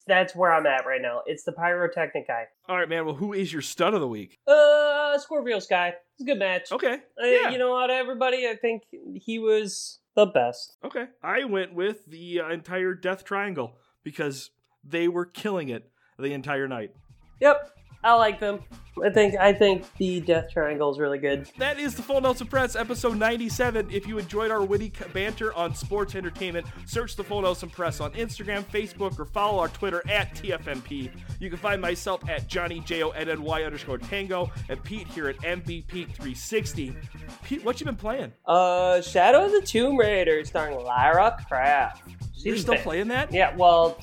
That's 0.06 0.34
where 0.34 0.52
I'm 0.52 0.66
at 0.66 0.86
right 0.86 1.00
now. 1.00 1.22
It's 1.26 1.44
the 1.44 1.52
pyrotechnic 1.52 2.28
guy. 2.28 2.44
All 2.68 2.76
right, 2.76 2.88
man. 2.88 3.06
Well, 3.06 3.14
who 3.14 3.32
is 3.32 3.52
your 3.52 3.62
stud 3.62 3.94
of 3.94 4.00
the 4.00 4.08
week? 4.08 4.38
Uh, 4.46 5.18
Scorpio 5.18 5.58
Sky. 5.58 5.94
It's 6.14 6.22
a 6.22 6.24
good 6.24 6.38
match. 6.38 6.70
Okay. 6.72 7.00
Uh, 7.22 7.26
yeah. 7.26 7.50
You 7.50 7.58
know 7.58 7.70
what, 7.70 7.90
everybody? 7.90 8.46
I 8.46 8.56
think 8.56 8.82
he 9.14 9.38
was 9.38 9.98
the 10.14 10.26
best. 10.26 10.76
Okay. 10.84 11.06
I 11.22 11.44
went 11.44 11.74
with 11.74 12.06
the 12.06 12.40
uh, 12.40 12.50
entire 12.50 12.94
Death 12.94 13.24
Triangle 13.24 13.76
because 14.04 14.50
they 14.84 15.08
were 15.08 15.26
killing 15.26 15.68
it 15.68 15.90
the 16.18 16.32
entire 16.32 16.68
night. 16.68 16.92
Yep, 17.40 17.70
I 18.06 18.14
like 18.14 18.38
them. 18.38 18.60
I 19.04 19.10
think 19.10 19.34
I 19.34 19.52
think 19.52 19.84
the 19.98 20.20
Death 20.20 20.50
Triangle 20.52 20.90
is 20.92 20.98
really 20.98 21.18
good. 21.18 21.50
That 21.58 21.78
is 21.78 21.96
the 21.96 22.02
Full 22.02 22.20
Nelson 22.20 22.46
Press, 22.46 22.76
episode 22.76 23.18
97. 23.18 23.88
If 23.90 24.06
you 24.06 24.16
enjoyed 24.18 24.50
our 24.52 24.64
witty 24.64 24.92
banter 25.12 25.52
on 25.54 25.74
sports 25.74 26.14
entertainment, 26.14 26.66
search 26.86 27.16
the 27.16 27.24
Full 27.24 27.42
Nelson 27.42 27.68
Press 27.68 28.00
on 28.00 28.12
Instagram, 28.12 28.62
Facebook, 28.64 29.18
or 29.18 29.24
follow 29.24 29.58
our 29.58 29.68
Twitter 29.68 30.02
at 30.08 30.34
TFNP. 30.36 31.10
You 31.40 31.50
can 31.50 31.58
find 31.58 31.82
myself 31.82 32.26
at 32.28 32.46
Johnny 32.46 32.80
J-O-N-N-Y 32.80 33.62
underscore 33.64 33.98
Tango 33.98 34.50
and 34.68 34.82
Pete 34.84 35.08
here 35.08 35.28
at 35.28 35.36
MVP360. 35.38 36.94
Pete, 37.42 37.64
what 37.64 37.80
you 37.80 37.86
been 37.86 37.96
playing? 37.96 38.32
Uh, 38.46 39.02
Shadow 39.02 39.46
of 39.46 39.52
the 39.52 39.62
Tomb 39.62 39.98
Raider 39.98 40.44
starring 40.44 40.82
Lara 40.82 41.36
Croft. 41.48 42.02
You're 42.36 42.56
still 42.56 42.76
ba- 42.76 42.82
playing 42.82 43.08
that? 43.08 43.32
Yeah, 43.32 43.54
well, 43.56 43.98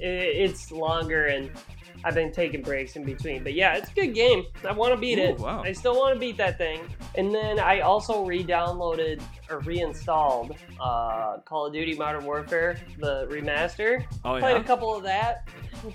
it's 0.00 0.70
longer 0.70 1.26
and 1.26 1.50
I've 2.04 2.14
been 2.14 2.32
taking 2.32 2.62
breaks 2.62 2.96
in 2.96 3.04
between. 3.04 3.42
But 3.42 3.54
yeah, 3.54 3.76
it's 3.76 3.90
a 3.90 3.94
good 3.94 4.14
game. 4.14 4.44
I 4.66 4.72
want 4.72 4.94
to 4.94 5.00
beat 5.00 5.18
Ooh, 5.18 5.22
it. 5.22 5.38
wow. 5.38 5.62
I 5.62 5.72
still 5.72 5.96
want 5.96 6.14
to 6.14 6.20
beat 6.20 6.36
that 6.38 6.58
thing. 6.58 6.80
And 7.16 7.34
then 7.34 7.58
I 7.58 7.80
also 7.80 8.24
re-downloaded 8.24 9.20
or 9.50 9.60
reinstalled 9.60 10.56
uh, 10.80 11.38
Call 11.44 11.66
of 11.66 11.72
Duty 11.72 11.94
Modern 11.96 12.24
Warfare, 12.24 12.78
the 12.98 13.26
remaster. 13.30 14.04
Oh, 14.24 14.34
yeah? 14.34 14.40
Played 14.40 14.56
a 14.58 14.64
couple 14.64 14.94
of 14.94 15.02
that. 15.04 15.48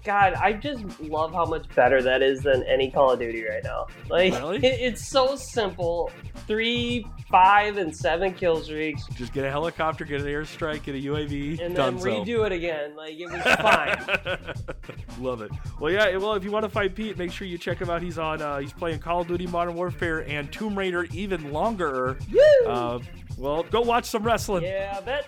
God, 0.06 0.34
I 0.36 0.54
just 0.54 0.84
love 1.02 1.34
how 1.34 1.46
much 1.46 1.68
better 1.76 2.02
that 2.02 2.22
is 2.22 2.40
than 2.42 2.64
any 2.64 2.90
Call 2.90 3.12
of 3.12 3.20
Duty 3.20 3.44
right 3.46 3.64
now. 3.64 3.88
Like, 4.10 4.34
Really? 4.34 4.58
it, 4.58 4.64
it's 4.82 5.08
so 5.08 5.36
simple. 5.36 6.10
Three, 6.48 7.06
five, 7.30 7.78
and 7.78 7.96
seven 7.96 8.34
kill 8.34 8.62
streaks, 8.62 9.06
Just 9.16 9.32
get 9.34 9.46
a 9.46 9.52
helicopter, 9.52 10.04
get 10.04 10.20
an 10.22 10.28
airstrike, 10.28 10.84
get 10.84 10.96
a 10.96 10.98
UAV, 11.00 11.60
and 11.62 11.76
then 11.76 11.98
redo 12.00 12.46
it 12.46 12.52
again. 12.52 12.96
Like, 12.98 13.14
it 13.18 13.30
was 13.32 13.42
fine. 13.62 15.24
Love 15.24 15.42
it. 15.42 15.52
Well, 15.80 15.93
yeah. 15.94 16.18
Well, 16.18 16.34
if 16.34 16.44
you 16.44 16.52
want 16.52 16.64
to 16.64 16.70
find 16.70 16.94
Pete, 16.94 17.18
make 17.18 17.32
sure 17.32 17.48
you 17.48 17.58
check 17.58 17.80
him 17.80 17.90
out. 17.90 18.02
He's 18.02 18.18
on. 18.18 18.42
Uh, 18.42 18.58
he's 18.60 18.74
playing 18.74 19.00
Call 19.00 19.22
of 19.22 19.28
Duty 19.28 19.48
Modern 19.48 19.76
Warfare 19.76 20.28
and 20.28 20.52
Tomb 20.52 20.78
Raider 20.78 21.06
even 21.12 21.52
longer. 21.52 22.18
Woo! 22.32 22.68
Uh, 22.70 23.00
well, 23.38 23.64
go 23.64 23.82
watch 23.82 24.06
some 24.06 24.24
wrestling. 24.24 24.64
Yeah, 24.64 24.96
I 24.98 25.02
bet. 25.02 25.28